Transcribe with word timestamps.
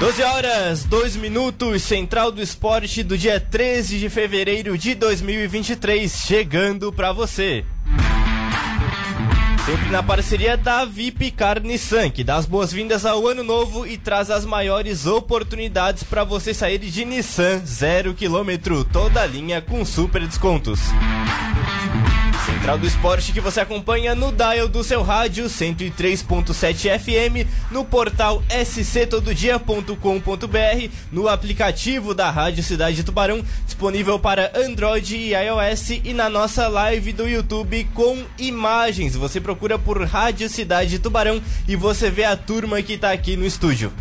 12 0.00 0.22
horas, 0.22 0.84
2 0.84 1.16
minutos, 1.16 1.82
Central 1.82 2.32
do 2.32 2.40
Esporte 2.40 3.02
do 3.02 3.18
dia 3.18 3.38
13 3.38 3.98
de 3.98 4.08
fevereiro 4.08 4.78
de 4.78 4.94
2023, 4.94 6.10
chegando 6.10 6.90
para 6.90 7.12
você. 7.12 7.66
Sempre 9.66 9.90
na 9.90 10.02
parceria 10.02 10.56
da 10.56 10.86
VIP 10.86 11.34
Nissan, 11.62 12.08
que 12.08 12.24
dá 12.24 12.36
as 12.36 12.46
boas-vindas 12.46 13.04
ao 13.04 13.28
ano 13.28 13.44
novo 13.44 13.86
e 13.86 13.98
traz 13.98 14.30
as 14.30 14.46
maiores 14.46 15.04
oportunidades 15.04 16.02
para 16.02 16.24
você 16.24 16.54
sair 16.54 16.78
de 16.78 17.04
Nissan 17.04 17.60
zero 17.66 18.14
quilômetro, 18.14 18.84
toda 18.84 19.26
linha 19.26 19.60
com 19.60 19.84
super 19.84 20.26
descontos. 20.26 20.80
Central 22.46 22.78
do 22.78 22.86
Esporte 22.86 23.32
que 23.32 23.40
você 23.40 23.60
acompanha 23.60 24.14
no 24.14 24.32
dial 24.32 24.68
do 24.68 24.82
seu 24.82 25.02
rádio 25.02 25.44
103.7 25.46 26.98
FM, 26.98 27.46
no 27.70 27.84
portal 27.84 28.42
sctododia.com.br, 28.64 30.88
no 31.12 31.28
aplicativo 31.28 32.14
da 32.14 32.30
Rádio 32.30 32.62
Cidade 32.62 33.04
Tubarão, 33.04 33.44
disponível 33.66 34.18
para 34.18 34.50
Android 34.54 35.16
e 35.16 35.34
iOS 35.34 35.90
e 36.04 36.14
na 36.14 36.30
nossa 36.30 36.68
live 36.68 37.12
do 37.12 37.28
YouTube 37.28 37.86
com 37.94 38.24
imagens. 38.38 39.16
Você 39.16 39.40
procura 39.40 39.78
por 39.78 40.02
Rádio 40.02 40.48
Cidade 40.48 40.98
Tubarão 40.98 41.42
e 41.68 41.76
você 41.76 42.10
vê 42.10 42.24
a 42.24 42.36
turma 42.36 42.80
que 42.82 42.94
está 42.94 43.12
aqui 43.12 43.36
no 43.36 43.44
estúdio. 43.44 43.92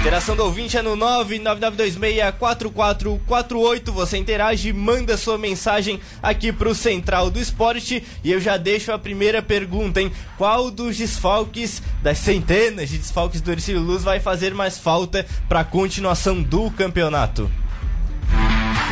Interação 0.00 0.34
do 0.34 0.42
ouvinte 0.44 0.78
é 0.78 0.82
no 0.82 0.96
999264448. 0.96 3.90
Você 3.90 4.16
interage, 4.16 4.72
manda 4.72 5.18
sua 5.18 5.36
mensagem 5.36 6.00
aqui 6.22 6.50
pro 6.50 6.74
Central 6.74 7.30
do 7.30 7.38
Esporte. 7.38 8.02
E 8.24 8.32
eu 8.32 8.40
já 8.40 8.56
deixo 8.56 8.92
a 8.92 8.98
primeira 8.98 9.42
pergunta, 9.42 10.00
hein? 10.00 10.10
Qual 10.38 10.70
dos 10.70 10.96
desfalques, 10.96 11.82
das 12.02 12.16
centenas 12.16 12.88
de 12.88 12.96
desfalques 12.96 13.42
do 13.42 13.52
Ercílio 13.52 13.82
Luz, 13.82 14.02
vai 14.02 14.20
fazer 14.20 14.54
mais 14.54 14.78
falta 14.78 15.26
para 15.46 15.60
a 15.60 15.64
continuação 15.64 16.40
do 16.40 16.70
campeonato? 16.70 17.50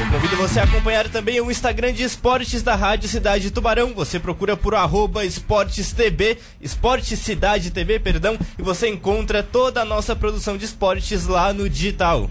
Convido 0.06 0.36
você 0.36 0.60
a 0.60 0.62
acompanhar 0.62 1.08
também 1.08 1.40
o 1.40 1.50
Instagram 1.50 1.92
de 1.92 2.04
esportes 2.04 2.62
da 2.62 2.74
Rádio 2.76 3.08
Cidade 3.08 3.50
Tubarão. 3.50 3.92
Você 3.94 4.18
procura 4.20 4.56
por 4.56 4.74
arroba 4.74 5.24
esportestv, 5.24 6.38
Esporte 6.60 7.16
Cidade 7.16 7.70
TV, 7.70 7.98
perdão, 7.98 8.38
e 8.56 8.62
você 8.62 8.88
encontra 8.88 9.42
toda 9.42 9.82
a 9.82 9.84
nossa 9.84 10.14
produção 10.14 10.56
de 10.56 10.64
esportes 10.64 11.26
lá 11.26 11.52
no 11.52 11.68
digital. 11.68 12.30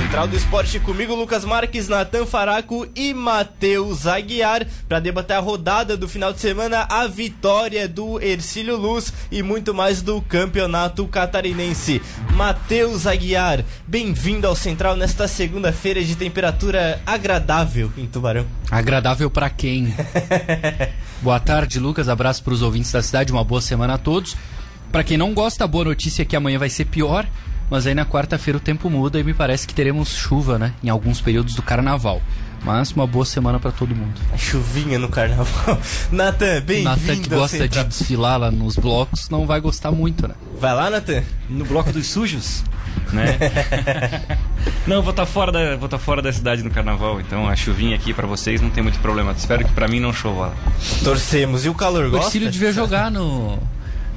Central 0.00 0.26
do 0.26 0.36
Esporte 0.36 0.80
comigo, 0.80 1.14
Lucas 1.14 1.44
Marques, 1.44 1.86
Natan 1.86 2.24
Faraco 2.24 2.88
e 2.96 3.12
Matheus 3.12 4.06
Aguiar, 4.06 4.66
para 4.88 4.98
debater 4.98 5.36
a 5.36 5.40
rodada 5.40 5.94
do 5.94 6.08
final 6.08 6.32
de 6.32 6.40
semana, 6.40 6.86
a 6.88 7.06
vitória 7.06 7.86
do 7.86 8.18
Ercílio 8.18 8.78
Luz 8.78 9.12
e 9.30 9.42
muito 9.42 9.74
mais 9.74 10.00
do 10.00 10.22
Campeonato 10.22 11.06
Catarinense. 11.06 12.00
Matheus 12.34 13.06
Aguiar, 13.06 13.62
bem-vindo 13.86 14.46
ao 14.46 14.56
Central 14.56 14.96
nesta 14.96 15.28
segunda-feira 15.28 16.02
de 16.02 16.16
temperatura 16.16 16.98
agradável 17.04 17.92
em 17.98 18.06
Tubarão. 18.06 18.46
Agradável 18.70 19.30
para 19.30 19.50
quem? 19.50 19.94
boa 21.20 21.38
tarde, 21.38 21.78
Lucas. 21.78 22.08
Abraço 22.08 22.42
para 22.42 22.54
os 22.54 22.62
ouvintes 22.62 22.90
da 22.90 23.02
cidade. 23.02 23.30
Uma 23.30 23.44
boa 23.44 23.60
semana 23.60 23.94
a 23.94 23.98
todos. 23.98 24.34
Para 24.90 25.04
quem 25.04 25.18
não 25.18 25.34
gosta, 25.34 25.64
a 25.64 25.68
boa 25.68 25.84
notícia 25.84 26.22
é 26.22 26.24
que 26.24 26.34
amanhã 26.34 26.58
vai 26.58 26.70
ser 26.70 26.86
pior. 26.86 27.26
Mas 27.70 27.86
aí 27.86 27.94
na 27.94 28.04
quarta-feira 28.04 28.58
o 28.58 28.60
tempo 28.60 28.90
muda 28.90 29.20
e 29.20 29.22
me 29.22 29.32
parece 29.32 29.66
que 29.66 29.72
teremos 29.72 30.08
chuva, 30.08 30.58
né? 30.58 30.74
Em 30.82 30.88
alguns 30.88 31.20
períodos 31.20 31.54
do 31.54 31.62
carnaval. 31.62 32.20
Mas 32.64 32.90
uma 32.92 33.06
boa 33.06 33.24
semana 33.24 33.58
para 33.58 33.70
todo 33.70 33.94
mundo. 33.94 34.20
A 34.34 34.36
chuvinha 34.36 34.98
no 34.98 35.08
carnaval. 35.08 35.78
Natan, 36.12 36.60
bem-vindo. 36.60 36.90
Natan 36.90 37.16
que 37.16 37.30
gosta 37.30 37.68
de 37.68 37.84
desfilar 37.84 38.38
lá 38.38 38.50
nos 38.50 38.76
blocos 38.76 39.30
não 39.30 39.46
vai 39.46 39.60
gostar 39.60 39.92
muito, 39.92 40.28
né? 40.28 40.34
Vai 40.58 40.74
lá, 40.74 40.90
Natan. 40.90 41.22
No 41.48 41.64
bloco 41.64 41.92
dos 41.92 42.06
sujos? 42.08 42.62
Né? 43.12 43.38
não, 44.86 45.00
vou 45.00 45.12
estar 45.12 45.24
tá 45.24 45.26
fora 45.26 45.52
da, 45.52 45.76
vou 45.76 45.88
tá 45.88 45.98
fora 45.98 46.20
da 46.20 46.32
cidade 46.32 46.62
no 46.62 46.70
carnaval, 46.70 47.20
então 47.20 47.48
a 47.48 47.56
chuvinha 47.56 47.96
aqui 47.96 48.12
para 48.12 48.26
vocês 48.26 48.60
não 48.60 48.68
tem 48.68 48.82
muito 48.82 48.98
problema. 48.98 49.32
Espero 49.32 49.64
que 49.64 49.72
para 49.72 49.88
mim 49.88 50.00
não 50.00 50.12
chova. 50.12 50.52
Torcemos. 51.02 51.64
E 51.64 51.68
o 51.68 51.74
calor 51.74 52.06
o 52.06 52.10
gosta? 52.10 52.28
O 52.28 52.30
Cílio 52.30 52.50
devia 52.50 52.72
jogar 52.72 53.10
no 53.10 53.58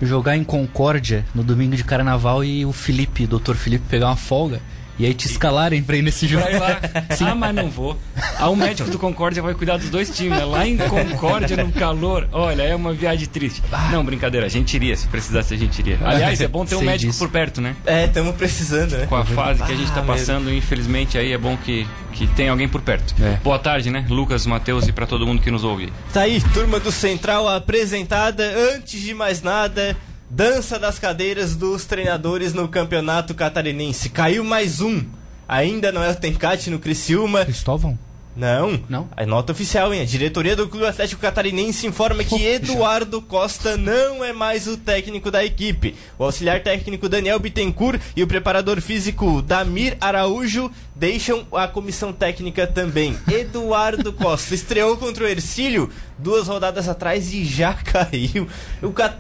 jogar 0.06 0.38
em 0.38 0.44
Concórdia 0.44 1.26
no 1.34 1.44
domingo 1.44 1.76
de 1.76 1.84
carnaval 1.84 2.44
e 2.44 2.66
o 2.66 2.72
Felipe, 2.72 3.28
doutor 3.28 3.56
Felipe, 3.56 3.86
pegar 3.90 4.08
uma 4.08 4.16
folga. 4.16 4.62
E 4.98 5.06
aí 5.06 5.14
te 5.14 5.26
escalarem 5.26 5.82
pra 5.82 5.98
ir 5.98 6.02
nesse 6.02 6.28
jogo. 6.28 6.46
Lá. 6.46 6.80
Sim. 7.16 7.26
Ah, 7.26 7.36
mas 7.36 7.56
não 7.56 7.70
vou. 7.70 7.98
Ah, 8.38 8.50
o 8.50 8.56
médico 8.56 8.90
do 8.90 9.00
Concórdia 9.00 9.42
vai 9.42 9.54
cuidar 9.54 9.78
dos 9.78 9.90
dois 9.90 10.16
times. 10.16 10.38
Né? 10.38 10.46
Lá 10.46 10.68
em 10.68 10.78
Concórdia, 10.78 11.58
no 11.58 11.72
calor. 11.72 12.28
Olha, 12.32 12.62
é 12.62 12.76
uma 12.76 12.94
viagem 12.94 13.28
triste. 13.28 13.62
Não, 13.92 14.04
brincadeira, 14.06 14.46
a 14.46 14.50
gente 14.50 14.74
iria. 14.76 14.96
Se 14.96 15.08
precisasse, 15.08 15.54
a 15.54 15.58
gente 15.58 15.80
iria. 15.80 15.98
Aliás, 16.04 16.40
é 16.42 16.48
bom 16.48 16.66
ter 16.66 16.76
um 16.76 16.80
Sei 16.80 16.88
médico 16.88 17.12
disso. 17.12 17.26
por 17.26 17.32
perto, 17.32 17.60
né? 17.62 17.76
É, 17.86 18.06
estamos 18.06 18.36
precisando, 18.36 18.92
né? 18.98 19.06
Com 19.08 19.16
a 19.16 19.26
fase 19.26 19.64
que 19.64 19.72
a 19.72 19.76
gente 19.76 19.92
tá 19.92 20.02
passando, 20.02 20.46
mesmo. 20.46 20.58
infelizmente, 20.58 21.18
aí 21.18 21.32
é 21.32 21.38
bom 21.38 21.58
que, 21.58 21.88
que 22.12 22.28
tem 22.28 22.50
alguém 22.50 22.68
por 22.68 22.82
perto. 22.82 23.16
É. 23.22 23.38
Boa 23.44 23.58
tarde, 23.60 23.90
né? 23.90 24.06
Lucas, 24.10 24.46
Matheus 24.46 24.88
e 24.88 24.92
para 24.92 25.08
todo 25.08 25.26
mundo 25.26 25.42
que 25.42 25.50
nos 25.50 25.64
ouve. 25.64 25.92
Tá 26.14 26.22
aí, 26.22 26.40
turma 26.54 26.80
do 26.80 26.92
Central 26.92 27.48
apresentada. 27.48 28.44
Antes 28.76 29.02
de 29.02 29.14
mais 29.14 29.42
nada. 29.42 29.98
Dança 30.36 30.80
das 30.80 30.98
cadeiras 30.98 31.56
dos 31.56 31.86
treinadores 31.86 32.56
no 32.56 32.68
campeonato 32.68 33.36
catarinense. 33.36 34.10
Caiu 34.10 34.44
mais 34.44 34.82
um. 34.82 35.06
Ainda 35.48 35.92
não 35.92 36.04
é 36.04 36.10
o 36.10 36.16
Tencate 36.16 36.72
no 36.72 36.80
Criciúma. 36.80 37.46
Cristóvão? 37.46 38.00
Não. 38.36 38.82
Não. 38.90 39.08
A 39.16 39.26
nota 39.26 39.52
oficial, 39.52 39.94
hein? 39.94 40.02
A 40.02 40.06
diretoria 40.06 40.56
do 40.56 40.68
Clube 40.68 40.86
Atlético 40.88 41.22
Catarinense 41.22 41.86
informa 41.86 42.24
que 42.24 42.46
Eduardo 42.46 43.22
Costa 43.22 43.78
não 43.78 44.24
é 44.24 44.34
mais 44.34 44.68
o 44.68 44.76
técnico 44.78 45.30
da 45.30 45.44
equipe. 45.44 45.96
O 46.18 46.24
auxiliar 46.24 46.62
técnico 46.62 47.08
Daniel 47.08 47.40
Bittencourt 47.40 48.02
e 48.16 48.24
o 48.24 48.28
preparador 48.28 48.82
físico 48.82 49.42
Damir 49.42 49.98
Araújo 50.02 50.72
deixam 50.96 51.46
a 51.52 51.68
comissão 51.68 52.12
técnica 52.12 52.66
também. 52.66 53.18
Eduardo 53.32 54.12
Costa 54.14 54.56
estreou 54.56 54.98
contra 54.98 55.26
o 55.26 55.28
Ercílio 55.28 55.90
duas 56.18 56.48
rodadas 56.48 56.88
atrás 56.88 57.34
e 57.34 57.44
já 57.46 57.74
caiu. 57.84 58.48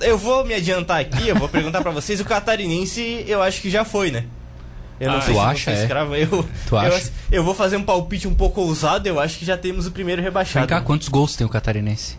Eu 0.01 0.17
vou 0.17 0.43
me 0.45 0.53
adiantar 0.53 0.99
aqui, 1.01 1.27
eu 1.27 1.35
vou 1.35 1.49
perguntar 1.49 1.81
para 1.81 1.91
vocês. 1.91 2.19
O 2.19 2.25
catarinense 2.25 3.23
eu 3.27 3.41
acho 3.41 3.61
que 3.61 3.69
já 3.69 3.85
foi, 3.85 4.09
né? 4.11 4.25
Eu 5.03 5.11
não 5.11 5.17
ah, 5.17 5.21
sei 5.21 5.33
tu 5.33 5.39
se 5.39 5.45
acha, 5.45 5.71
é? 5.71 5.81
escravo. 5.81 6.15
Eu, 6.15 6.45
tu 6.65 6.77
acha? 6.77 7.11
Eu, 7.29 7.39
eu, 7.39 7.43
vou 7.43 7.53
fazer 7.53 7.75
um 7.75 7.83
palpite 7.83 8.25
um 8.25 8.33
pouco 8.33 8.61
ousado. 8.61 9.05
Eu 9.07 9.19
acho 9.19 9.37
que 9.37 9.45
já 9.45 9.57
temos 9.57 9.85
o 9.85 9.91
primeiro 9.91 10.21
rebaixado. 10.21 10.65
Vem 10.65 10.77
cá, 10.77 10.81
quantos 10.81 11.09
gols 11.09 11.35
tem 11.35 11.45
o 11.45 11.49
Catarinense? 11.49 12.17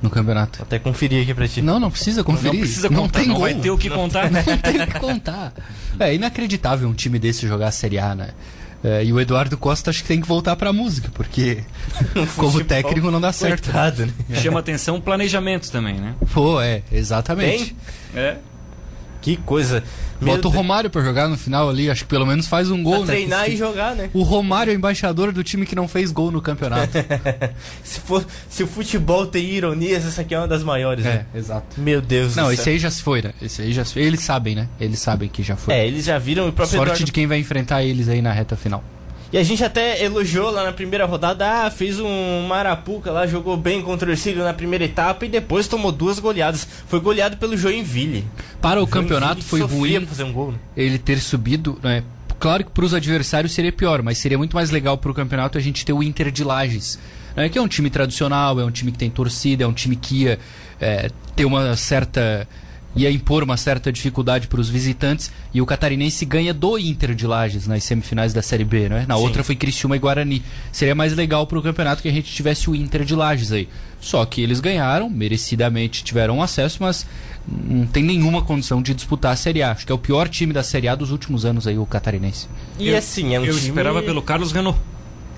No 0.00 0.08
campeonato. 0.08 0.58
Vou 0.58 0.66
até 0.66 0.78
conferir 0.78 1.24
aqui 1.24 1.34
pra 1.34 1.48
ti. 1.48 1.60
Não, 1.60 1.80
não 1.80 1.90
precisa 1.90 2.22
conferir. 2.22 2.52
Não, 2.52 2.60
precisa 2.60 2.88
contar, 2.88 3.00
não 3.00 3.08
tem 3.08 3.26
não 3.26 3.34
gol. 3.34 3.42
vai 3.42 3.54
ter 3.54 3.70
o 3.70 3.76
que 3.76 3.90
contar. 3.90 4.30
Não, 4.30 4.40
não 4.40 4.58
tem 4.58 4.80
o 4.80 4.86
que 4.86 5.00
contar. 5.00 5.52
É 5.98 6.14
inacreditável 6.14 6.88
um 6.88 6.94
time 6.94 7.18
desse 7.18 7.48
jogar 7.48 7.66
a 7.66 7.72
Série 7.72 7.98
A, 7.98 8.14
né? 8.14 8.28
É, 8.84 9.04
e 9.04 9.12
o 9.12 9.18
Eduardo 9.18 9.56
Costa 9.58 9.90
acho 9.90 10.02
que 10.02 10.08
tem 10.08 10.20
que 10.20 10.28
voltar 10.28 10.54
pra 10.54 10.72
música, 10.72 11.10
porque 11.12 11.64
como 12.36 12.62
técnico 12.64 13.10
não 13.10 13.20
dá 13.20 13.32
certo. 13.32 13.64
Coitado, 13.64 14.06
né? 14.06 14.12
Chama 14.36 14.60
atenção 14.60 15.00
planejamento 15.00 15.68
também, 15.72 15.94
né? 15.94 16.14
Pô, 16.32 16.60
é, 16.60 16.82
exatamente. 16.92 17.74
Tem? 17.74 18.22
É. 18.22 18.36
Que 19.28 19.36
coisa. 19.36 19.84
Bota 20.22 20.48
o 20.48 20.50
Romário 20.50 20.88
pra 20.88 21.02
jogar 21.02 21.28
no 21.28 21.36
final 21.36 21.68
ali, 21.68 21.90
acho 21.90 22.04
que 22.04 22.08
pelo 22.08 22.24
menos 22.24 22.46
faz 22.46 22.70
um 22.70 22.82
gol, 22.82 23.04
pra 23.04 23.08
né? 23.08 23.12
treinar 23.12 23.50
e 23.50 23.58
jogar, 23.58 23.94
né? 23.94 24.08
O 24.14 24.22
Romário 24.22 24.70
é 24.70 24.74
o 24.74 24.76
embaixador 24.76 25.32
do 25.32 25.44
time 25.44 25.66
que 25.66 25.76
não 25.76 25.86
fez 25.86 26.10
gol 26.10 26.30
no 26.30 26.40
campeonato. 26.40 26.92
se, 27.84 28.00
for, 28.00 28.24
se 28.48 28.62
o 28.62 28.66
futebol 28.66 29.26
tem 29.26 29.44
ironias, 29.44 30.06
essa 30.06 30.22
aqui 30.22 30.34
é 30.34 30.38
uma 30.38 30.48
das 30.48 30.64
maiores, 30.64 31.04
é, 31.04 31.08
né? 31.08 31.26
exato. 31.34 31.78
Meu 31.78 32.00
Deus 32.00 32.34
Não, 32.34 32.50
esse 32.50 32.70
aí 32.70 32.78
já 32.78 32.90
se 32.90 33.02
foi, 33.02 33.20
né? 33.20 33.34
Esse 33.42 33.60
aí 33.60 33.70
já 33.70 33.84
se 33.84 33.92
foi. 33.92 34.02
Eles 34.02 34.20
sabem, 34.20 34.54
né? 34.54 34.66
Eles 34.80 34.98
sabem 34.98 35.28
que 35.28 35.42
já 35.42 35.56
foi. 35.56 35.74
É, 35.74 35.86
eles 35.86 36.06
já 36.06 36.18
viram 36.18 36.48
o 36.48 36.52
próprio 36.52 36.78
Sorte 36.78 36.92
Eduardo... 36.92 37.04
de 37.04 37.12
quem 37.12 37.26
vai 37.26 37.38
enfrentar 37.38 37.82
eles 37.82 38.08
aí 38.08 38.22
na 38.22 38.32
reta 38.32 38.56
final. 38.56 38.82
E 39.30 39.36
a 39.36 39.42
gente 39.42 39.62
até 39.62 40.02
elogiou 40.02 40.50
lá 40.50 40.64
na 40.64 40.72
primeira 40.72 41.04
rodada, 41.04 41.66
ah, 41.66 41.70
fez 41.70 42.00
um 42.00 42.46
Marapuca 42.46 43.10
lá, 43.10 43.26
jogou 43.26 43.56
bem 43.56 43.82
contra 43.82 44.08
o 44.08 44.12
Ercílio 44.12 44.42
na 44.42 44.54
primeira 44.54 44.84
etapa 44.84 45.26
e 45.26 45.28
depois 45.28 45.68
tomou 45.68 45.92
duas 45.92 46.18
goleadas. 46.18 46.66
Foi 46.86 46.98
goleado 46.98 47.36
pelo 47.36 47.56
Joinville. 47.56 48.24
Para 48.60 48.80
o, 48.80 48.84
o 48.84 48.86
campeonato 48.86 49.42
foi 49.42 49.60
ruim 49.60 50.06
fazer 50.06 50.24
um 50.24 50.32
gol, 50.32 50.52
né? 50.52 50.58
ele 50.74 50.98
ter 50.98 51.20
subido, 51.20 51.78
né? 51.82 52.02
Claro 52.38 52.64
que 52.64 52.70
para 52.70 52.84
os 52.84 52.94
adversários 52.94 53.52
seria 53.52 53.72
pior, 53.72 54.00
mas 54.00 54.18
seria 54.18 54.38
muito 54.38 54.54
mais 54.54 54.70
legal 54.70 54.96
para 54.96 55.10
o 55.10 55.14
campeonato 55.14 55.58
a 55.58 55.60
gente 55.60 55.84
ter 55.84 55.92
o 55.92 56.02
Inter 56.02 56.30
de 56.30 56.44
Lages. 56.44 56.98
Né? 57.36 57.48
Que 57.48 57.58
é 57.58 57.62
um 57.62 57.68
time 57.68 57.90
tradicional, 57.90 58.58
é 58.60 58.64
um 58.64 58.70
time 58.70 58.92
que 58.92 58.98
tem 58.98 59.10
torcida, 59.10 59.64
é 59.64 59.66
um 59.66 59.72
time 59.72 59.96
que 59.96 60.22
ia 60.22 60.38
é, 60.80 61.10
ter 61.34 61.44
uma 61.44 61.76
certa 61.76 62.48
ia 62.98 63.10
impor 63.10 63.44
uma 63.44 63.56
certa 63.56 63.92
dificuldade 63.92 64.48
para 64.48 64.60
os 64.60 64.68
visitantes 64.68 65.30
e 65.54 65.62
o 65.62 65.66
catarinense 65.66 66.24
ganha 66.24 66.52
do 66.52 66.78
Inter 66.78 67.14
de 67.14 67.26
Lages 67.26 67.66
nas 67.66 67.84
semifinais 67.84 68.32
da 68.32 68.42
Série 68.42 68.64
B, 68.64 68.88
né? 68.88 69.04
Na 69.06 69.16
Sim. 69.16 69.22
outra 69.22 69.44
foi 69.44 69.54
Criciúma 69.54 69.96
e 69.96 69.98
Guarani. 69.98 70.42
Seria 70.72 70.94
mais 70.94 71.14
legal 71.14 71.46
para 71.46 71.58
o 71.58 71.62
campeonato 71.62 72.02
que 72.02 72.08
a 72.08 72.12
gente 72.12 72.32
tivesse 72.32 72.68
o 72.68 72.74
Inter 72.74 73.04
de 73.04 73.14
Lages 73.14 73.52
aí. 73.52 73.68
Só 74.00 74.24
que 74.24 74.42
eles 74.42 74.60
ganharam, 74.60 75.08
merecidamente 75.08 76.02
tiveram 76.02 76.42
acesso, 76.42 76.78
mas 76.80 77.06
não 77.46 77.86
tem 77.86 78.02
nenhuma 78.02 78.42
condição 78.42 78.82
de 78.82 78.94
disputar 78.94 79.32
a 79.32 79.36
Série 79.36 79.62
A. 79.62 79.72
Acho 79.72 79.86
que 79.86 79.92
é 79.92 79.94
o 79.94 79.98
pior 79.98 80.28
time 80.28 80.52
da 80.52 80.62
Série 80.62 80.88
A 80.88 80.94
dos 80.94 81.10
últimos 81.10 81.44
anos 81.44 81.66
aí, 81.66 81.78
o 81.78 81.86
catarinense. 81.86 82.48
E 82.78 82.94
assim, 82.94 83.34
é 83.34 83.40
um 83.40 83.44
eu 83.44 83.54
time... 83.54 83.68
esperava 83.68 84.02
pelo 84.02 84.22
Carlos 84.22 84.52
Renault. 84.52 84.78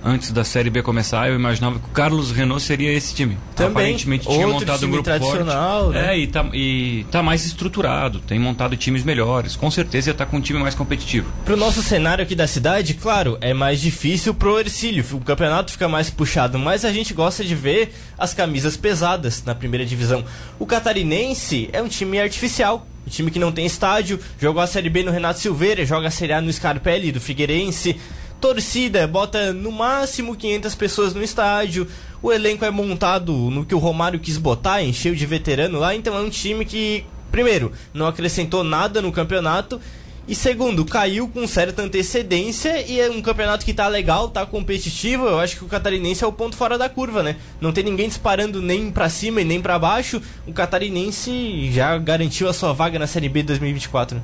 Antes 0.04 0.32
da 0.32 0.44
Série 0.44 0.70
B 0.70 0.82
começar, 0.82 1.28
eu 1.28 1.34
imaginava 1.34 1.78
que 1.78 1.86
o 1.86 1.90
Carlos 1.90 2.30
Renault 2.30 2.62
seria 2.62 2.92
esse 2.92 3.14
time. 3.14 3.36
Também. 3.54 3.70
Aparentemente 3.70 4.26
tinha 4.26 4.46
montado 4.46 4.86
um 4.86 4.90
grupo 4.90 5.04
tradicional, 5.04 5.84
forte. 5.84 5.98
né? 5.98 6.14
É, 6.14 6.18
e 6.18 6.26
tá, 6.26 6.46
e 6.52 7.06
tá 7.10 7.22
mais 7.22 7.44
estruturado, 7.44 8.20
tem 8.20 8.38
montado 8.38 8.76
times 8.76 9.04
melhores. 9.04 9.56
Com 9.56 9.70
certeza 9.70 10.10
ia 10.10 10.12
estar 10.12 10.26
com 10.26 10.38
um 10.38 10.40
time 10.40 10.58
mais 10.58 10.74
competitivo. 10.74 11.30
Pro 11.44 11.56
nosso 11.56 11.82
cenário 11.82 12.22
aqui 12.22 12.34
da 12.34 12.46
cidade, 12.46 12.94
claro, 12.94 13.36
é 13.40 13.52
mais 13.52 13.80
difícil 13.80 14.34
pro 14.34 14.58
Ercílio. 14.58 15.04
O 15.12 15.20
campeonato 15.20 15.72
fica 15.72 15.88
mais 15.88 16.10
puxado, 16.10 16.58
mas 16.58 16.84
a 16.84 16.92
gente 16.92 17.12
gosta 17.14 17.44
de 17.44 17.54
ver 17.54 17.94
as 18.18 18.34
camisas 18.34 18.76
pesadas 18.76 19.42
na 19.44 19.54
primeira 19.54 19.84
divisão. 19.84 20.24
O 20.58 20.66
catarinense 20.66 21.68
é 21.72 21.82
um 21.82 21.88
time 21.88 22.20
artificial. 22.20 22.86
Um 23.06 23.10
time 23.10 23.30
que 23.30 23.38
não 23.38 23.50
tem 23.50 23.64
estádio, 23.64 24.20
jogou 24.38 24.62
a 24.62 24.66
Série 24.66 24.90
B 24.90 25.02
no 25.02 25.10
Renato 25.10 25.40
Silveira, 25.40 25.84
joga 25.86 26.08
a 26.08 26.10
Série 26.10 26.34
A 26.34 26.40
no 26.40 26.52
Scarpelli 26.52 27.10
do 27.10 27.20
Figueirense. 27.20 27.98
Torcida, 28.40 29.06
bota 29.06 29.52
no 29.52 29.70
máximo 29.70 30.34
500 30.34 30.74
pessoas 30.74 31.14
no 31.14 31.22
estádio. 31.22 31.86
O 32.22 32.32
elenco 32.32 32.64
é 32.64 32.70
montado 32.70 33.32
no 33.32 33.66
que 33.66 33.74
o 33.74 33.78
Romário 33.78 34.18
quis 34.18 34.38
botar, 34.38 34.82
encheu 34.82 35.14
de 35.14 35.26
veterano 35.26 35.78
lá. 35.78 35.94
Então 35.94 36.16
é 36.16 36.20
um 36.20 36.30
time 36.30 36.64
que, 36.64 37.04
primeiro, 37.30 37.70
não 37.92 38.06
acrescentou 38.06 38.64
nada 38.64 39.02
no 39.02 39.12
campeonato. 39.12 39.80
E 40.26 40.34
segundo, 40.34 40.84
caiu 40.84 41.28
com 41.28 41.46
certa 41.46 41.82
antecedência 41.82 42.86
e 42.86 43.00
é 43.00 43.10
um 43.10 43.20
campeonato 43.20 43.64
que 43.64 43.74
tá 43.74 43.88
legal, 43.88 44.28
tá 44.28 44.46
competitivo. 44.46 45.26
Eu 45.26 45.38
acho 45.40 45.56
que 45.56 45.64
o 45.64 45.68
catarinense 45.68 46.22
é 46.22 46.26
o 46.26 46.32
ponto 46.32 46.56
fora 46.56 46.78
da 46.78 46.88
curva, 46.88 47.22
né? 47.22 47.36
Não 47.60 47.72
tem 47.72 47.84
ninguém 47.84 48.08
disparando 48.08 48.62
nem 48.62 48.90
para 48.90 49.08
cima 49.08 49.40
e 49.40 49.44
nem 49.44 49.60
para 49.60 49.78
baixo. 49.78 50.22
O 50.46 50.52
catarinense 50.52 51.70
já 51.72 51.98
garantiu 51.98 52.48
a 52.48 52.52
sua 52.52 52.72
vaga 52.72 52.98
na 52.98 53.06
Série 53.06 53.28
B 53.28 53.42
2024. 53.42 54.22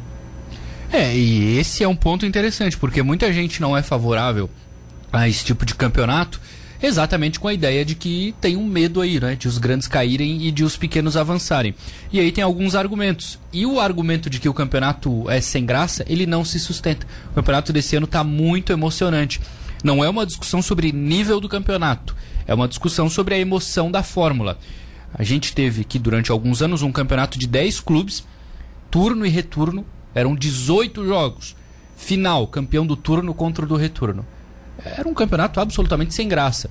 É, 0.92 1.14
e 1.16 1.58
esse 1.58 1.82
é 1.82 1.88
um 1.88 1.96
ponto 1.96 2.24
interessante, 2.24 2.76
porque 2.76 3.02
muita 3.02 3.32
gente 3.32 3.60
não 3.60 3.76
é 3.76 3.82
favorável 3.82 4.48
a 5.12 5.28
esse 5.28 5.44
tipo 5.44 5.66
de 5.66 5.74
campeonato, 5.74 6.40
exatamente 6.82 7.40
com 7.40 7.48
a 7.48 7.54
ideia 7.54 7.84
de 7.84 7.94
que 7.94 8.34
tem 8.40 8.56
um 8.56 8.66
medo 8.66 9.00
aí, 9.00 9.18
né? 9.18 9.34
De 9.34 9.48
os 9.48 9.58
grandes 9.58 9.88
caírem 9.88 10.46
e 10.46 10.50
de 10.50 10.64
os 10.64 10.76
pequenos 10.76 11.16
avançarem. 11.16 11.74
E 12.12 12.20
aí 12.20 12.30
tem 12.30 12.44
alguns 12.44 12.74
argumentos. 12.74 13.38
E 13.52 13.66
o 13.66 13.80
argumento 13.80 14.30
de 14.30 14.38
que 14.38 14.48
o 14.48 14.54
campeonato 14.54 15.28
é 15.30 15.40
sem 15.40 15.64
graça, 15.64 16.04
ele 16.08 16.26
não 16.26 16.44
se 16.44 16.58
sustenta. 16.60 17.06
O 17.30 17.34
campeonato 17.34 17.72
desse 17.72 17.96
ano 17.96 18.06
está 18.06 18.22
muito 18.22 18.72
emocionante. 18.72 19.40
Não 19.82 20.04
é 20.04 20.08
uma 20.08 20.26
discussão 20.26 20.62
sobre 20.62 20.92
nível 20.92 21.40
do 21.40 21.48
campeonato, 21.48 22.16
é 22.46 22.54
uma 22.54 22.66
discussão 22.66 23.08
sobre 23.08 23.34
a 23.34 23.38
emoção 23.38 23.90
da 23.90 24.02
fórmula. 24.02 24.58
A 25.14 25.22
gente 25.22 25.52
teve 25.52 25.82
aqui 25.82 25.98
durante 25.98 26.30
alguns 26.30 26.60
anos 26.62 26.82
um 26.82 26.92
campeonato 26.92 27.38
de 27.38 27.46
10 27.46 27.80
clubes, 27.80 28.24
turno 28.90 29.24
e 29.24 29.28
retorno, 29.28 29.86
eram 30.16 30.34
18 30.34 31.06
jogos. 31.06 31.54
Final, 31.94 32.46
campeão 32.46 32.86
do 32.86 32.96
turno 32.96 33.34
contra 33.34 33.66
o 33.66 33.68
do 33.68 33.76
retorno. 33.76 34.24
Era 34.82 35.06
um 35.06 35.12
campeonato 35.12 35.60
absolutamente 35.60 36.14
sem 36.14 36.26
graça. 36.26 36.70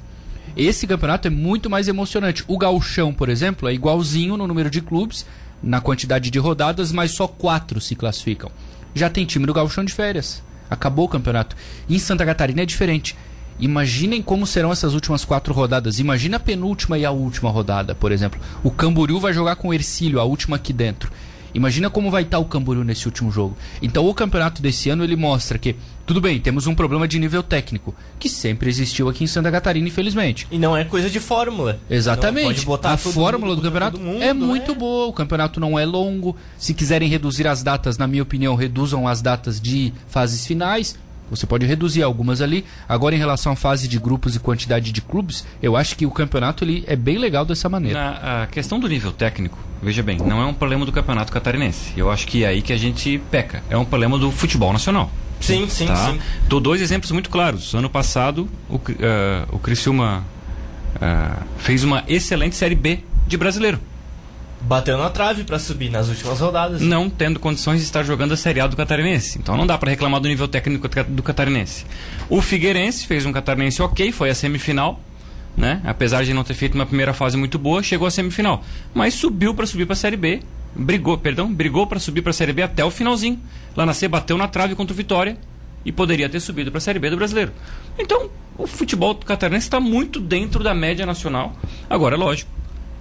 Esse 0.58 0.88
campeonato 0.88 1.28
é 1.28 1.32
muito 1.32 1.70
mais 1.70 1.88
emocionante. 1.88 2.44
O 2.48 2.58
gauchão, 2.58 3.14
por 3.14 3.30
exemplo, 3.30 3.70
é 3.70 3.74
igualzinho 3.74 4.36
no 4.36 4.48
número 4.48 4.70
de 4.72 4.82
clubes, 4.82 5.28
na 5.62 5.80
quantidade 5.80 6.32
de 6.32 6.40
rodadas, 6.40 6.92
mas 6.92 7.12
só 7.12 7.28
quatro 7.28 7.80
se 7.80 7.96
classificam. 7.96 8.50
Já 8.96 9.12
tem 9.12 9.26
time 9.28 9.46
do 9.46 9.54
gauchão 9.54 9.86
de 9.86 9.94
férias. 9.94 10.42
Acabou 10.68 11.06
o 11.06 11.10
campeonato. 11.10 11.56
Em 11.88 12.00
Santa 12.00 12.26
Catarina 12.26 12.64
é 12.64 12.66
diferente. 12.66 13.16
Imaginem 13.60 14.24
como 14.24 14.48
serão 14.48 14.72
essas 14.72 14.96
últimas 14.96 15.24
quatro 15.24 15.54
rodadas. 15.54 16.00
Imagina 16.00 16.38
a 16.38 16.40
penúltima 16.40 16.98
e 16.98 17.06
a 17.06 17.12
última 17.12 17.52
rodada, 17.52 17.94
por 17.94 18.12
exemplo. 18.12 18.40
O 18.64 18.72
Camboriú 18.72 19.20
vai 19.20 19.34
jogar 19.34 19.56
com 19.56 19.68
o 19.68 19.74
Ercílio, 19.74 20.20
a 20.20 20.24
última 20.24 20.56
aqui 20.56 20.74
dentro. 20.74 21.12
Imagina 21.56 21.90
como 21.90 22.12
vai 22.12 22.24
estar 22.24 22.38
o 22.38 22.46
Camboriú 22.46 22.84
nesse 22.84 23.06
último 23.06 23.32
jogo. 23.32 23.58
Então 23.82 24.06
o 24.08 24.14
campeonato 24.14 24.62
desse 24.62 24.90
ano 24.90 25.06
ele 25.06 25.16
mostra 25.16 25.58
que, 25.58 25.78
tudo 26.06 26.20
bem, 26.20 26.38
temos 26.38 26.68
um 26.68 26.76
problema 26.76 27.08
de 27.08 27.18
nível 27.18 27.42
técnico, 27.42 27.96
que 28.20 28.28
sempre 28.28 28.70
existiu 28.70 29.08
aqui 29.08 29.24
em 29.24 29.28
Santa 29.28 29.50
Catarina, 29.50 29.88
infelizmente. 29.88 30.46
E 30.52 30.60
não 30.60 30.76
é 30.76 30.84
coisa 30.84 31.10
de 31.10 31.20
fórmula. 31.22 31.80
Exatamente. 31.90 32.68
a 32.84 32.98
fórmula 32.98 33.52
mundo, 33.52 33.62
do 33.62 33.66
campeonato 33.66 34.00
mundo, 34.00 34.22
é 34.22 34.34
muito 34.34 34.74
é. 34.74 34.76
boa. 34.76 35.08
O 35.08 35.14
campeonato 35.14 35.60
não 35.60 35.80
é 35.80 35.86
longo. 35.86 36.36
Se 36.58 36.74
quiserem 36.74 37.08
reduzir 37.08 37.48
as 37.48 37.64
datas, 37.64 37.98
na 37.98 38.06
minha 38.06 38.24
opinião, 38.24 38.56
reduzam 38.56 39.08
as 39.08 39.22
datas 39.22 39.62
de 39.62 39.94
fases 40.08 40.46
finais. 40.46 40.98
Você 41.30 41.46
pode 41.46 41.66
reduzir 41.66 42.04
algumas 42.04 42.42
ali. 42.42 42.66
Agora, 42.88 43.16
em 43.16 43.18
relação 43.18 43.54
à 43.54 43.56
fase 43.56 43.88
de 43.88 43.98
grupos 44.00 44.36
e 44.36 44.40
quantidade 44.40 44.92
de 44.92 45.02
clubes, 45.02 45.46
eu 45.62 45.76
acho 45.76 45.96
que 45.96 46.06
o 46.06 46.12
campeonato 46.12 46.64
ele 46.64 46.84
é 46.88 46.96
bem 46.96 47.18
legal 47.18 47.46
dessa 47.46 47.68
maneira. 47.68 48.00
Na, 48.00 48.44
a 48.44 48.48
questão 48.48 48.80
do 48.80 48.88
nível 48.88 49.12
técnico, 49.12 49.58
veja 49.82 50.04
bem, 50.04 50.18
não 50.18 50.42
é 50.42 50.46
um 50.46 50.54
problema 50.54 50.86
do 50.86 50.92
campeonato 50.92 51.32
catarinense. 51.32 51.94
Eu 51.98 52.12
acho 52.12 52.28
que 52.28 52.44
é 52.44 52.48
aí 52.48 52.62
que 52.62 52.74
a 52.74 52.78
gente 52.78 53.22
peca. 53.32 53.64
É 53.70 53.78
um 53.78 53.86
problema 53.86 54.18
do 54.18 54.32
futebol 54.32 54.72
nacional. 54.72 55.12
Sim, 55.40 55.68
sim, 55.68 55.88
tá? 55.88 56.12
sim. 56.12 56.20
Dou 56.48 56.60
dois 56.60 56.82
exemplos 56.82 57.12
muito 57.12 57.30
claros. 57.30 57.74
Ano 57.74 57.90
passado, 57.90 58.50
o, 58.70 58.76
uh, 58.76 58.82
o 59.52 59.60
Criciúma 59.60 60.24
uh, 60.96 61.44
fez 61.58 61.84
uma 61.84 62.04
excelente 62.08 62.56
Série 62.56 62.76
B 62.76 63.00
de 63.28 63.38
brasileiro 63.38 63.80
bateu 64.62 64.98
na 64.98 65.10
trave 65.10 65.44
para 65.44 65.60
subir 65.60 65.90
nas 65.90 66.10
últimas 66.10 66.40
rodadas. 66.40 66.82
Não 66.82 67.10
tendo 67.10 67.40
condições 67.40 67.80
de 67.80 67.86
estar 67.86 68.04
jogando 68.04 68.34
a 68.34 68.38
Série 68.38 68.60
A 68.60 68.68
do 68.68 68.76
Catarinense. 68.76 69.38
Então 69.38 69.56
não 69.56 69.68
dá 69.68 69.78
para 69.78 69.90
reclamar 69.90 70.20
do 70.20 70.28
nível 70.28 70.48
técnico 70.48 70.88
do 71.08 71.24
Catarinense. 71.24 71.86
O 72.30 72.42
Figueirense 72.42 73.06
fez 73.06 73.26
um 73.26 73.32
Catarinense 73.32 73.82
ok, 73.82 74.12
foi 74.12 74.30
a 74.30 74.36
semifinal, 74.36 75.00
né? 75.56 75.82
Apesar 75.86 76.24
de 76.24 76.34
não 76.34 76.44
ter 76.44 76.54
feito 76.54 76.76
uma 76.76 76.86
primeira 76.86 77.14
fase 77.14 77.38
muito 77.38 77.60
boa, 77.60 77.84
chegou 77.84 78.08
à 78.08 78.12
semifinal. 78.12 78.64
Mas 78.94 79.14
subiu 79.14 79.54
para 79.54 79.66
subir 79.66 79.86
para 79.86 79.94
a 79.94 79.98
Série 79.98 80.18
B. 80.18 80.42
Brigou, 80.76 81.18
perdão, 81.18 81.54
brigou 81.54 81.88
para 81.88 82.00
subir 82.00 82.22
para 82.22 82.32
a 82.32 82.34
Série 82.34 82.52
B 82.52 82.62
até 82.62 82.84
o 82.84 82.92
finalzinho. 82.92 83.40
Lá 83.76 83.86
na 83.86 83.94
C 83.94 84.08
bateu 84.08 84.38
na 84.38 84.48
trave 84.48 84.76
contra 84.76 84.94
o 84.94 84.98
Vitória 84.98 85.38
e 85.86 85.92
poderia 85.92 86.28
ter 86.28 86.40
subido 86.40 86.72
para 86.72 86.80
a 86.80 86.82
Série 86.82 87.00
B 87.00 87.10
do 87.10 87.16
Brasileiro. 87.16 87.54
Então, 87.98 88.30
o 88.58 88.66
futebol 88.66 89.14
catarinense 89.16 89.68
está 89.68 89.80
muito 89.80 90.20
dentro 90.20 90.64
da 90.64 90.74
média 90.74 91.06
nacional. 91.06 91.54
Agora, 91.90 92.16
é 92.16 92.18
lógico, 92.18 92.50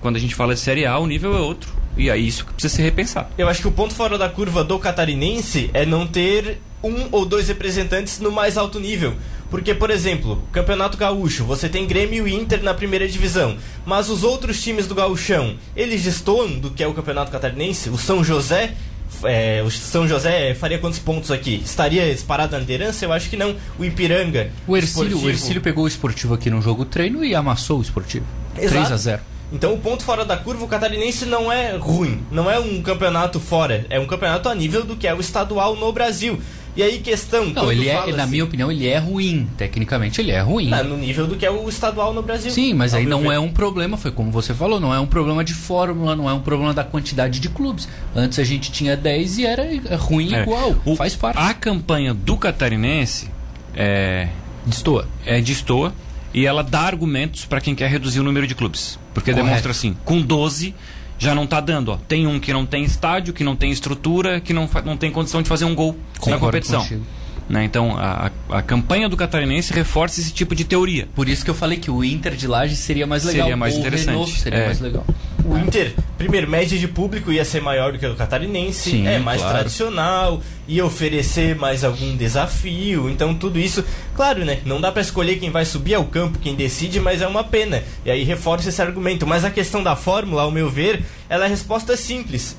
quando 0.05 0.17
a 0.17 0.21
gente 0.21 0.35
fala 0.35 0.53
de 0.53 0.61
Série 0.61 0.85
A, 0.85 0.99
o 0.99 1.07
nível 1.07 1.35
é 1.35 1.41
outro. 1.41 1.73
E 1.97 2.11
é 2.11 2.17
isso 2.19 2.45
que 2.45 2.53
precisa 2.53 2.77
ser 2.77 2.83
repensado. 2.83 3.29
Eu 3.39 3.49
acho 3.49 3.63
que 3.63 3.69
o 3.69 3.73
ponto 3.73 3.95
fora 3.95 4.19
da 4.19 4.29
curva 4.29 4.63
do 4.63 4.79
catarinense 4.79 5.71
é 5.73 5.87
não 5.87 6.07
ter 6.07 6.61
um 6.83 7.09
ou 7.11 7.25
dois 7.25 7.49
representantes 7.49 8.21
no 8.21 8.31
mais 8.31 8.59
alto 8.59 8.79
nível. 8.79 9.15
Porque, 9.49 9.75
por 9.75 9.91
exemplo, 9.91 10.43
Campeonato 10.53 10.99
Gaúcho, 10.99 11.45
você 11.45 11.71
tem 11.71 11.87
Grêmio 11.87 12.29
e 12.29 12.35
Inter 12.35 12.63
na 12.63 12.75
primeira 12.75 13.09
divisão. 13.09 13.57
Mas 13.87 14.11
os 14.11 14.23
outros 14.23 14.63
times 14.63 14.87
do 14.87 14.95
Gaúchão, 14.95 15.57
eles 15.75 16.03
destoam 16.03 16.51
do 16.51 16.71
que 16.71 16.83
é 16.83 16.87
o 16.87 16.93
Campeonato 16.93 17.33
Catarinense? 17.33 17.89
O 17.89 17.97
São 17.97 18.23
José 18.23 18.75
é, 19.23 19.63
o 19.63 19.71
São 19.71 20.07
José 20.07 20.55
faria 20.55 20.79
quantos 20.79 20.99
pontos 20.99 21.31
aqui? 21.31 21.63
Estaria 21.65 22.13
disparado 22.13 22.53
na 22.53 22.59
liderança? 22.59 23.07
Eu 23.07 23.13
acho 23.13 23.31
que 23.31 23.39
não. 23.39 23.57
O 23.79 23.85
Ipiranga. 23.87 24.51
O 24.67 24.77
Ercílio, 24.77 25.19
o 25.19 25.31
Ercílio 25.31 25.63
pegou 25.63 25.85
o 25.85 25.89
esportivo 25.89 26.35
aqui 26.35 26.51
no 26.51 26.61
jogo 26.61 26.85
treino 26.85 27.25
e 27.25 27.35
amassou 27.35 27.79
o 27.79 27.83
esportivo. 27.83 28.27
Exato. 28.59 28.75
3 28.75 28.93
a 28.93 28.97
0 28.99 29.34
então 29.55 29.73
o 29.73 29.79
ponto 29.79 30.03
fora 30.03 30.25
da 30.25 30.37
curva, 30.37 30.65
o 30.65 30.69
catarinense 30.69 31.25
não 31.25 31.51
é 31.51 31.77
ruim, 31.77 32.21
não 32.29 32.51
é 32.51 32.59
um 32.59 32.83
campeonato 32.83 33.39
fora, 33.39 33.87
é 33.89 34.01
um 34.01 34.07
campeonato 34.07 34.49
a 34.49 34.55
nível 34.55 34.85
do 34.85 34.97
que 34.97 35.07
é 35.07 35.15
o 35.15 35.21
estadual 35.21 35.77
no 35.77 35.93
Brasil. 35.93 36.41
E 36.77 36.83
aí 36.83 36.99
questão. 36.99 37.45
Não, 37.51 37.71
ele 37.71 37.89
é, 37.89 37.95
na 38.13 38.25
assim, 38.25 38.33
minha 38.33 38.43
opinião, 38.43 38.73
ele 38.73 38.89
é 38.89 38.99
ruim. 38.99 39.49
Tecnicamente 39.57 40.21
ele 40.21 40.33
é 40.33 40.41
ruim. 40.41 40.69
Não, 40.69 40.83
no 40.83 40.97
nível 40.97 41.25
do 41.25 41.37
que 41.37 41.47
é 41.47 41.51
o 41.51 41.69
estadual 41.69 42.13
no 42.13 42.21
Brasil. 42.21 42.51
Sim, 42.51 42.75
mas 42.75 42.95
aí 42.95 43.07
não 43.07 43.23
ver. 43.23 43.35
é 43.35 43.39
um 43.39 43.49
problema, 43.49 43.97
foi 43.97 44.11
como 44.11 44.33
você 44.33 44.53
falou, 44.53 44.81
não 44.81 44.93
é 44.93 44.99
um 44.99 45.07
problema 45.07 45.45
de 45.45 45.55
fórmula, 45.55 46.17
não 46.17 46.29
é 46.29 46.33
um 46.33 46.41
problema 46.41 46.75
da 46.75 46.83
quantidade 46.83 47.39
de 47.39 47.49
clubes. 47.49 47.89
Antes 48.13 48.41
a 48.41 48.45
gente 48.45 48.73
tinha 48.73 48.97
10 48.97 49.39
e 49.39 49.47
era 49.47 49.65
ruim 49.97 50.35
é. 50.35 50.43
igual. 50.43 50.75
O, 50.85 50.97
faz 50.97 51.15
parte. 51.15 51.39
A 51.39 51.55
campanha 51.55 52.13
do 52.13 52.37
catarinense 52.37 53.31
é. 53.77 54.27
Destoa. 54.67 55.07
É 55.25 55.41
destoa 55.41 55.93
e 56.35 56.45
ela 56.45 56.63
dá 56.63 56.81
argumentos 56.81 57.45
para 57.45 57.61
quem 57.61 57.75
quer 57.75 57.89
reduzir 57.89 58.21
o 58.21 58.25
número 58.25 58.47
de 58.47 58.55
clubes. 58.55 58.99
Porque 59.15 59.31
Correto. 59.31 59.47
demonstra 59.47 59.71
assim, 59.71 59.97
com 60.05 60.21
12 60.21 60.75
já 61.17 61.35
não 61.35 61.45
está 61.45 61.61
dando. 61.61 61.93
Ó. 61.93 61.97
Tem 61.97 62.27
um 62.27 62.41
que 62.41 62.53
não 62.53 62.67
tem 62.67 62.83
estádio, 62.85 63.33
que 63.33 63.45
não 63.45 63.55
tem 63.55 63.71
estrutura, 63.71 64.41
que 64.41 64.53
não, 64.53 64.69
não 64.85 64.97
tem 64.97 65.11
condição 65.11 65.41
de 65.41 65.49
fazer 65.49 65.65
um 65.65 65.75
gol 65.75 65.97
Concordo 66.19 66.31
na 66.31 66.39
competição. 66.39 66.83
Contigo. 66.83 67.05
Né? 67.49 67.65
Então, 67.65 67.97
a, 67.97 68.31
a 68.51 68.63
campanha 68.63 69.09
do 69.09 69.17
catarinense 69.17 69.73
reforça 69.73 70.21
esse 70.21 70.33
tipo 70.33 70.55
de 70.55 70.65
teoria. 70.65 71.09
Por 71.15 71.29
isso 71.29 71.45
que 71.45 71.51
eu 71.51 71.55
falei 71.55 71.79
que 71.79 71.91
o 71.91 72.03
Inter 72.03 72.35
de 72.35 72.47
Laje 72.47 72.75
seria 72.75 73.07
mais 73.07 73.23
legal. 73.23 73.43
Seria 73.43 73.57
mais 73.57 73.77
interessante. 73.77 74.07
Renault 74.07 74.41
seria 74.41 74.59
é. 74.59 74.67
mais 74.67 74.81
legal. 74.81 75.07
O 75.45 75.59
Inter, 75.59 75.95
primeiro, 76.17 76.49
média 76.49 76.79
de 76.79 76.89
público 76.89 77.31
ia 77.31 77.45
ser 77.45 77.61
maior 77.61 77.93
do 77.93 77.99
que 77.99 78.07
o 78.07 78.09
do 78.09 78.17
catarinense, 78.17 78.91
Sim, 78.91 79.07
é 79.07 79.19
mais 79.19 79.43
claro. 79.43 79.59
tradicional, 79.59 80.41
ia 80.67 80.85
oferecer 80.87 81.55
mais 81.55 81.85
algum 81.85 82.17
desafio, 82.17 83.11
então 83.11 83.35
tudo 83.35 83.59
isso, 83.59 83.85
claro, 84.17 84.43
né? 84.43 84.61
Não 84.65 84.81
dá 84.81 84.91
para 84.91 85.03
escolher 85.03 85.37
quem 85.37 85.51
vai 85.51 85.67
subir 85.67 85.95
ao 85.95 86.05
campo, 86.07 86.39
quem 86.39 86.55
decide, 86.55 86.99
mas 86.99 87.21
é 87.21 87.27
uma 87.27 87.45
pena. 87.45 87.83
E 88.07 88.11
aí 88.11 88.25
reforça 88.25 88.71
esse 88.71 88.81
argumento. 88.81 89.27
Mas 89.27 89.45
a 89.45 89.51
questão 89.51 89.83
da 89.83 89.95
fórmula, 89.95 90.43
ao 90.43 90.51
meu 90.51 90.71
ver, 90.71 91.05
ela 91.29 91.45
é 91.45 91.47
a 91.47 91.51
resposta 91.51 91.95
simples, 91.95 92.57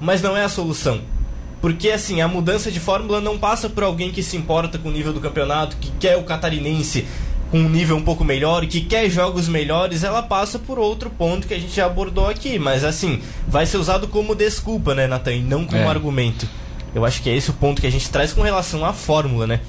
mas 0.00 0.20
não 0.20 0.36
é 0.36 0.42
a 0.42 0.48
solução. 0.48 1.02
Porque 1.60 1.90
assim, 1.90 2.20
a 2.20 2.26
mudança 2.26 2.70
de 2.70 2.80
fórmula 2.80 3.20
não 3.20 3.38
passa 3.38 3.70
por 3.70 3.84
alguém 3.84 4.10
que 4.10 4.22
se 4.24 4.36
importa 4.36 4.76
com 4.76 4.88
o 4.88 4.92
nível 4.92 5.12
do 5.12 5.20
campeonato, 5.20 5.76
que 5.76 5.90
quer 5.92 6.16
o 6.16 6.24
catarinense 6.24 7.06
com 7.54 7.60
um 7.60 7.68
nível 7.68 7.96
um 7.96 8.02
pouco 8.02 8.24
melhor, 8.24 8.66
que 8.66 8.80
quer 8.80 9.08
jogos 9.08 9.46
melhores, 9.46 10.02
ela 10.02 10.20
passa 10.20 10.58
por 10.58 10.76
outro 10.76 11.08
ponto 11.08 11.46
que 11.46 11.54
a 11.54 11.58
gente 11.58 11.72
já 11.72 11.86
abordou 11.86 12.28
aqui. 12.28 12.58
Mas 12.58 12.82
assim, 12.82 13.22
vai 13.46 13.64
ser 13.64 13.76
usado 13.76 14.08
como 14.08 14.34
desculpa, 14.34 14.92
né, 14.92 15.06
Nathan? 15.06 15.34
E 15.34 15.40
não 15.40 15.64
como 15.64 15.82
é. 15.82 15.86
argumento. 15.86 16.48
Eu 16.92 17.04
acho 17.04 17.22
que 17.22 17.30
é 17.30 17.36
esse 17.36 17.50
o 17.50 17.52
ponto 17.52 17.80
que 17.80 17.86
a 17.86 17.92
gente 17.92 18.10
traz 18.10 18.32
com 18.32 18.42
relação 18.42 18.84
à 18.84 18.92
fórmula, 18.92 19.46
né? 19.46 19.60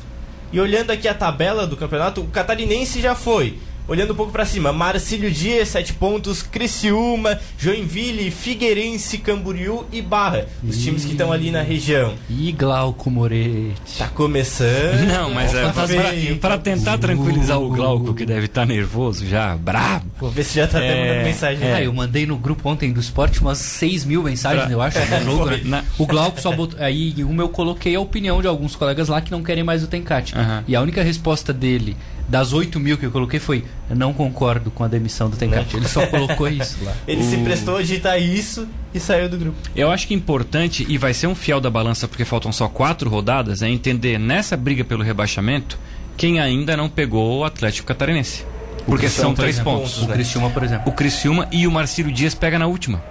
E 0.51 0.59
olhando 0.59 0.89
aqui 0.89 1.07
a 1.07 1.13
tabela 1.13 1.67
do 1.67 1.77
campeonato, 1.77 2.21
o 2.21 2.27
catarinense 2.27 2.99
já 2.99 3.13
foi. 3.13 3.59
Olhando 3.87 4.13
um 4.13 4.15
pouco 4.15 4.31
para 4.31 4.45
cima, 4.45 4.73
Marcílio 4.73 5.29
Dias, 5.29 5.69
7 5.69 5.93
pontos, 5.93 6.41
Criciúma, 6.41 7.39
Joinville, 7.55 8.31
Figueirense, 8.31 9.19
Camboriú 9.19 9.85
e 9.91 10.01
Barra. 10.01 10.47
Os 10.67 10.81
times 10.81 11.05
que 11.05 11.11
estão 11.11 11.31
ali 11.31 11.51
na 11.51 11.61
região. 11.61 12.15
E 12.27 12.51
Glauco 12.51 13.11
Moretti. 13.11 13.99
Tá 13.99 14.07
começando. 14.07 15.05
Não, 15.07 15.31
mas 15.31 15.53
é 15.53 16.35
para 16.41 16.57
tentar 16.57 16.97
tranquilizar 16.97 17.59
o 17.59 17.69
Glauco, 17.69 18.15
que 18.15 18.25
deve 18.25 18.47
estar 18.47 18.61
tá 18.61 18.65
nervoso 18.65 19.23
já, 19.27 19.55
brabo. 19.55 20.07
Vou 20.19 20.31
ver 20.31 20.43
se 20.43 20.55
já 20.55 20.67
tá 20.67 20.81
é, 20.81 21.05
mandando 21.05 21.23
mensagem. 21.23 21.67
É. 21.67 21.73
Ah, 21.75 21.83
eu 21.83 21.93
mandei 21.93 22.25
no 22.25 22.37
grupo 22.37 22.67
ontem 22.67 22.91
do 22.91 22.99
esporte 22.99 23.39
umas 23.39 23.59
6 23.59 24.03
mil 24.03 24.23
mensagens, 24.23 24.63
pra... 24.63 24.73
eu 24.73 24.81
acho, 24.81 24.97
no 25.23 25.37
jogo, 25.37 25.45
né? 25.51 25.61
Na... 25.63 25.83
O 25.99 26.07
Glauco 26.07 26.41
só 26.41 26.51
botou. 26.51 26.79
Aí 26.79 27.13
uma 27.23 27.43
eu 27.43 27.49
coloquei 27.49 27.95
a 27.95 27.99
opinião 27.99 28.41
de 28.41 28.47
alguns 28.47 28.75
colegas 28.75 29.09
lá 29.09 29.21
que 29.21 29.29
não 29.29 29.43
querem 29.43 29.63
mais 29.63 29.83
o 29.83 29.87
Tencate. 29.87 30.33
E 30.67 30.75
a 30.75 30.81
única 30.81 31.03
resposta 31.03 31.53
dele 31.53 31.95
das 32.27 32.53
8 32.53 32.79
mil 32.79 32.97
que 32.97 33.05
eu 33.05 33.11
coloquei 33.11 33.39
foi 33.39 33.63
eu 33.89 33.95
não 33.95 34.13
concordo 34.13 34.71
com 34.71 34.83
a 34.83 34.87
demissão 34.87 35.29
do 35.29 35.37
Tencate. 35.37 35.77
Ele 35.77 35.87
só 35.87 36.05
colocou 36.07 36.47
isso 36.47 36.77
lá. 36.83 36.93
Ele 37.07 37.21
o... 37.21 37.29
se 37.29 37.37
prestou 37.37 37.77
a 37.77 37.81
digitar 37.81 38.19
isso 38.19 38.67
e 38.93 38.99
saiu 38.99 39.29
do 39.29 39.37
grupo. 39.37 39.57
Eu 39.75 39.91
acho 39.91 40.07
que 40.07 40.13
é 40.13 40.17
importante, 40.17 40.85
e 40.89 40.97
vai 40.97 41.13
ser 41.13 41.27
um 41.27 41.35
fiel 41.35 41.61
da 41.61 41.69
balança 41.69 42.07
porque 42.07 42.25
faltam 42.25 42.51
só 42.51 42.67
quatro 42.67 43.09
rodadas, 43.09 43.61
é 43.61 43.69
entender 43.69 44.17
nessa 44.17 44.57
briga 44.57 44.83
pelo 44.83 45.03
rebaixamento 45.03 45.77
quem 46.17 46.39
ainda 46.39 46.77
não 46.77 46.89
pegou 46.89 47.39
o 47.39 47.43
Atlético 47.43 47.87
Catarinense. 47.87 48.45
Porque 48.85 49.09
são 49.09 49.33
três 49.33 49.55
exemplo, 49.55 49.79
pontos. 49.79 50.01
O 50.01 50.07
Criciúma, 50.07 50.49
por 50.49 50.63
exemplo. 50.63 50.89
O 50.89 50.95
Criciúma 50.95 51.47
e 51.51 51.67
o 51.67 51.71
Marcílio 51.71 52.11
Dias 52.11 52.35
pega 52.35 52.59
na 52.59 52.67
última. 52.67 53.03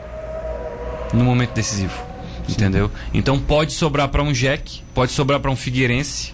No 1.13 1.25
momento 1.25 1.53
decisivo. 1.53 1.95
Sim. 2.47 2.53
Entendeu? 2.53 2.91
Então 3.13 3.39
pode 3.39 3.73
sobrar 3.73 4.09
para 4.09 4.23
um 4.23 4.33
Jack, 4.33 4.83
pode 4.95 5.13
sobrar 5.13 5.41
para 5.41 5.51
um 5.51 5.57
Figueirense, 5.57 6.34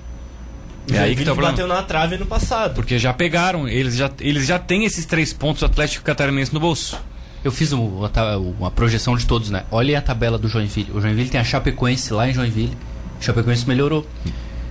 é 0.91 0.99
aí 0.99 1.15
que 1.15 1.25
tá 1.25 1.35
bateu 1.35 1.67
na 1.67 1.83
trave 1.83 2.17
no 2.17 2.27
passado. 2.27 2.75
Porque 2.75 2.99
já 2.99 3.13
pegaram, 3.13 3.69
eles 3.69 3.97
já, 3.97 4.11
eles 4.21 4.47
já 4.47 4.59
têm 4.59 4.85
esses 4.85 5.05
três 5.05 5.33
pontos 5.33 5.63
Atlético 5.63 6.05
Catarinense 6.05 6.53
no 6.53 6.61
bolso. 6.61 6.99
Eu 7.43 7.51
fiz 7.51 7.73
uma, 7.73 8.09
uma 8.37 8.71
projeção 8.71 9.17
de 9.17 9.25
todos, 9.25 9.51
né? 9.51 9.65
Olha 9.71 9.99
a 9.99 10.03
tabela 10.03 10.37
do 10.37 10.49
Joinville. 10.49 10.91
O 10.93 11.01
Joinville 11.01 11.31
tem 11.31 11.41
a 11.41 11.45
Chapecoense 11.45 12.13
lá 12.13 12.29
em 12.29 12.35
Joinville. 12.35 12.77
A 13.19 13.23
Chapecoense 13.23 13.67
melhorou. 13.67 14.07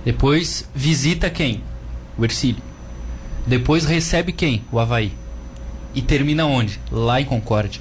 Depois 0.04 0.68
visita 0.74 1.28
quem? 1.28 1.62
O 2.16 2.24
Ercílio. 2.24 2.62
Depois 3.46 3.84
recebe 3.84 4.32
quem? 4.32 4.64
O 4.70 4.78
Havaí. 4.78 5.12
E 5.94 6.00
termina 6.00 6.46
onde? 6.46 6.80
Lá 6.92 7.20
em 7.20 7.24
Concórdia. 7.24 7.80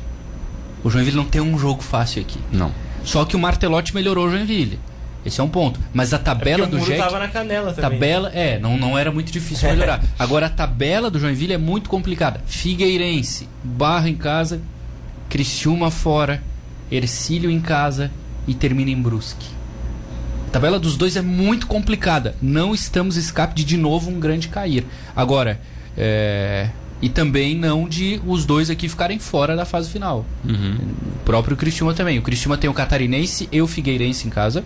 O 0.84 0.90
Joinville 0.90 1.18
não 1.18 1.26
tem 1.26 1.42
um 1.42 1.58
jogo 1.60 1.84
fácil 1.84 2.22
aqui. 2.22 2.40
Não. 2.52 2.72
Só 3.04 3.26
que 3.26 3.36
o 3.36 3.40
Martelotti 3.40 3.94
melhorou 3.94 4.28
o 4.28 4.32
Joinville. 4.32 4.80
Esse 5.26 5.42
é 5.42 5.44
um 5.44 5.50
ponto. 5.50 5.80
Mas 5.94 6.14
a 6.14 6.18
é 6.18 6.20
tabela 6.20 6.64
é 6.64 6.68
do 6.68 6.80
Jack. 6.80 6.98
tava 6.98 7.20
na 7.20 7.28
canela 7.28 7.74
também. 7.74 7.92
Tabela, 7.92 8.32
é, 8.34 8.58
não, 8.60 8.78
não 8.78 8.98
era 8.98 9.12
muito 9.12 9.32
difícil 9.32 9.70
melhorar. 9.70 10.04
Agora 10.18 10.46
a 10.46 10.50
tabela 10.50 11.10
do 11.10 11.20
Joinville 11.20 11.54
é 11.54 11.58
muito 11.58 11.90
complicada. 11.90 12.42
Figueirense, 12.46 13.48
Barra 13.64 14.10
em 14.10 14.16
casa, 14.16 14.62
Criciúma 15.30 15.92
fora, 15.92 16.42
Ercílio 16.92 17.52
em 17.52 17.60
casa 17.60 18.12
e 18.48 18.54
termina 18.54 18.90
em 18.90 19.02
Brusque. 19.02 19.48
A 20.48 20.52
tabela 20.52 20.80
dos 20.80 20.98
dois 20.98 21.16
é 21.16 21.22
muito 21.22 21.68
complicada. 21.68 22.36
Não 22.42 22.74
estamos 22.74 23.18
escape 23.18 23.54
de 23.54 23.64
de 23.64 23.78
novo 23.78 24.10
um 24.10 24.20
grande 24.20 24.48
cair. 24.48 24.84
Agora, 25.16 25.60
é, 25.96 26.70
e 27.02 27.08
também 27.08 27.56
não 27.56 27.88
de 27.88 28.20
os 28.26 28.46
dois 28.46 28.70
aqui 28.70 28.90
ficarem 28.90 29.20
fora 29.20 29.56
da 29.56 29.66
fase 29.66 29.90
final. 29.90 30.26
Uhum. 30.44 30.78
O 31.16 31.24
próprio 31.24 31.56
Criciúma 31.56 31.94
também. 31.94 32.18
O 32.18 32.22
Criciúma 32.22 32.58
tem 32.58 32.70
o 32.70 32.74
Catarinense 32.74 33.48
e 33.52 33.62
o 33.62 33.68
Figueirense 33.68 34.26
em 34.26 34.30
casa. 34.30 34.64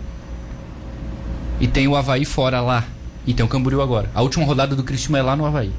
E 1.60 1.66
tem 1.66 1.86
o 1.88 1.96
Havaí 1.96 2.24
fora 2.24 2.60
lá. 2.60 2.84
E 3.26 3.32
tem 3.32 3.44
o 3.44 3.48
Camboriú 3.48 3.80
agora. 3.80 4.10
A 4.14 4.22
última 4.22 4.44
rodada 4.44 4.76
do 4.76 4.82
Criciúma 4.82 5.18
é 5.18 5.22
lá 5.22 5.36
no 5.36 5.46
Havaí. 5.46 5.72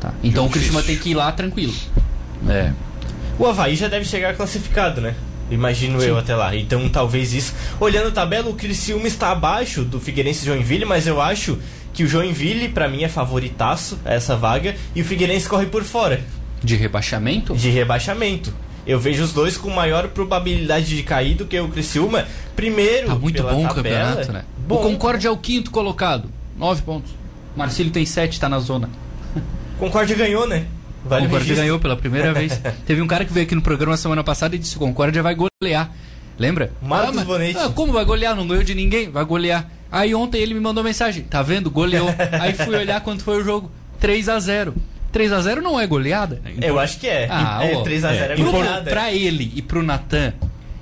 Tá. 0.00 0.12
Então 0.22 0.46
o 0.46 0.50
Criciúma 0.50 0.82
tem 0.82 0.96
que 0.96 1.10
ir 1.10 1.14
lá 1.14 1.30
tranquilo. 1.32 1.74
É. 2.48 2.72
O 3.38 3.46
Havaí 3.46 3.76
já 3.76 3.88
deve 3.88 4.04
chegar 4.04 4.34
classificado, 4.36 5.00
né? 5.00 5.14
Imagino 5.50 6.00
Sim. 6.00 6.08
eu 6.08 6.18
até 6.18 6.34
lá. 6.34 6.54
Então 6.54 6.88
talvez 6.88 7.32
isso. 7.32 7.54
Olhando 7.80 8.08
a 8.08 8.12
tabela, 8.12 8.48
o 8.48 8.54
Criciúma 8.54 9.06
está 9.06 9.30
abaixo 9.30 9.84
do 9.84 10.00
Figueirense 10.00 10.42
e 10.42 10.46
Joinville, 10.46 10.84
mas 10.84 11.06
eu 11.06 11.20
acho 11.20 11.58
que 11.92 12.04
o 12.04 12.08
Joinville, 12.08 12.68
para 12.68 12.88
mim, 12.88 13.02
é 13.02 13.08
favoritaço 13.08 13.98
a 14.04 14.14
essa 14.14 14.36
vaga 14.36 14.76
e 14.94 15.02
o 15.02 15.04
Figueirense 15.04 15.48
corre 15.48 15.66
por 15.66 15.82
fora. 15.84 16.20
De 16.62 16.76
rebaixamento? 16.76 17.54
De 17.54 17.70
rebaixamento. 17.70 18.52
Eu 18.86 18.98
vejo 18.98 19.22
os 19.22 19.32
dois 19.32 19.56
com 19.56 19.70
maior 19.70 20.08
probabilidade 20.08 20.96
de 20.96 21.02
cair 21.02 21.34
do 21.34 21.44
que 21.44 21.58
o 21.60 21.68
Criciúma. 21.68 22.26
Primeiro, 22.56 23.08
tá 23.08 23.14
muito 23.14 23.42
bom 23.42 23.48
tabela, 23.48 23.70
o 23.70 23.74
campeonato, 23.74 24.32
né? 24.32 24.44
Bom. 24.68 24.76
O 24.76 24.82
Concorde 24.82 25.26
é 25.26 25.30
o 25.30 25.36
quinto 25.36 25.70
colocado, 25.70 26.28
nove 26.54 26.82
pontos. 26.82 27.10
Marcílio 27.56 27.90
tem 27.90 28.04
sete, 28.04 28.34
está 28.34 28.50
na 28.50 28.58
zona. 28.58 28.90
Concorde 29.80 30.14
ganhou, 30.14 30.46
né? 30.46 30.66
Vale 31.02 31.24
Concórdia 31.24 31.56
ganhou 31.56 31.78
pela 31.80 31.96
primeira 31.96 32.34
vez. 32.34 32.60
Teve 32.84 33.00
um 33.00 33.06
cara 33.06 33.24
que 33.24 33.32
veio 33.32 33.46
aqui 33.46 33.54
no 33.54 33.62
programa 33.62 33.96
semana 33.96 34.22
passada 34.22 34.54
e 34.54 34.58
disse: 34.58 34.76
o 34.76 34.78
Concórdia 34.78 35.22
vai 35.22 35.34
golear. 35.34 35.90
Lembra? 36.38 36.70
Marcos 36.82 37.18
ah, 37.18 37.24
Bonetti. 37.24 37.58
Ah, 37.58 37.70
como 37.74 37.94
vai 37.94 38.04
golear? 38.04 38.36
Não 38.36 38.46
ganhou 38.46 38.62
de 38.62 38.74
ninguém? 38.74 39.10
Vai 39.10 39.24
golear. 39.24 39.66
Aí 39.90 40.14
ontem 40.14 40.38
ele 40.38 40.52
me 40.52 40.60
mandou 40.60 40.84
mensagem: 40.84 41.22
tá 41.24 41.40
vendo? 41.40 41.70
Goleou. 41.70 42.08
Aí 42.38 42.52
fui 42.52 42.76
olhar 42.76 43.00
quanto 43.00 43.24
foi 43.24 43.40
o 43.40 43.44
jogo: 43.44 43.70
3 43.98 44.28
a 44.28 44.38
0 44.38 44.74
3 45.10 45.32
a 45.32 45.40
0 45.40 45.62
não 45.62 45.80
é 45.80 45.86
goleada? 45.86 46.42
Eu 46.60 46.78
acho 46.78 47.00
que 47.00 47.06
é. 47.06 47.26
Ah, 47.30 47.64
é 47.64 47.82
3 47.82 48.04
a 48.04 48.12
0 48.12 48.32
é, 48.34 48.34
é 48.34 48.36
goleada. 48.36 48.90
Pra 48.90 49.10
ele 49.10 49.50
e 49.56 49.62
pro 49.62 49.82
Natan 49.82 50.34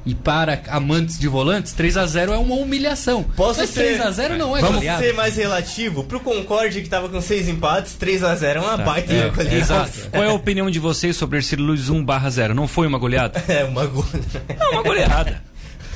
e 0.07 0.15
para 0.15 0.63
amantes 0.69 1.19
de 1.19 1.27
volantes, 1.27 1.73
3 1.73 1.97
a 1.97 2.07
0 2.07 2.33
é 2.33 2.39
uma 2.39 2.55
humilhação. 2.55 3.25
Posso 3.25 3.61
Mas 3.61 3.71
ser... 3.71 3.97
3 3.97 4.01
a 4.03 4.11
0 4.13 4.39
não 4.39 4.57
é 4.57 4.61
Vamos 4.61 4.77
goleada. 4.77 5.03
ser 5.03 5.13
mais 5.13 5.37
relativo. 5.37 6.05
Pro 6.05 6.21
Concorde 6.21 6.81
que 6.81 6.89
tava 6.89 7.09
com 7.09 7.21
6 7.21 7.49
empates, 7.49 7.95
3 7.95 8.23
a 8.23 8.35
0 8.37 8.61
é 8.61 8.63
uma 8.63 8.77
tá. 8.77 8.85
baita 8.85 9.13
é, 9.13 9.29
goleada. 9.29 9.57
Exato. 9.57 9.93
Qual 10.11 10.23
é 10.23 10.29
a 10.29 10.33
opinião 10.33 10.71
de 10.71 10.79
vocês 10.79 11.17
sobre 11.17 11.41
esse 11.41 11.57
Luiz 11.57 11.89
1 11.89 12.05
barra 12.05 12.31
0? 12.31 12.55
Não 12.55 12.69
foi 12.69 12.87
uma 12.87 12.99
goleada? 12.99 13.43
É 13.49 13.65
uma 13.65 13.85
goleada. 13.87 14.43
É 14.49 14.65
uma 14.69 14.83
goleada. 14.83 15.43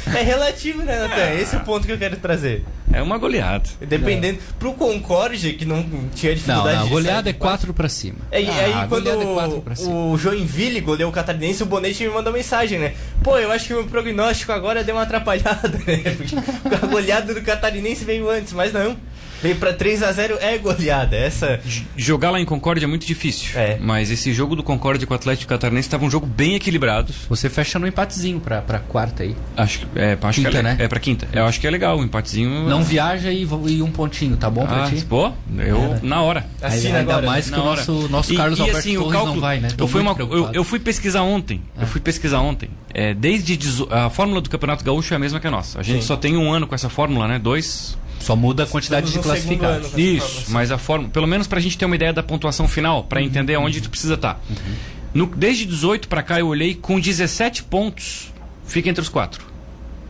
É 0.06 0.22
relativo, 0.22 0.82
né, 0.82 0.98
Natan? 1.00 1.20
É. 1.20 1.40
Esse 1.40 1.54
é 1.54 1.58
o 1.58 1.62
ponto 1.62 1.86
que 1.86 1.92
eu 1.92 1.98
quero 1.98 2.16
trazer. 2.16 2.64
É 2.92 3.00
uma 3.00 3.18
goleada. 3.18 3.68
Dependendo. 3.80 4.38
É. 4.38 4.58
Pro 4.58 4.72
Concorde, 4.72 5.52
que 5.52 5.64
não 5.64 5.82
tinha 6.14 6.34
dificuldade 6.34 6.68
não, 6.68 6.76
não, 6.76 6.84
de 6.84 6.90
goleada 6.90 7.30
é 7.30 7.32
4 7.32 7.72
pra 7.72 7.88
cima. 7.88 8.18
É, 8.30 8.42
e 8.42 8.48
ah, 8.48 8.82
aí, 8.82 8.88
quando 8.88 9.08
é 9.08 9.14
o, 9.14 10.12
o 10.12 10.18
Joinville 10.18 10.80
goleou 10.80 11.10
o 11.10 11.12
Catarinense, 11.12 11.62
o 11.62 11.66
Bonete 11.66 12.02
me 12.02 12.10
mandou 12.10 12.32
mensagem, 12.32 12.78
né? 12.78 12.94
Pô, 13.22 13.38
eu 13.38 13.52
acho 13.52 13.66
que 13.66 13.74
o 13.74 13.76
meu 13.76 13.86
prognóstico 13.86 14.50
agora 14.52 14.82
deu 14.82 14.96
uma 14.96 15.02
atrapalhada, 15.02 15.68
né? 15.86 16.16
Porque 16.16 16.34
a 16.74 16.86
goleada 16.86 17.32
do 17.32 17.42
Catarinense 17.42 18.04
veio 18.04 18.28
antes, 18.28 18.52
mas 18.52 18.72
não. 18.72 18.96
Veio 19.42 19.56
pra 19.56 19.72
3 19.72 20.02
a 20.02 20.12
0 20.12 20.38
é 20.40 20.58
goleada. 20.58 21.16
Essa... 21.16 21.60
Jogar 21.96 22.30
lá 22.30 22.40
em 22.40 22.44
Concórdia 22.44 22.84
é 22.84 22.88
muito 22.88 23.06
difícil. 23.06 23.58
É. 23.58 23.78
Mas 23.80 24.10
esse 24.10 24.32
jogo 24.32 24.54
do 24.54 24.62
Concórdia 24.62 25.06
com 25.06 25.14
o 25.14 25.16
Atlético 25.16 25.48
Catarinense 25.48 25.88
estava 25.88 26.04
um 26.04 26.10
jogo 26.10 26.26
bem 26.26 26.54
equilibrado. 26.54 27.12
Você 27.28 27.48
fecha 27.48 27.78
no 27.78 27.86
empatezinho 27.86 28.40
pra, 28.40 28.60
pra 28.60 28.78
quarta 28.78 29.22
aí. 29.22 29.34
Acho, 29.56 29.86
é, 29.96 30.16
acho 30.20 30.40
quinta, 30.40 30.50
que 30.50 30.56
é, 30.56 30.62
né? 30.62 30.76
É 30.78 30.88
pra 30.88 31.00
quinta. 31.00 31.28
Eu 31.32 31.46
acho 31.46 31.60
que 31.60 31.66
é 31.66 31.70
legal, 31.70 31.96
o 31.96 32.00
um 32.00 32.04
empatezinho. 32.04 32.68
Não 32.68 32.82
viaja 32.82 33.32
e, 33.32 33.42
e, 33.42 33.82
um 33.82 33.90
pontinho, 33.90 34.36
tá 34.36 34.50
bom 34.50 34.66
pra 34.66 34.84
ah, 34.84 34.90
ti? 34.90 35.04
Pô, 35.04 35.32
eu 35.58 35.76
é, 35.76 35.88
né? 35.88 36.00
na 36.02 36.22
hora. 36.22 36.46
Assina 36.60 36.98
ainda 36.98 37.12
agora, 37.12 37.26
mais 37.26 37.50
que 37.50 37.58
o 37.58 37.64
nosso, 37.64 38.08
nosso 38.08 38.34
Carlos 38.34 38.58
e, 38.58 38.62
Alberto 38.62 38.78
e 38.78 38.80
assim, 38.80 38.96
o 38.98 39.08
cálculo, 39.08 39.34
não 39.34 39.40
vai, 39.40 39.60
né? 39.60 39.68
eu 39.76 39.88
fui, 39.88 40.00
uma, 40.00 40.14
eu, 40.18 40.50
eu, 40.52 40.64
fui 40.64 40.78
pesquisar 40.78 41.22
ontem. 41.22 41.62
Eu 41.76 41.84
ah. 41.84 41.86
fui 41.86 42.00
pesquisar 42.00 42.40
ontem. 42.40 42.70
É, 42.92 43.14
desde 43.14 43.58
a 43.90 44.10
fórmula 44.10 44.40
do 44.40 44.50
Campeonato 44.50 44.84
Gaúcho 44.84 45.14
é 45.14 45.16
a 45.16 45.20
mesma 45.20 45.40
que 45.40 45.46
a 45.46 45.50
nossa. 45.50 45.80
A 45.80 45.82
gente 45.82 46.02
Sim. 46.02 46.06
só 46.06 46.16
tem 46.16 46.36
um 46.36 46.52
ano 46.52 46.66
com 46.66 46.74
essa 46.74 46.88
fórmula, 46.88 47.26
né? 47.26 47.38
Dois 47.38 47.96
só 48.20 48.36
muda 48.36 48.64
a 48.64 48.66
quantidade 48.66 49.06
Estamos 49.06 49.26
de 49.26 49.32
classificados. 49.32 49.92
Isso, 49.96 50.50
mas 50.50 50.70
a 50.70 50.78
forma, 50.78 51.08
pelo 51.08 51.26
menos 51.26 51.46
para 51.46 51.58
a 51.58 51.62
gente 51.62 51.76
ter 51.76 51.86
uma 51.86 51.96
ideia 51.96 52.12
da 52.12 52.22
pontuação 52.22 52.68
final, 52.68 53.04
para 53.04 53.20
uhum. 53.20 53.26
entender 53.26 53.56
onde 53.56 53.80
tu 53.80 53.90
precisa 53.90 54.14
estar. 54.14 54.34
Tá. 54.34 54.40
Uhum. 54.48 54.74
No, 55.12 55.26
desde 55.26 55.66
18 55.66 56.06
para 56.06 56.22
cá 56.22 56.38
eu 56.38 56.46
olhei 56.46 56.74
com 56.74 57.00
17 57.00 57.64
pontos, 57.64 58.32
fica 58.66 58.88
entre 58.88 59.02
os 59.02 59.08
quatro. 59.08 59.44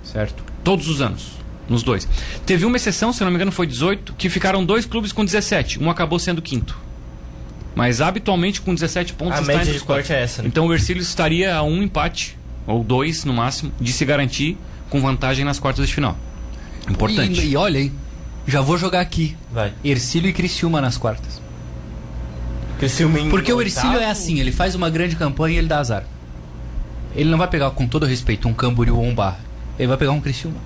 Certo. 0.03 0.45
Todos 0.63 0.89
os 0.89 1.01
anos, 1.01 1.29
nos 1.69 1.83
dois. 1.83 2.07
Teve 2.45 2.67
uma 2.67 2.77
exceção, 2.77 3.13
se 3.13 3.23
não 3.23 3.31
me 3.31 3.37
engano 3.37 3.53
foi 3.53 3.67
18, 3.67 4.15
que 4.15 4.29
ficaram 4.29 4.65
dois 4.65 4.85
clubes 4.85 5.13
com 5.13 5.25
17, 5.25 5.83
um 5.83 5.89
acabou 5.89 6.19
sendo 6.19 6.43
quinto. 6.43 6.77
Mas 7.75 8.01
habitualmente 8.01 8.61
com 8.61 8.75
17 8.75 9.15
pontos 9.15 9.39
a 9.39 9.43
média 9.43 9.73
de 9.73 9.81
corte 9.81 10.13
é 10.13 10.23
essa. 10.23 10.43
Né? 10.43 10.49
Então 10.49 10.67
o 10.67 10.75
Ercílio 10.75 11.01
estaria 11.01 11.55
a 11.55 11.63
um 11.63 11.83
empate, 11.83 12.37
ou 12.67 12.83
dois 12.83 13.25
no 13.25 13.33
máximo, 13.33 13.73
de 13.81 13.93
se 13.93 14.05
garantir 14.05 14.59
com 14.91 15.01
vantagem 15.01 15.45
nas 15.45 15.59
quartas 15.61 15.87
de 15.87 15.95
final. 15.95 16.19
Importante. 16.89 17.41
E, 17.41 17.51
e 17.51 17.57
olha, 17.57 17.79
hein? 17.79 17.93
Já 18.47 18.61
vou 18.61 18.79
jogar 18.79 19.01
aqui. 19.01 19.37
Vai. 19.53 19.73
Ercílio 19.85 20.29
e 20.29 20.33
Criciúma 20.33 20.81
nas 20.81 20.97
quartas. 20.97 21.41
Criciúma 22.79 23.21
em 23.21 23.29
Porque 23.29 23.53
o 23.53 23.61
Ercílio 23.61 23.99
é 23.99 24.11
assim, 24.11 24.41
ele 24.41 24.51
faz 24.51 24.75
uma 24.75 24.89
grande 24.89 25.15
campanha 25.15 25.57
e 25.57 25.59
ele 25.59 25.69
dá 25.69 25.79
azar. 25.79 26.05
Ele 27.15 27.29
não 27.29 27.39
vai 27.39 27.49
pegar, 27.49 27.71
com 27.73 27.87
todo 27.87 28.07
respeito, 28.07 28.49
um 28.49 28.55
Camboriú 28.55 28.97
ou 28.97 29.05
um 29.05 29.15
Barra. 29.15 29.41
Ele 29.79 29.89
vai 29.89 29.97
pegar 29.97 30.13
um 30.13 30.21
Criciúma. 30.21 30.57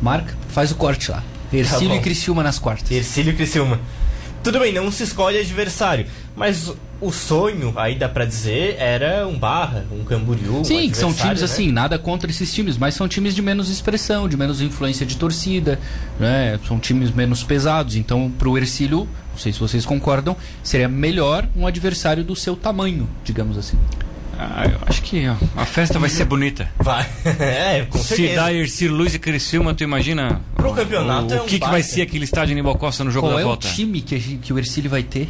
Marca, 0.00 0.34
faz 0.48 0.70
o 0.70 0.74
corte 0.74 1.10
lá. 1.10 1.22
Ercílio 1.52 1.90
tá 1.90 1.96
e 1.96 2.00
Criciúma 2.00 2.42
nas 2.42 2.58
quartas. 2.58 2.90
Ercílio 2.90 3.32
e 3.32 3.36
Criciúma. 3.36 3.80
Tudo 4.42 4.60
bem, 4.60 4.72
não 4.72 4.90
se 4.90 5.02
escolhe 5.02 5.38
adversário. 5.38 6.06
Mas 6.36 6.70
o 7.00 7.10
sonho, 7.10 7.72
aí 7.76 7.94
dá 7.94 8.08
pra 8.08 8.24
dizer, 8.24 8.76
era 8.78 9.26
um 9.26 9.38
Barra, 9.38 9.86
um 9.90 10.04
Camboriú. 10.04 10.64
Sim, 10.64 10.90
um 10.90 10.94
são 10.94 11.12
times 11.12 11.40
né? 11.40 11.44
assim, 11.44 11.72
nada 11.72 11.98
contra 11.98 12.30
esses 12.30 12.52
times, 12.52 12.76
mas 12.76 12.94
são 12.94 13.08
times 13.08 13.34
de 13.34 13.40
menos 13.40 13.70
expressão, 13.70 14.28
de 14.28 14.36
menos 14.36 14.60
influência 14.60 15.06
de 15.06 15.16
torcida, 15.16 15.78
né? 16.20 16.60
São 16.68 16.78
times 16.78 17.10
menos 17.10 17.42
pesados. 17.42 17.96
Então, 17.96 18.30
pro 18.38 18.56
Ercílio, 18.56 19.08
não 19.32 19.38
sei 19.38 19.52
se 19.52 19.58
vocês 19.58 19.86
concordam, 19.86 20.36
seria 20.62 20.88
melhor 20.88 21.48
um 21.56 21.66
adversário 21.66 22.22
do 22.22 22.36
seu 22.36 22.54
tamanho, 22.54 23.08
digamos 23.24 23.56
assim. 23.56 23.78
Ah, 24.38 24.66
eu 24.66 24.78
acho 24.86 25.00
que 25.02 25.24
a 25.26 25.64
festa 25.64 25.98
vai 25.98 26.10
ser 26.10 26.26
bonita. 26.26 26.70
Vai. 26.78 27.06
é, 27.40 27.86
com 27.88 27.98
certeza. 27.98 28.28
Se 28.28 28.36
dá 28.36 28.52
Ercílio 28.52 28.94
Luz 28.94 29.14
e 29.14 29.18
Criciúma, 29.18 29.72
tu 29.72 29.82
imagina 29.82 30.42
Pro 30.54 30.74
campeonato 30.74 31.32
o, 31.32 31.36
é 31.36 31.40
um 31.40 31.44
o 31.44 31.46
que, 31.46 31.58
que 31.58 31.66
vai 31.66 31.82
ser 31.82 32.02
aquele 32.02 32.24
estádio 32.24 32.52
Aníbal 32.52 32.76
Costa 32.76 33.02
no 33.02 33.10
jogo 33.10 33.28
Qual 33.28 33.36
da 33.36 33.40
é 33.40 33.44
volta? 33.44 33.66
o 33.66 33.70
time 33.70 34.02
que, 34.02 34.36
que 34.36 34.52
o 34.52 34.58
Ercílio 34.58 34.90
vai 34.90 35.02
ter? 35.02 35.26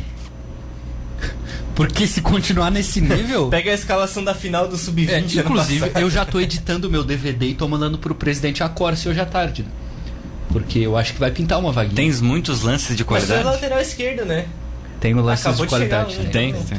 Porque 1.77 2.07
se 2.07 2.21
continuar 2.23 2.71
nesse 2.71 3.01
nível... 3.01 3.49
Pega 3.51 3.71
a 3.71 3.75
escalação 3.75 4.25
da 4.25 4.35
final 4.35 4.67
do 4.67 4.75
É, 4.75 4.79
Sub-20 4.79 5.09
ano 5.11 5.41
inclusive, 5.41 5.93
eu 5.97 6.11
já 6.11 6.25
tô 6.25 6.41
editando 6.41 6.89
o 6.89 6.91
meu 6.91 7.05
DVD 7.05 7.47
e 7.49 7.55
tô 7.55 7.69
mandando 7.69 7.99
pro 7.99 8.15
presidente 8.15 8.63
Acorce 8.65 9.09
hoje 9.09 9.21
à 9.21 9.27
tarde, 9.27 9.63
né? 9.63 9.69
Porque 10.49 10.79
eu 10.79 10.97
acho 10.97 11.13
que 11.13 11.21
vai 11.21 11.31
pintar 11.31 11.59
uma 11.59 11.71
vaguinha. 11.71 11.95
Tens 11.97 12.21
muitos 12.21 12.63
lances 12.63 12.97
de 12.97 13.05
Mas 13.05 13.25
foi 13.25 13.27
qualidade? 13.29 13.45
lateral 13.45 13.81
esquerdo, 13.81 14.25
né? 14.25 14.47
Tem 14.99 15.15
o 15.15 15.21
lance 15.21 15.43
de 15.45 15.51
de 15.51 15.57
chegar 15.59 15.69
qualidade. 15.69 16.17
um, 16.19 16.23
né? 16.23 16.31
Tem, 16.31 16.53
tem. 16.55 16.79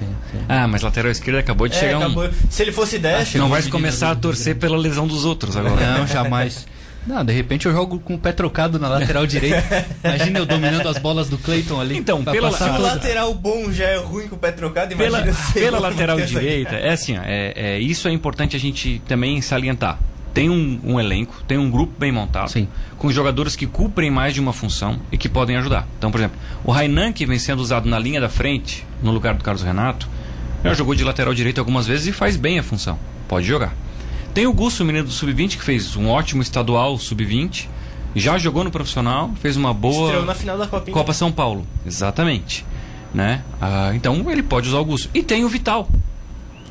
Ah, 0.50 0.68
mas 0.68 0.82
lateral 0.82 1.12
esquerdo 1.12 1.38
acabou 1.38 1.68
de 1.68 1.76
É, 1.76 1.80
chegar 1.80 2.00
um. 2.00 2.02
acabou. 2.02 2.30
Se 2.50 2.64
ele 2.64 2.72
fosse 2.72 2.98
10, 2.98 3.36
Não 3.36 3.48
vai 3.50 3.62
começar 3.64 4.10
a 4.12 4.16
torcer 4.16 4.56
Grêmio. 4.56 4.62
pela 4.62 4.78
lesão 4.78 5.06
dos 5.08 5.24
outros 5.26 5.56
agora. 5.56 6.00
Não, 6.00 6.08
jamais. 6.08 6.66
Não, 7.08 7.24
de 7.24 7.32
repente 7.34 7.66
eu 7.66 7.72
jogo 7.72 8.00
com 8.00 8.16
o 8.16 8.20
pé 8.20 8.32
trocado 8.32 8.78
na 8.78 8.88
lateral 8.90 9.26
direita. 9.28 9.86
Imagina 10.04 10.40
eu 10.40 10.46
dominando 10.46 10.88
as 10.88 10.98
bolas 10.98 11.30
do 11.30 11.38
Clayton 11.38 11.80
ali. 11.80 11.98
Então, 11.98 12.24
pela- 12.24 12.52
se 12.52 12.64
o 12.70 12.82
lateral 12.82 13.34
bom 13.34 13.72
já 13.72 13.86
é 13.86 13.98
ruim 13.98 14.28
com 14.28 14.36
o 14.36 14.40
pé 14.40 14.52
trocado, 14.52 14.96
Pela, 14.96 15.20
imagina 15.22 15.38
pela 15.54 15.78
eu 15.78 15.82
lateral 15.82 16.20
direita, 16.22 16.76
é 16.76 16.92
assim, 16.92 17.18
ó, 17.18 17.22
é, 17.24 17.54
é, 17.56 17.80
isso 17.80 18.08
é 18.08 18.12
importante 18.12 18.56
a 18.56 18.60
gente 18.60 19.02
também 19.08 19.42
salientar. 19.42 19.98
Tem 20.34 20.50
um, 20.52 20.80
um 20.84 21.00
elenco, 21.00 21.34
tem 21.48 21.58
um 21.58 21.72
grupo 21.72 21.94
bem 21.98 22.12
montado, 22.12 22.50
Sim. 22.52 22.68
com 23.00 23.10
jogadores 23.12 23.56
que 23.56 23.66
cumprem 23.66 24.12
mais 24.12 24.36
de 24.36 24.40
uma 24.40 24.54
função 24.54 25.00
e 25.12 25.18
que 25.18 25.28
podem 25.28 25.58
ajudar. 25.58 25.88
Então, 25.98 26.12
por 26.12 26.20
exemplo, 26.20 26.38
o 26.64 26.72
Rainan, 26.72 27.12
que 27.12 27.26
vem 27.26 27.40
sendo 27.40 27.60
usado 27.60 27.90
na 27.90 27.98
linha 27.98 28.22
da 28.22 28.30
frente, 28.30 28.86
no 29.02 29.10
lugar 29.12 29.34
do 29.34 29.44
Carlos 29.44 29.64
Renato, 29.64 30.08
já 30.64 30.74
jogou 30.76 30.94
de 30.94 31.04
lateral 31.04 31.34
direito 31.34 31.58
algumas 31.60 31.88
vezes 31.88 32.06
e 32.06 32.12
faz 32.12 32.36
bem 32.36 32.60
a 32.60 32.64
função. 32.64 33.00
Pode 33.28 33.48
jogar. 33.48 33.74
Tem 34.38 34.46
o 34.46 34.54
Gusto, 34.54 34.86
menino 34.86 35.06
do 35.06 35.12
Sub-20, 35.12 35.58
que 35.58 35.64
fez 35.64 35.96
um 35.96 36.10
ótimo 36.10 36.44
estadual 36.44 36.96
Sub-20, 37.00 37.68
já 38.16 38.38
jogou 38.38 38.64
no 38.64 38.70
profissional, 38.70 39.32
fez 39.42 39.58
uma 39.58 39.74
boa. 39.74 40.10
Estreou 40.10 40.26
na 40.28 40.36
final 40.36 40.56
da 40.60 40.68
Copinha. 40.68 40.94
Copa 40.94 41.12
São 41.12 41.32
Paulo, 41.32 41.66
exatamente. 41.84 42.64
Né? 43.12 43.42
Ah, 43.60 43.90
então 43.96 44.30
ele 44.30 44.44
pode 44.44 44.70
usar 44.70 44.78
o 44.78 44.86
Gusto. 44.86 45.10
E 45.12 45.24
tem 45.24 45.44
o 45.44 45.50
Vital, 45.50 45.90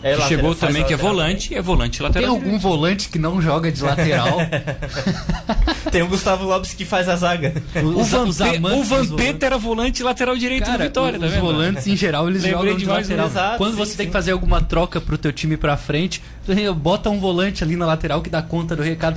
É, 0.06 0.20
chegou 0.28 0.54
também, 0.54 0.84
que 0.84 0.92
é 0.92 0.96
volante, 0.96 1.54
é 1.54 1.60
volante 1.62 1.98
Tem 1.98 2.06
lateral. 2.06 2.30
algum 2.30 2.42
direito. 2.44 2.62
volante 2.62 3.08
que 3.08 3.18
não 3.18 3.40
joga 3.40 3.70
de 3.72 3.82
lateral? 3.82 4.38
Tem 5.90 6.02
o 6.02 6.08
Gustavo 6.08 6.44
Lopes 6.44 6.74
que 6.74 6.84
faz 6.84 7.08
a 7.08 7.16
zaga. 7.16 7.54
O 7.82 8.00
Os- 8.00 8.12
os 8.12 8.40
o 8.40 8.82
Vampeta 8.84 9.46
era 9.46 9.58
volante 9.58 10.02
lateral 10.02 10.36
direito 10.36 10.64
Cara, 10.66 10.78
do 10.78 10.84
Vitória, 10.84 11.18
tá 11.18 11.26
os 11.26 11.34
volantes 11.34 11.86
em 11.86 11.96
geral 11.96 12.28
eles 12.28 12.42
Lembrei 12.42 12.58
jogam 12.62 12.76
de 12.76 12.84
do 12.84 12.90
lateral. 12.90 13.26
exato, 13.26 13.58
Quando 13.58 13.72
sim, 13.72 13.76
você 13.78 13.90
sim. 13.92 13.96
tem 13.98 14.06
que 14.06 14.12
fazer 14.12 14.32
alguma 14.32 14.60
troca 14.60 15.00
pro 15.00 15.16
teu 15.16 15.32
time 15.32 15.56
pra 15.56 15.76
frente, 15.76 16.22
bota 16.76 17.08
um 17.10 17.18
volante 17.18 17.62
ali 17.64 17.76
na 17.76 17.86
lateral 17.86 18.20
que 18.20 18.28
dá 18.30 18.42
conta 18.42 18.74
do 18.76 18.82
recado. 18.82 19.16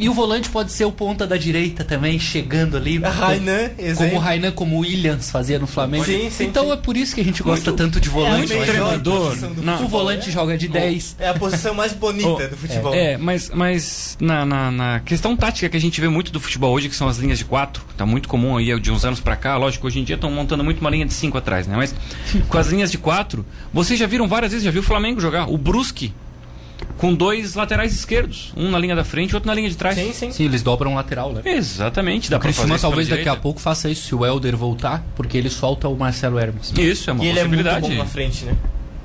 E 0.00 0.08
o 0.08 0.14
volante 0.14 0.48
pode 0.48 0.72
ser 0.72 0.84
o 0.86 0.92
ponta 0.92 1.26
da 1.26 1.36
direita 1.36 1.84
também, 1.84 2.18
chegando 2.18 2.76
ali. 2.76 2.98
Rainan, 2.98 3.70
como 3.96 4.14
o 4.14 4.18
Rainan, 4.18 4.52
como 4.52 4.76
o 4.76 4.78
Williams 4.80 5.30
fazia 5.30 5.58
no 5.58 5.66
Flamengo. 5.66 6.04
Sim, 6.04 6.30
sim, 6.30 6.44
então 6.44 6.64
sim. 6.66 6.72
é 6.72 6.76
por 6.76 6.96
isso 6.96 7.14
que 7.14 7.20
a 7.20 7.24
gente 7.24 7.42
gosta 7.42 7.70
Muito- 7.70 7.82
tanto 7.82 8.00
de 8.00 8.08
volante. 8.08 8.52
muito 8.54 8.66
treinador. 8.66 9.28
posição 9.28 9.52
do 9.52 9.62
Não. 9.62 9.84
O 9.84 9.88
volante 9.88 10.28
é. 10.28 10.32
joga 10.32 10.56
de 10.56 10.68
10. 10.68 11.16
É 11.18 11.28
a 11.28 11.34
posição 11.34 11.74
mais 11.74 11.92
bonita 11.92 12.28
Oh, 12.46 12.48
do 12.48 12.56
futebol. 12.58 12.94
É, 12.94 13.16
mas, 13.18 13.50
mas 13.50 14.16
na, 14.20 14.44
na, 14.46 14.70
na 14.70 15.00
questão 15.00 15.36
tática 15.36 15.68
que 15.68 15.76
a 15.76 15.80
gente 15.80 16.00
vê 16.00 16.08
muito 16.08 16.32
do 16.32 16.40
futebol 16.40 16.72
hoje, 16.74 16.88
que 16.88 16.96
são 16.96 17.06
as 17.08 17.18
linhas 17.18 17.38
de 17.38 17.44
quatro, 17.44 17.82
tá 17.96 18.06
muito 18.06 18.28
comum 18.28 18.56
aí 18.56 18.78
de 18.80 18.90
uns 18.90 19.04
anos 19.04 19.20
pra 19.20 19.36
cá, 19.36 19.56
lógico, 19.56 19.86
hoje 19.86 20.00
em 20.00 20.04
dia 20.04 20.14
estão 20.14 20.30
montando 20.30 20.64
muito 20.64 20.80
uma 20.80 20.88
linha 20.90 21.04
de 21.04 21.12
cinco 21.12 21.36
atrás, 21.36 21.66
né? 21.66 21.76
Mas 21.76 21.94
com 22.48 22.56
as 22.58 22.68
linhas 22.68 22.90
de 22.90 22.96
quatro, 22.98 23.44
vocês 23.72 23.98
já 23.98 24.06
viram 24.06 24.26
várias 24.26 24.52
vezes, 24.52 24.64
já 24.64 24.70
viu 24.70 24.80
o 24.80 24.84
Flamengo 24.84 25.20
jogar, 25.20 25.50
o 25.50 25.58
Brusque, 25.58 26.12
com 26.98 27.14
dois 27.14 27.54
laterais 27.54 27.94
esquerdos, 27.94 28.52
um 28.56 28.70
na 28.70 28.78
linha 28.78 28.94
da 28.94 29.04
frente 29.04 29.30
e 29.30 29.34
outro 29.34 29.46
na 29.46 29.54
linha 29.54 29.68
de 29.68 29.76
trás. 29.76 29.96
Sim, 29.96 30.12
sim. 30.12 30.30
Sim, 30.32 30.44
eles 30.44 30.62
dobram 30.62 30.94
lateral, 30.94 31.32
né? 31.32 31.40
Exatamente, 31.44 32.30
dá 32.30 32.36
O 32.36 32.40
pra 32.40 32.52
fazer 32.52 32.72
isso 32.74 32.82
talvez 32.82 33.08
daqui 33.08 33.20
a 33.20 33.24
direita. 33.24 33.42
pouco 33.42 33.60
faça 33.60 33.88
isso 33.88 34.06
se 34.06 34.14
o 34.14 34.24
Helder 34.24 34.56
voltar, 34.56 35.02
porque 35.16 35.36
ele 35.38 35.48
solta 35.50 35.88
o 35.88 35.96
Marcelo 35.96 36.38
Hermes. 36.38 36.72
Isso, 36.76 37.08
é 37.10 37.12
uma 37.12 37.24
E 37.24 37.28
ele 37.28 37.38
é 37.38 37.44
muito 37.44 37.62
possibilidade. 37.62 37.88
bom 37.96 38.02
na 38.02 38.06
frente, 38.06 38.44
né? 38.44 38.54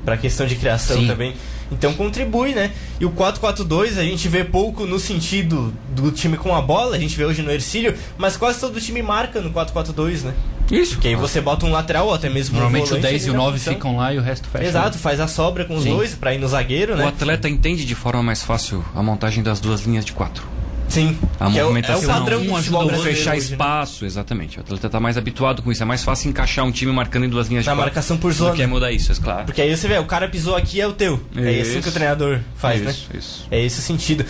Pra 0.04 0.18
questão 0.18 0.46
de 0.46 0.56
criação 0.56 0.98
Sim. 0.98 1.08
também. 1.08 1.34
Então 1.72 1.94
contribui, 1.94 2.54
né? 2.54 2.72
E 3.00 3.06
o 3.06 3.12
4-4-2 3.12 3.98
a 3.98 4.04
gente 4.04 4.28
vê 4.28 4.44
pouco 4.44 4.86
no 4.86 5.00
sentido 5.00 5.74
do 5.96 6.12
time 6.12 6.38
com 6.38 6.56
a 6.56 6.62
bola, 6.62 6.96
a 6.96 7.00
gente 7.00 7.16
vê 7.18 7.26
hoje 7.26 7.42
no 7.42 7.52
Ercílio, 7.52 7.96
mas 8.18 8.38
quase 8.38 8.60
todo 8.60 8.80
time 8.80 9.02
marca 9.02 9.42
no 9.42 9.52
4-4-2, 9.52 10.24
né? 10.24 10.34
Isso. 10.72 10.94
Porque 10.96 11.10
aí 11.10 11.16
você 11.16 11.40
bota 11.42 11.66
um 11.66 11.72
lateral 11.72 12.08
ou 12.08 12.14
até 12.14 12.28
mesmo 12.30 12.54
Normalmente 12.56 12.84
um 12.84 12.86
o 12.86 12.90
volante 12.90 13.08
10 13.12 13.26
e 13.26 13.26
o 13.26 13.30
ali 13.34 13.38
na 13.38 13.44
9 13.46 13.58
função. 13.60 13.74
ficam 13.74 13.98
lá 13.98 14.14
e 14.14 14.18
o 14.18 14.22
resto 14.22 14.48
fecha. 14.48 14.66
Exato, 14.66 14.98
faz 14.98 15.20
a 15.20 15.28
sobra 15.28 15.66
com 15.66 15.76
os 15.76 15.84
Sim. 15.84 15.90
dois 15.96 16.16
pra 16.16 16.34
ir 16.34 16.40
no 16.40 16.48
zagueiro, 16.48 16.94
O 16.94 16.98
né? 16.98 17.08
atleta 17.08 17.48
entende 17.48 17.86
de 17.86 17.94
forma 17.96 18.24
mais 18.24 18.42
fácil 18.42 18.84
a 18.96 19.04
montagem 19.04 19.44
das 19.44 19.60
duas 19.60 19.82
linhas 19.82 20.04
de 20.06 20.14
quatro. 20.14 20.44
Sim. 20.88 21.18
A 21.40 21.46
é 21.46 21.48
o- 21.48 21.52
movimentação. 21.52 22.04
É 22.04 22.06
o 22.06 22.20
padrão 22.20 22.42
Um 22.42 22.56
ajuda 22.56 22.78
o 22.86 22.90
fechar 23.04 23.32
hoje, 23.36 23.48
né? 23.50 23.54
espaço, 23.54 24.06
exatamente. 24.06 24.58
O 24.58 24.62
atleta 24.62 24.90
tá 24.90 25.00
mais 25.00 25.18
habituado 25.18 25.62
com 25.62 25.72
isso. 25.72 25.82
É 25.84 25.86
mais 25.86 26.04
fácil 26.04 26.30
encaixar 26.30 26.64
um 26.66 26.72
time 26.72 26.92
marcando 26.92 27.26
em 27.26 27.30
duas 27.30 27.48
linhas 27.48 27.64
de 27.64 27.70
Na 27.70 27.76
marcação 27.76 28.18
por 28.18 28.32
zona. 28.32 28.54
que 28.56 28.62
é 28.62 28.68
mudar 28.68 28.92
isso, 28.92 29.12
é 29.12 29.16
claro. 29.16 29.46
Porque 29.46 29.62
aí 29.62 29.76
você 29.76 29.88
vê, 29.88 29.98
o 29.98 30.06
cara 30.06 30.28
pisou 30.28 30.56
aqui 30.56 30.80
é 30.80 30.88
o 30.88 30.94
teu. 30.94 31.20
É 31.36 31.62
assim 31.62 31.72
Isso. 31.74 31.82
que 31.82 31.90
o 31.90 31.92
treinador 31.92 32.40
faz, 32.56 32.82
né? 32.82 32.92
isso, 32.92 33.10
isso. 33.18 33.48
É 33.52 33.62
esse 33.64 33.80
o 33.80 33.82
sentido. 33.82 34.26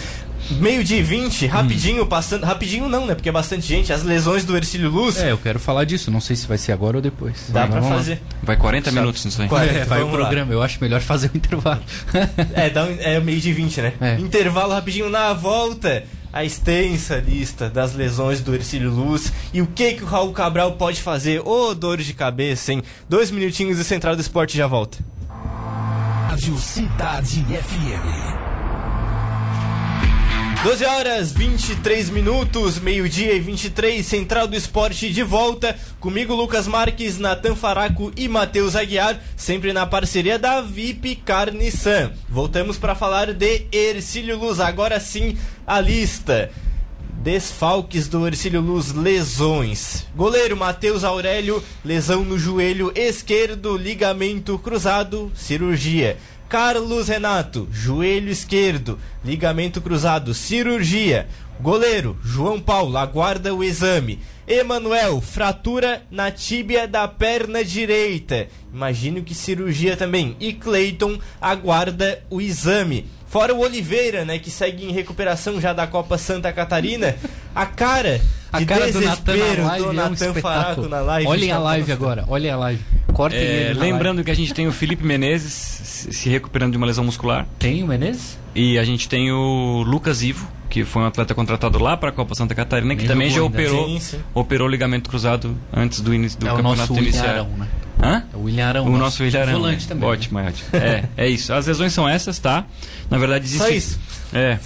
Meio 0.60 0.84
dia 0.84 1.00
e 1.00 1.02
20, 1.02 1.48
rapidinho 1.48 2.04
Hum. 2.04 2.08
passando. 2.08 2.44
Rapidinho 2.44 2.88
não, 2.88 3.08
né? 3.08 3.16
Porque 3.16 3.28
é 3.30 3.32
bastante 3.32 3.66
gente. 3.66 3.92
As 3.92 4.04
lesões 4.04 4.46
do 4.46 4.56
Ercílio 4.56 4.92
Luz. 4.92 5.18
É, 5.18 5.32
eu 5.32 5.40
quero 5.40 5.58
falar 5.60 5.86
disso. 5.86 6.12
Não 6.12 6.22
sei 6.22 6.36
se 6.36 6.46
vai 6.48 6.60
ser 6.60 6.72
agora 6.72 6.98
ou 6.98 7.02
depois. 7.02 7.46
Dá 7.50 7.62
Mas 7.62 7.70
pra 7.72 7.80
vamos 7.80 7.90
lá. 7.90 7.98
fazer. 7.98 8.22
Vai 8.44 8.56
40 8.56 8.86
Sabe. 8.92 9.00
minutos 9.00 9.26
nisso 9.26 9.42
aí. 9.42 9.48
Qual- 9.48 9.60
É, 9.64 9.84
vai 9.86 10.02
o 10.02 10.06
Vamos 10.06 10.20
lá. 10.20 10.26
programa. 10.26 10.54
Eu 10.54 10.62
acho 10.62 10.78
melhor 10.80 11.02
fazer 11.02 11.32
o 11.34 11.36
intervalo. 11.38 11.82
É, 12.54 12.70
dá 12.70 12.84
um, 12.86 12.96
é 13.00 13.20
meio 13.20 13.42
de 13.42 13.52
20, 13.54 13.82
né? 13.82 13.94
É. 14.00 14.16
Intervalo 14.20 14.72
rapidinho 14.74 15.10
na 15.10 15.34
volta. 15.34 16.04
A 16.36 16.44
extensa 16.44 17.16
lista 17.16 17.70
das 17.70 17.94
lesões 17.94 18.42
do 18.42 18.54
Ercílio 18.54 18.92
Luz 18.92 19.32
e 19.54 19.62
o 19.62 19.68
que 19.68 19.94
que 19.94 20.04
o 20.04 20.06
Raul 20.06 20.34
Cabral 20.34 20.74
pode 20.74 21.02
fazer. 21.02 21.40
Ô, 21.40 21.74
dores 21.74 22.06
de 22.06 22.14
cabeça, 22.14 22.74
hein? 22.74 22.84
Dois 23.08 23.32
minutinhos 23.32 23.80
e 23.80 23.86
Central 23.86 24.18
do 24.18 24.22
Esporte 24.22 24.58
já 24.58 24.68
volta. 24.68 24.98
Rádio 26.30 26.58
Cidade 26.58 27.42
FM. 27.42 28.36
12 30.66 30.84
horas 30.84 31.32
23 31.32 32.10
minutos, 32.10 32.80
meio-dia 32.80 33.34
e 33.34 33.40
23, 33.40 34.04
Central 34.04 34.48
do 34.48 34.56
Esporte 34.56 35.14
de 35.14 35.22
volta. 35.22 35.78
Comigo, 36.00 36.34
Lucas 36.34 36.68
Marques, 36.68 37.20
Natan 37.20 37.56
Faraco 37.56 38.12
e 38.18 38.28
Matheus 38.28 38.76
Aguiar, 38.76 39.22
sempre 39.38 39.72
na 39.72 39.86
parceria 39.86 40.40
da 40.40 40.62
VIP 40.62 41.18
Carniçan. 41.18 42.14
Voltamos 42.28 42.80
para 42.80 42.96
falar 42.96 43.32
de 43.32 43.68
Ercílio 43.72 44.40
Luz, 44.40 44.60
agora 44.60 45.00
sim 45.00 45.38
a 45.66 45.80
lista. 45.80 46.52
Desfalques 47.24 48.08
do 48.08 48.28
Ercílio 48.28 48.62
Luz, 48.62 48.94
lesões. 48.94 50.06
Goleiro 50.16 50.56
Matheus 50.56 51.04
Aurélio, 51.04 51.64
lesão 51.84 52.24
no 52.24 52.38
joelho 52.38 52.92
esquerdo, 52.96 53.76
ligamento 53.76 54.60
cruzado, 54.60 55.32
cirurgia. 55.34 56.18
Carlos 56.48 57.08
Renato, 57.08 57.68
joelho 57.72 58.30
esquerdo, 58.30 59.00
ligamento 59.24 59.82
cruzado, 59.82 60.36
cirurgia. 60.36 61.28
Goleiro 61.60 62.16
João 62.24 62.60
Paulo, 62.60 62.98
aguarda 62.98 63.56
o 63.56 63.64
exame. 63.64 64.20
Emanuel, 64.48 65.20
fratura 65.20 66.04
na 66.12 66.30
tíbia 66.30 66.88
da 66.88 67.08
perna 67.08 67.64
direita. 67.64 68.48
Imagino 68.72 69.24
que 69.24 69.34
cirurgia 69.34 69.98
também. 69.98 70.36
E 70.40 70.54
Cleiton 70.54 71.18
aguarda 71.42 72.24
o 72.30 72.40
exame. 72.40 73.08
Fora 73.36 73.54
o 73.54 73.60
Oliveira, 73.60 74.24
né, 74.24 74.40
que 74.40 74.50
segue 74.50 74.86
em 74.86 74.94
recuperação 74.94 75.60
já 75.60 75.74
da 75.74 75.86
Copa 75.86 76.18
Santa 76.18 76.54
Catarina. 76.54 77.18
A 77.54 77.66
cara 77.66 78.22
A 78.50 78.60
de 78.60 78.66
cara 78.66 78.90
do 78.90 79.02
Natan 79.02 79.34
desespero 79.34 79.62
do 79.64 79.70
é 79.76 79.90
um 79.90 79.92
Natan. 79.92 80.34
Faraco 80.36 80.88
na 80.88 81.02
live. 81.02 81.28
Olhem 81.28 81.52
a 81.52 81.60
live 81.60 81.92
agora. 81.92 82.24
Olhem 82.30 82.50
a 82.50 82.56
live. 82.56 82.82
Cortem 83.12 83.38
É, 83.38 83.74
lembrando 83.76 84.20
live. 84.20 84.24
que 84.24 84.32
a 84.32 84.34
gente 84.34 84.54
tem 84.54 84.70
o 84.70 84.72
Felipe 84.72 85.04
Menezes 85.06 85.52
se 85.52 86.30
recuperando 86.30 86.72
de 86.72 86.78
uma 86.78 86.88
lesão 86.88 87.04
muscular. 87.04 87.46
Tem 87.60 87.84
o 87.84 87.88
Menezes? 87.88 88.38
E 88.56 88.80
a 88.80 88.86
gente 88.86 89.10
tem 89.10 89.30
o 89.34 89.84
Lucas 89.86 90.24
Ivo, 90.24 90.48
que 90.70 90.86
foi 90.86 91.02
um 91.02 91.06
atleta 91.06 91.36
contratado 91.36 91.78
lá 91.78 91.98
para 91.98 92.12
a 92.12 92.14
Copa 92.14 92.36
Santa 92.36 92.56
Catarina, 92.56 92.96
que 92.96 93.02
Nem 93.02 93.08
também 93.10 93.30
já 93.30 93.42
ainda. 93.42 93.48
operou, 93.48 93.86
Sim, 93.86 94.00
sim. 94.00 94.20
operou 94.34 94.66
o 94.66 94.72
ligamento 94.72 95.10
cruzado 95.10 95.58
antes 95.74 96.00
do 96.00 96.14
início 96.14 96.40
do 96.40 96.48
é 96.48 96.54
o 96.54 96.56
campeonato 96.56 96.80
nosso 96.80 96.94
William 96.94 97.10
iniciar. 97.10 97.30
Arão, 97.32 97.50
né? 97.58 97.68
Hã? 98.02 98.24
O 98.34 98.44
William 98.44 98.68
Arão. 98.68 98.86
O 98.86 98.98
nosso 98.98 99.24
William 99.24 99.42
Arão. 99.42 99.54
Volante 99.54 99.88
também. 99.88 100.08
Ótimo, 100.08 100.40
é 100.40 100.48
ótimo. 100.48 100.70
É, 100.74 101.06
é 101.18 101.28
isso. 101.30 101.54
As 101.54 101.66
lesões 101.68 101.94
são 101.94 102.08
essas, 102.08 102.40
tá? 102.40 102.66
Na 103.10 103.18
verdade 103.18 103.46
existe. 103.46 103.64
Só 103.64 103.70
isso. 103.70 104.00
É. 104.34 104.60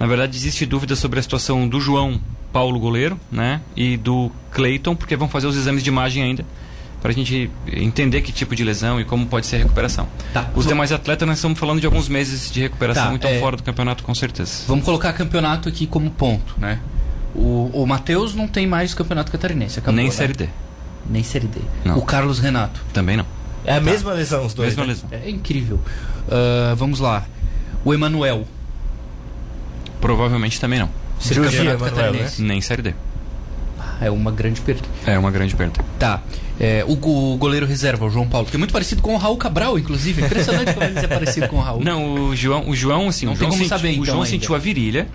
Na 0.00 0.06
verdade 0.06 0.36
existe 0.36 0.66
dúvida 0.66 0.96
sobre 0.96 1.18
a 1.20 1.22
situação 1.22 1.68
do 1.68 1.80
João 1.80 2.20
Paulo 2.52 2.78
goleiro, 2.80 3.18
né? 3.30 3.60
E 3.76 3.96
do 3.96 4.30
Cleiton, 4.50 4.94
porque 4.96 5.16
vão 5.16 5.28
fazer 5.28 5.46
os 5.46 5.56
exames 5.56 5.82
de 5.82 5.88
imagem 5.88 6.22
ainda. 6.22 6.44
para 7.02 7.10
a 7.10 7.14
gente 7.14 7.50
entender 7.66 8.22
que 8.22 8.30
tipo 8.30 8.54
de 8.54 8.62
lesão 8.62 9.00
e 9.00 9.04
como 9.04 9.26
pode 9.26 9.46
ser 9.46 9.56
a 9.56 9.58
recuperação. 9.58 10.08
Tá. 10.32 10.48
Os 10.54 10.64
demais 10.66 10.92
atletas, 10.92 11.26
nós 11.26 11.38
estamos 11.38 11.58
falando 11.58 11.80
de 11.80 11.86
alguns 11.86 12.08
meses 12.08 12.50
de 12.50 12.60
recuperação, 12.60 13.08
tá, 13.08 13.14
então 13.14 13.30
é... 13.30 13.40
fora 13.40 13.56
do 13.56 13.62
campeonato, 13.64 14.04
com 14.04 14.14
certeza. 14.14 14.62
Vamos 14.68 14.84
colocar 14.84 15.12
campeonato 15.12 15.68
aqui 15.68 15.84
como 15.84 16.08
ponto, 16.10 16.54
né? 16.58 16.78
O, 17.34 17.70
o 17.72 17.86
Matheus 17.86 18.34
não 18.34 18.46
tem 18.46 18.68
mais 18.68 18.94
campeonato 18.94 19.32
catarinense, 19.32 19.80
acabou, 19.80 19.96
Nem 19.96 20.06
né? 20.06 20.12
Série 20.12 20.32
D. 20.32 20.48
Nem 21.08 21.22
Série 21.22 21.46
D. 21.46 21.60
Não. 21.84 21.98
O 21.98 22.02
Carlos 22.02 22.38
Renato. 22.38 22.84
Também 22.92 23.16
não. 23.16 23.26
É 23.64 23.72
a 23.72 23.74
tá. 23.76 23.80
mesma 23.80 24.12
lesão, 24.12 24.44
os 24.44 24.54
dois. 24.54 24.70
Mesma 24.70 24.86
né? 24.86 24.92
lesão. 24.92 25.08
É 25.10 25.30
incrível. 25.30 25.80
Uh, 26.26 26.74
vamos 26.76 27.00
lá. 27.00 27.24
O 27.84 27.92
Emanuel. 27.92 28.46
Provavelmente 30.00 30.60
também 30.60 30.78
não. 30.78 30.90
Cirurgia, 31.18 31.72
Emanuel, 31.72 32.12
né? 32.12 32.30
Nem 32.38 32.60
Série 32.60 32.82
D. 32.82 32.94
É 34.00 34.10
uma 34.10 34.32
grande 34.32 34.60
perda. 34.60 34.82
É 35.06 35.16
uma 35.16 35.30
grande 35.30 35.54
perda. 35.54 35.80
Tá. 35.96 36.20
É, 36.58 36.84
o, 36.86 36.92
o, 36.92 37.36
goleiro 37.36 37.66
reserva, 37.66 38.04
o 38.04 38.10
João 38.10 38.28
Paulo, 38.28 38.48
que 38.48 38.56
é 38.56 38.58
muito 38.58 38.72
parecido 38.72 39.00
com 39.00 39.14
o 39.14 39.16
Raul 39.16 39.36
Cabral, 39.36 39.78
inclusive. 39.78 40.22
Impressionante 40.22 40.74
como 40.74 40.84
ele 40.84 40.98
é 40.98 41.06
parecido 41.06 41.48
com 41.48 41.56
o 41.56 41.60
Raul. 41.60 41.84
Não, 41.84 42.14
o 42.28 42.36
João, 42.36 42.68
o 42.68 42.74
João 42.74 43.08
assim, 43.08 43.26
não 43.26 43.32
o 43.32 43.36
João, 43.36 43.50
tem 43.50 43.58
como 43.58 43.62
senti, 43.62 43.68
saber, 43.68 43.88
o 43.88 43.92
então, 43.92 44.04
João 44.04 44.18
ainda. 44.18 44.30
sentiu 44.30 44.54
a 44.56 44.58
virilha 44.58 45.08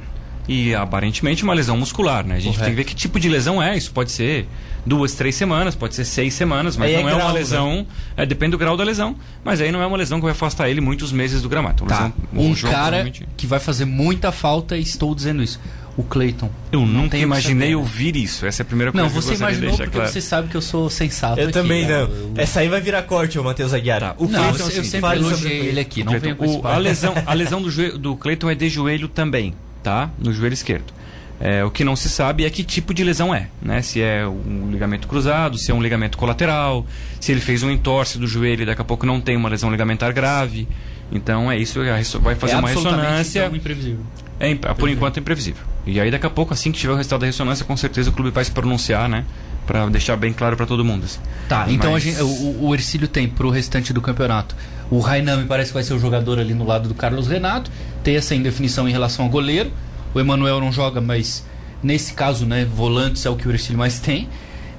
e 0.48 0.74
aparentemente 0.74 1.44
uma 1.44 1.54
lesão 1.54 1.78
muscular, 1.78 2.26
né? 2.26 2.36
A 2.36 2.40
gente 2.40 2.54
Correto. 2.56 2.64
tem 2.66 2.72
que 2.74 2.78
ver 2.78 2.84
que 2.86 2.96
tipo 2.96 3.20
de 3.20 3.28
lesão 3.30 3.62
é. 3.62 3.76
Isso 3.78 3.92
pode 3.92 4.12
ser 4.12 4.48
duas, 4.86 5.14
três 5.14 5.36
semanas, 5.36 5.76
pode 5.76 5.94
ser 5.96 6.06
seis 6.06 6.34
semanas, 6.34 6.78
mas 6.78 6.88
Aí 6.90 6.96
é 6.96 7.02
não 7.02 7.10
é, 7.10 7.12
grau, 7.14 7.26
uma 7.28 7.34
né? 7.34 7.40
lesão. 7.40 7.88
É, 8.16 8.26
depende 8.26 8.52
do 8.52 8.58
grau 8.58 8.78
da 8.78 8.84
lesão, 8.84 9.16
mas 9.44 9.60
aí 9.60 9.72
não 9.72 9.82
é 9.82 9.86
uma 9.86 9.98
lesão 9.98 10.20
que 10.20 10.24
vai 10.24 10.32
afastar 10.32 10.70
ele 10.70 10.80
muitos 10.80 11.12
meses 11.12 11.42
do 11.42 11.50
gramado. 11.50 11.84
Tá. 11.86 11.96
lesão- 11.96 12.14
o 12.34 12.42
Um 12.44 12.56
João 12.56 12.72
cara 12.72 12.84
provavelmente- 13.04 13.28
que 13.36 13.46
vai 13.46 13.60
fazer 13.60 13.86
muita 13.86 14.32
falta 14.32 14.78
e 14.78 14.82
estou 14.82 15.14
dizendo 15.14 15.44
isso. 15.44 15.60
O 15.98 16.04
Cleiton. 16.04 16.48
Eu 16.72 16.82
nunca 16.86 17.10
tenho 17.10 17.10
que 17.10 17.18
imaginei 17.24 17.70
saber. 17.70 17.76
ouvir 17.76 18.16
isso. 18.16 18.46
Essa 18.46 18.62
é 18.62 18.64
a 18.64 18.66
primeira 18.66 18.92
coisa 18.92 19.04
Não, 19.04 19.12
que 19.12 19.18
eu 19.18 19.22
você 19.22 19.30
gostaria 19.32 19.56
de 19.56 19.58
imaginou 19.64 19.72
deixar 19.78 19.84
porque 19.86 19.98
claro. 19.98 20.14
você 20.14 20.22
sabe 20.22 20.48
que 20.48 20.56
eu 20.56 20.62
sou 20.62 20.90
sensato 20.92 21.40
Eu 21.40 21.46
aqui, 21.46 21.54
também 21.54 21.88
né? 21.88 21.90
não. 21.92 22.00
Eu- 22.02 22.34
Essa 22.38 22.60
aí 22.60 22.70
vai 22.70 22.80
virar 22.80 23.02
corte, 23.02 23.40
ô 23.40 23.44
Matheus 23.44 23.74
Aguiar. 23.74 24.00
Tá. 24.02 24.16
O 24.20 24.28
Não, 24.28 24.40
Cleiton, 24.54 24.70
eu, 24.70 24.78
eu 24.78 24.84
sempre 24.84 25.16
elogiei 25.16 25.60
o 25.60 25.64
ele 25.64 25.80
aqui, 25.80 26.04
não 26.04 26.14
o- 26.14 26.68
a 26.68 26.78
lesão, 26.78 27.16
a 27.26 27.34
lesão 27.34 27.60
do, 27.64 27.72
joelho, 27.72 27.98
do 27.98 28.16
Cleiton 28.16 28.48
é 28.48 28.54
de 28.54 28.70
joelho 28.70 29.08
também, 29.08 29.56
tá? 29.84 30.10
No 30.18 30.34
joelho 30.34 30.54
esquerdo. 30.54 30.94
É, 31.40 31.64
o 31.64 31.70
que 31.70 31.84
não 31.84 31.96
se 31.96 32.10
sabe 32.10 32.46
é 32.46 32.50
que 32.50 32.64
tipo 32.64 32.94
de 32.96 33.04
lesão 33.04 33.34
é, 33.34 33.48
né? 33.62 33.82
Se 33.84 34.02
é 34.02 34.28
um 34.28 34.70
ligamento 34.72 35.08
cruzado, 35.08 35.58
se 35.58 35.70
é 35.70 35.74
um 35.74 35.82
ligamento 35.82 36.18
colateral, 36.18 36.84
se 37.20 37.32
ele 37.32 37.42
fez 37.42 37.62
um 37.62 37.70
entorse 37.70 38.18
do 38.18 38.26
joelho 38.26 38.64
e 38.64 38.66
daqui 38.66 38.82
a 38.82 38.86
pouco 38.86 39.06
não 39.06 39.22
tem 39.22 39.36
uma 39.38 39.48
lesão 39.48 39.70
ligamentar 39.70 40.12
grave. 40.14 40.68
Então 41.12 41.52
é 41.52 41.58
isso, 41.58 41.80
resso- 41.82 42.20
vai 42.20 42.34
fazer 42.36 42.54
é 42.54 42.58
uma 42.58 42.68
ressonância. 42.70 43.46
então, 43.46 43.56
imprevisível. 43.56 44.00
É, 44.40 44.50
imp- 44.50 44.66
por 44.78 44.90
enquanto 44.90 45.18
é 45.18 45.20
imprevisível. 45.20 45.64
E 45.86 46.00
aí 46.02 46.10
daqui 46.12 46.26
a 46.26 46.30
pouco, 46.30 46.54
assim 46.54 46.72
que 46.72 46.80
tiver 46.80 46.94
o 46.94 46.96
resultado 46.96 47.22
da 47.22 47.28
ressonância, 47.28 47.64
com 47.64 47.78
certeza 47.78 48.10
o 48.10 48.14
clube 48.14 48.32
vai 48.32 48.44
se 48.44 48.52
pronunciar, 48.52 49.08
né? 49.08 49.24
Pra 49.68 49.86
deixar 49.88 50.16
bem 50.16 50.34
claro 50.34 50.58
pra 50.58 50.66
todo 50.66 50.84
mundo. 50.84 51.06
assim. 51.06 51.20
Tá, 51.48 51.66
então 51.70 51.92
Mas- 51.92 52.04
a 52.04 52.10
gente- 52.12 52.22
o, 52.24 52.66
o 52.68 52.74
Ercílio 52.74 53.08
tem 53.08 53.28
pro 53.28 53.50
restante 53.52 53.94
do 53.94 54.02
campeonato. 54.02 54.56
O 54.90 55.00
Rainan 55.00 55.38
me 55.38 55.46
parece 55.46 55.72
que 55.72 55.74
vai 55.74 55.84
ser 55.84 55.94
o 55.94 56.00
jogador 56.00 56.40
ali 56.40 56.54
no 56.54 56.66
lado 56.66 56.88
do 56.88 56.96
Carlos 56.96 57.28
Renato. 57.28 57.70
Tem 58.04 58.16
essa 58.16 58.34
indefinição 58.34 58.88
em 58.88 58.92
relação 58.92 59.26
ao 59.26 59.32
goleiro. 59.32 59.72
O 60.14 60.20
Emanuel 60.20 60.60
não 60.60 60.72
joga, 60.72 61.02
mas 61.02 61.46
nesse 61.84 62.14
caso, 62.14 62.46
né, 62.46 62.66
volantes 62.66 63.26
é 63.26 63.30
o 63.30 63.36
que 63.36 63.48
o 63.48 63.52
Ercílio 63.52 63.78
mais 63.78 64.00
tem. 64.00 64.30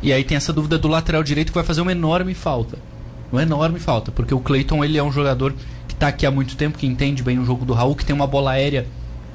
E 0.02 0.12
aí 0.12 0.24
tem 0.24 0.36
essa 0.36 0.52
dúvida 0.52 0.78
do 0.78 0.88
lateral 0.88 1.22
direito 1.22 1.48
que 1.48 1.54
vai 1.54 1.64
fazer 1.64 1.80
uma 1.80 1.92
enorme 1.92 2.34
falta. 2.34 2.78
Uma 3.30 3.42
enorme 3.42 3.78
falta, 3.78 4.10
porque 4.10 4.32
o 4.32 4.40
Cleiton 4.40 4.82
ele 4.82 4.96
é 4.96 5.02
um 5.02 5.12
jogador 5.12 5.54
que 5.86 5.94
tá 5.94 6.08
aqui 6.08 6.24
há 6.24 6.30
muito 6.30 6.56
tempo, 6.56 6.78
que 6.78 6.86
entende 6.86 7.22
bem 7.22 7.38
o 7.38 7.44
jogo 7.44 7.64
do 7.64 7.74
Raul, 7.74 7.94
que 7.94 8.04
tem 8.04 8.16
uma 8.16 8.26
bola 8.26 8.52
aérea 8.52 8.86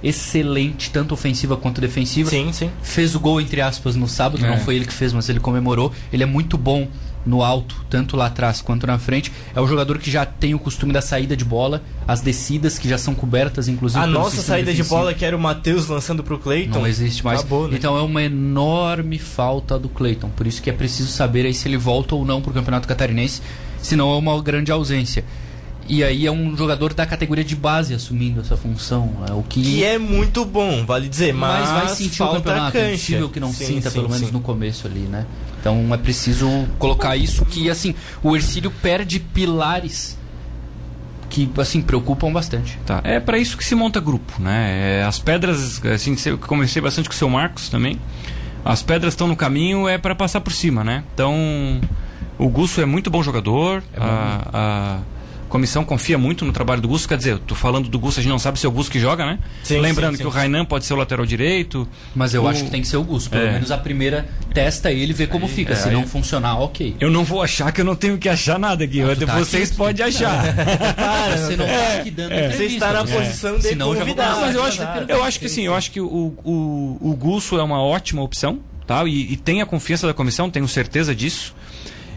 excelente, 0.01 0.89
tanto 0.89 1.13
ofensiva 1.13 1.55
quanto 1.55 1.79
defensiva 1.79 2.29
Sim, 2.29 2.51
sim. 2.51 2.69
fez 2.81 3.15
o 3.15 3.19
gol, 3.19 3.39
entre 3.39 3.61
aspas, 3.61 3.95
no 3.95 4.07
sábado. 4.07 4.45
É. 4.45 4.49
Não 4.49 4.57
foi 4.57 4.75
ele 4.75 4.85
que 4.85 4.93
fez, 4.93 5.13
mas 5.13 5.29
ele 5.29 5.39
comemorou. 5.39 5.93
Ele 6.11 6.23
é 6.23 6.25
muito 6.25 6.57
bom 6.57 6.87
no 7.25 7.41
alto, 7.41 7.85
tanto 7.89 8.17
lá 8.17 8.27
atrás 8.27 8.61
quanto 8.61 8.85
na 8.85 8.97
frente. 8.97 9.31
É 9.55 9.61
um 9.61 9.67
jogador 9.67 9.97
que 9.97 10.11
já 10.11 10.25
tem 10.25 10.53
o 10.53 10.59
costume 10.59 10.91
da 10.91 11.01
saída 11.01 11.35
de 11.35 11.45
bola, 11.45 11.81
as 12.07 12.21
descidas 12.21 12.77
que 12.77 12.87
já 12.87 12.97
são 12.97 13.15
cobertas, 13.15 13.67
inclusive. 13.67 14.03
A 14.03 14.07
nossa 14.07 14.41
saída 14.41 14.71
de 14.71 14.77
defensivo. 14.77 14.95
bola, 14.95 15.13
que 15.13 15.23
era 15.23 15.35
o 15.35 15.39
Matheus 15.39 15.87
lançando 15.87 16.23
pro 16.23 16.37
Cleiton. 16.37 16.79
Não 16.79 16.87
existe 16.87 17.23
mais. 17.23 17.39
Acabou, 17.39 17.67
né? 17.67 17.77
Então 17.77 17.97
é 17.97 18.01
uma 18.01 18.21
enorme 18.21 19.17
falta 19.17 19.79
do 19.79 19.89
Cleiton. 19.89 20.29
Por 20.29 20.47
isso 20.47 20.61
que 20.61 20.69
é 20.69 20.73
preciso 20.73 21.09
saber 21.09 21.45
aí 21.45 21.53
se 21.53 21.67
ele 21.67 21.77
volta 21.77 22.15
ou 22.15 22.25
não 22.25 22.41
pro 22.41 22.53
Campeonato 22.53 22.87
Catarinense. 22.87 23.41
Senão 23.81 24.13
é 24.13 24.17
uma 24.17 24.41
grande 24.41 24.71
ausência. 24.71 25.25
E 25.87 26.03
aí 26.03 26.25
é 26.25 26.31
um 26.31 26.55
jogador 26.55 26.93
da 26.93 27.05
categoria 27.05 27.43
de 27.43 27.55
base 27.55 27.93
assumindo 27.93 28.41
essa 28.41 28.55
função. 28.55 29.11
É 29.29 29.33
o 29.33 29.43
que, 29.43 29.61
Que 29.61 29.83
é 29.83 29.97
muito 29.97 30.45
bom, 30.45 30.85
vale 30.85 31.09
dizer, 31.09 31.33
mas, 31.33 31.69
mas, 31.69 31.83
vai 31.83 31.95
sentir 31.95 32.21
o 32.21 32.25
falta 32.25 32.35
campeonato. 32.37 32.77
É 32.77 32.81
cancha. 32.81 32.93
impossível 32.93 33.29
que 33.29 33.39
não 33.39 33.51
Sim, 33.53 33.65
sinta, 33.65 33.89
sim, 33.89 33.95
pelo 33.95 34.09
menos 34.09 34.27
sim. 34.27 34.33
no 34.33 34.39
começo 34.39 34.87
ali, 34.87 35.01
né? 35.01 35.25
Então 35.59 35.93
é 35.93 35.97
preciso 35.97 36.47
colocar 36.79 37.15
isso 37.15 37.45
que, 37.45 37.69
assim, 37.69 37.95
o 38.21 38.35
Ercílio 38.35 38.71
perde 38.81 39.19
pilares 39.19 40.17
que, 41.29 41.49
assim, 41.57 41.81
preocupam 41.81 42.31
bastante. 42.31 42.77
Tá. 42.85 43.01
É 43.03 43.19
para 43.19 43.37
isso 43.37 43.57
que 43.57 43.65
se 43.65 43.73
monta 43.73 43.99
grupo, 43.99 44.41
né? 44.41 44.99
É, 44.99 45.03
as 45.03 45.19
pedras, 45.19 45.81
assim, 45.85 46.15
eu 46.25 46.37
conversei 46.37 46.81
bastante 46.81 47.09
com 47.09 47.15
o 47.15 47.17
seu 47.17 47.29
Marcos 47.29 47.69
também. 47.69 47.99
As 48.63 48.81
pedras 48.81 49.13
estão 49.13 49.27
no 49.27 49.35
caminho, 49.35 49.87
é 49.89 49.97
para 49.97 50.15
passar 50.15 50.41
por 50.41 50.53
cima, 50.53 50.83
né? 50.83 51.03
Então, 51.13 51.81
o 52.37 52.47
Gusso 52.47 52.79
é 52.81 52.85
muito 52.85 53.09
bom 53.09 53.21
jogador. 53.23 53.83
a, 53.97 54.49
a 54.53 54.99
comissão 55.53 55.85
confia 55.85 56.17
muito 56.17 56.43
no 56.43 56.51
trabalho 56.51 56.81
do 56.81 56.87
Gusso. 56.87 57.07
Quer 57.07 57.15
dizer, 57.15 57.31
eu 57.33 57.39
tô 57.39 57.53
falando 57.53 57.87
do 57.87 57.99
Gusso, 57.99 58.19
a 58.19 58.23
gente 58.23 58.31
não 58.31 58.39
sabe 58.39 58.57
se 58.59 58.65
é 58.65 58.69
o 58.69 58.71
Gusso 58.71 58.89
que 58.89 58.99
joga, 58.99 59.23
né? 59.23 59.37
Sim, 59.63 59.77
Lembrando 59.79 60.13
sim, 60.13 60.17
que 60.17 60.23
sim. 60.23 60.27
o 60.27 60.31
Rainan 60.31 60.65
pode 60.65 60.83
ser 60.83 60.95
o 60.95 60.97
lateral 60.97 61.27
direito. 61.27 61.87
Mas 62.15 62.33
eu 62.33 62.43
O- 62.43 62.47
acho 62.47 62.63
que 62.63 62.71
tem 62.71 62.81
que 62.81 62.87
ser 62.87 62.97
o 62.97 63.03
Gus. 63.03 63.27
Pelo 63.27 63.43
É. 63.45 63.51
menos 63.53 63.69
a 63.69 63.77
primeira 63.77 64.25
testa 64.51 64.91
ele, 64.91 65.13
vê 65.13 65.27
como 65.27 65.47
fica. 65.47 65.73
é, 65.73 65.75
Se 65.75 65.89
aí- 65.89 65.93
não 65.93 66.07
funcionar, 66.07 66.59
ok. 66.59 66.95
Eu 66.99 67.11
não 67.11 67.23
vou 67.23 67.43
achar 67.43 67.71
que 67.71 67.79
eu 67.81 67.85
não 67.85 67.95
tenho 67.95 68.17
que 68.17 68.27
achar 68.27 68.57
nada 68.57 68.83
aqui. 68.83 68.99
tu 69.19 69.25
tá 69.27 69.37
Vocês 69.37 69.69
aqui, 69.69 69.77
podem 69.77 70.05
achar. 70.07 70.43
Cara, 70.95 71.37
Você 71.37 71.55
não 71.55 71.65
tá 71.67 71.93
aqui 71.99 72.09
dando 72.11 72.29
Você 72.29 72.35
entrevista, 72.45 72.73
está 72.73 72.93
na 72.93 73.03
né? 73.03 73.15
posição 73.15 73.55
de 73.57 73.63
Senão 73.63 73.87
começar 73.95 74.05
mas 74.41 74.55
eu 74.55 74.63
acho, 74.63 74.77
fazer 74.77 75.11
eu 75.11 75.23
acho 75.23 75.39
que 75.39 75.49
sim, 75.49 75.61
eu 75.67 75.75
acho 75.75 75.91
que 75.91 76.01
o, 76.01 76.33
o, 76.43 76.97
o 76.99 77.15
Gusso 77.15 77.59
é 77.59 77.63
uma 77.63 77.79
ótima 77.79 78.23
opção, 78.23 78.59
tá? 78.87 79.03
E, 79.05 79.33
e 79.33 79.37
tem 79.37 79.61
a 79.61 79.67
confiança 79.67 80.07
da 80.07 80.13
comissão, 80.15 80.49
tenho 80.49 80.67
certeza 80.67 81.13
disso. 81.13 81.53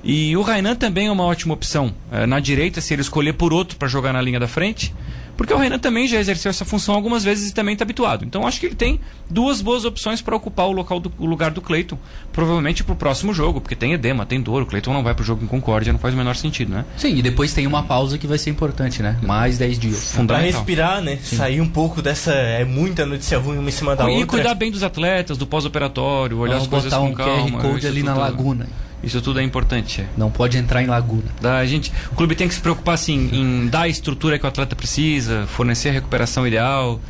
E 0.09 0.37
o 0.37 0.43
Rainan 0.43 0.77
também 0.77 1.09
é 1.09 1.11
uma 1.13 1.25
ótima 1.25 1.53
opção. 1.53 1.93
É, 2.13 2.27
na 2.27 2.39
direita, 2.39 2.81
se 2.81 2.95
ele 2.95 3.03
escolher 3.03 3.33
por 3.33 3.53
outro 3.53 3.77
para 3.77 3.89
jogar 3.89 4.13
na 4.13 4.23
linha 4.23 4.39
da 4.39 4.47
frente, 4.47 4.95
porque 5.37 5.53
o 5.53 5.57
Rainan 5.59 5.81
também 5.81 6.07
já 6.07 6.19
exerceu 6.21 6.49
essa 6.49 6.65
função 6.65 6.95
algumas 6.95 7.25
vezes 7.25 7.51
e 7.51 7.53
também 7.53 7.73
está 7.73 7.83
habituado. 7.83 8.25
Então 8.25 8.47
acho 8.47 8.61
que 8.61 8.67
ele 8.67 8.77
tem 8.77 9.01
duas 9.29 9.61
boas 9.61 9.85
opções 9.85 10.23
para 10.23 10.37
ocupar 10.37 10.67
o, 10.69 10.73
local 10.73 11.01
do, 11.01 11.13
o 11.19 11.27
lugar 11.27 11.51
do 11.51 11.61
Cleiton, 11.61 11.99
provavelmente 12.33 12.85
para 12.85 12.93
o 12.93 12.97
próximo 12.97 13.35
jogo, 13.35 13.61
porque 13.61 13.75
tem 13.75 13.93
edema, 13.95 14.25
tem 14.25 14.41
dor. 14.41 14.63
O 14.63 14.67
Cleiton 14.67 14.93
não 14.93 15.03
vai 15.03 15.13
para 15.13 15.23
o 15.23 15.27
jogo 15.27 15.43
em 15.45 15.49
Concórdia, 15.49 15.93
não 15.93 15.99
faz 15.99 16.15
o 16.15 16.17
menor 16.17 16.37
sentido, 16.37 16.73
né? 16.73 16.85
Sim, 16.97 17.17
e 17.17 17.21
depois 17.21 17.53
tem 17.53 17.67
uma 17.67 17.83
pausa 17.83 18.17
que 18.17 18.29
vai 18.29 18.39
ser 18.39 18.51
importante, 18.51 19.03
né? 19.03 19.19
Mais 19.23 19.59
10 19.59 19.79
dias. 19.79 20.13
Fundamental. 20.13 20.53
respirar, 20.53 21.03
né? 21.03 21.19
Sair 21.21 21.61
um 21.61 21.69
pouco 21.69 22.01
dessa. 22.01 22.33
É 22.33 22.65
muita 22.65 23.05
notícia 23.05 23.39
ruim 23.39 23.59
uma 23.59 23.69
em 23.69 23.73
cima 23.73 23.97
da 23.97 24.05
E 24.09 24.13
outra. 24.13 24.27
cuidar 24.29 24.55
bem 24.55 24.71
dos 24.71 24.85
atletas, 24.85 25.37
do 25.37 25.49
pós-operatório, 25.49 26.39
olhar 26.39 26.53
Vamos 26.61 26.65
as 26.65 26.71
coisas 26.71 26.91
botar 26.93 27.03
com 27.03 27.11
um 27.11 27.15
calma. 27.15 27.59
QR 27.59 27.73
Code 27.73 27.87
ali 27.89 28.03
na 28.05 28.13
tudo- 28.13 28.21
laguna. 28.23 28.69
Isso 29.03 29.21
tudo 29.21 29.39
é 29.41 29.43
importante. 29.43 30.01
é. 30.01 30.07
Não 30.17 30.31
pode 30.31 30.57
entrar 30.59 30.83
em 30.83 30.87
laguna. 30.87 31.25
Da 31.41 31.65
gente, 31.67 31.93
o 32.11 32.15
clube 32.15 32.35
tem 32.35 32.49
que 32.49 32.55
se 32.55 32.61
preocupar 32.61 32.95
assim, 32.95 33.29
em 33.33 33.67
dar 33.69 33.83
a 33.83 33.89
estrutura 33.89 34.39
que 34.39 34.45
o 34.45 34.49
atleta 34.49 34.75
precisa, 34.75 35.47
fornecer 35.47 35.91
a 35.91 35.93
recuperação 35.93 36.47
ideal, 36.47 37.01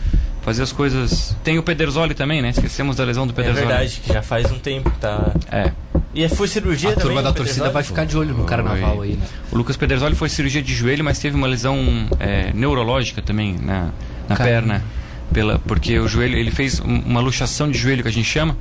fazer 0.42 0.62
as 0.62 0.72
coisas. 0.72 1.34
Tem 1.42 1.58
o 1.58 1.62
Pedersoli 1.62 2.12
também, 2.14 2.42
né? 2.42 2.50
Esquecemos 2.50 2.96
da 2.96 3.04
lesão 3.04 3.26
do 3.26 3.32
É 3.32 3.36
Pedersoli. 3.36 3.66
verdade, 3.66 4.00
que 4.04 4.12
já 4.12 4.22
faz 4.22 4.50
um 4.52 4.58
tempo 4.58 4.90
que 4.90 4.98
tá. 4.98 5.32
É. 5.50 5.72
E 6.14 6.28
foi 6.28 6.48
cirurgia 6.48 6.90
A 6.90 6.92
também. 6.92 7.06
turma 7.08 7.22
da 7.22 7.32
torcida 7.32 7.70
vai 7.70 7.82
ficar 7.82 8.04
de 8.04 8.16
olho 8.16 8.34
no 8.34 8.44
carnaval 8.44 8.98
Oi. 8.98 9.08
aí, 9.08 9.14
né? 9.16 9.26
O 9.52 9.56
Lucas 9.56 9.76
Pedersoli 9.76 10.14
foi 10.14 10.28
cirurgia 10.28 10.62
de 10.62 10.74
joelho, 10.74 11.04
mas 11.04 11.18
teve 11.18 11.36
uma 11.36 11.46
lesão 11.46 11.78
é, 12.18 12.52
neurológica 12.54 13.20
também 13.22 13.56
na, 13.60 13.90
na 14.28 14.36
Caramba. 14.36 14.44
perna. 14.44 14.84
Pela, 15.32 15.58
porque 15.58 15.98
o 15.98 16.06
joelho, 16.08 16.38
ele 16.38 16.50
fez 16.50 16.80
um- 16.80 17.00
uma 17.00 17.20
luxação 17.20 17.70
de 17.70 17.76
joelho 17.76 18.02
que 18.02 18.08
a 18.08 18.12
gente 18.12 18.28
chama, 18.28 18.56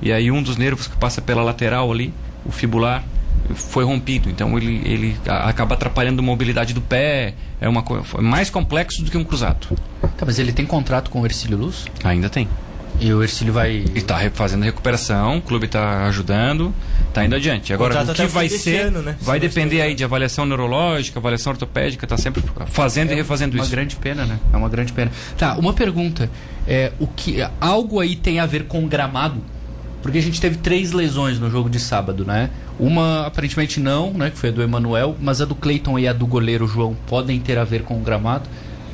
e 0.00 0.10
aí 0.12 0.30
um 0.30 0.42
dos 0.42 0.56
nervos 0.56 0.86
que 0.88 0.96
passa 0.96 1.20
pela 1.20 1.42
lateral 1.42 1.92
ali, 1.92 2.12
o 2.46 2.52
fibular, 2.52 3.04
foi 3.54 3.84
rompido. 3.84 4.28
Então 4.28 4.56
ele, 4.56 4.82
ele 4.84 5.16
acaba 5.26 5.74
atrapalhando 5.74 6.20
a 6.20 6.24
mobilidade 6.24 6.74
do 6.74 6.80
pé. 6.80 7.34
É 7.60 7.68
uma 7.68 7.84
é 8.18 8.20
mais 8.20 8.50
complexo 8.50 9.02
do 9.02 9.10
que 9.10 9.16
um 9.16 9.24
cruzado. 9.24 9.68
Tá, 10.16 10.26
mas 10.26 10.38
ele 10.38 10.52
tem 10.52 10.66
contrato 10.66 11.10
com 11.10 11.20
o 11.20 11.24
Ercílio 11.24 11.58
Luz? 11.58 11.86
Ainda 12.04 12.28
tem. 12.28 12.48
E 12.98 13.12
o 13.12 13.22
Ercílio 13.22 13.52
vai. 13.52 13.84
E 13.94 13.98
está 13.98 14.18
fazendo 14.30 14.62
recuperação, 14.62 15.38
o 15.38 15.42
clube 15.42 15.66
está 15.66 16.06
ajudando, 16.06 16.74
está 17.08 17.24
indo 17.24 17.34
adiante. 17.34 17.72
Agora, 17.72 17.94
o 17.94 17.98
até 17.98 18.14
que 18.14 18.22
o 18.22 18.28
vai 18.28 18.48
ser, 18.48 18.86
ano, 18.86 19.02
né? 19.02 19.16
vai 19.20 19.38
Se 19.38 19.46
depender 19.46 19.82
aí 19.82 19.94
de 19.94 20.02
avaliação 20.02 20.46
neurológica, 20.46 21.18
avaliação 21.18 21.52
ortopédica, 21.52 22.06
está 22.06 22.16
sempre 22.16 22.42
fazendo 22.68 23.12
e 23.12 23.14
refazendo 23.14 23.54
uma 23.56 23.62
isso. 23.62 23.70
grande 23.70 23.96
pena, 23.96 24.24
né? 24.24 24.38
É 24.50 24.56
uma 24.56 24.68
grande 24.68 24.94
pena. 24.94 25.10
Tá, 25.36 25.56
uma 25.56 25.74
pergunta. 25.74 26.30
É, 26.66 26.92
o 26.98 27.06
que, 27.06 27.36
algo 27.60 28.00
aí 28.00 28.16
tem 28.16 28.40
a 28.40 28.46
ver 28.46 28.64
com 28.64 28.82
o 28.82 28.88
gramado? 28.88 29.42
Porque 30.02 30.18
a 30.18 30.22
gente 30.22 30.40
teve 30.40 30.56
três 30.56 30.92
lesões 30.92 31.38
no 31.38 31.50
jogo 31.50 31.68
de 31.68 31.80
sábado, 31.80 32.24
né? 32.24 32.50
Uma 32.78 33.26
aparentemente 33.26 33.80
não, 33.80 34.12
né? 34.12 34.30
Que 34.30 34.38
foi 34.38 34.50
a 34.50 34.52
do 34.52 34.62
Emanuel, 34.62 35.16
mas 35.20 35.40
a 35.40 35.44
do 35.44 35.54
Cleiton 35.54 35.98
e 35.98 36.06
a 36.06 36.12
do 36.12 36.26
goleiro 36.26 36.66
João 36.66 36.96
podem 37.06 37.40
ter 37.40 37.58
a 37.58 37.64
ver 37.64 37.82
com 37.82 37.96
o 37.96 38.00
gramado. 38.00 38.48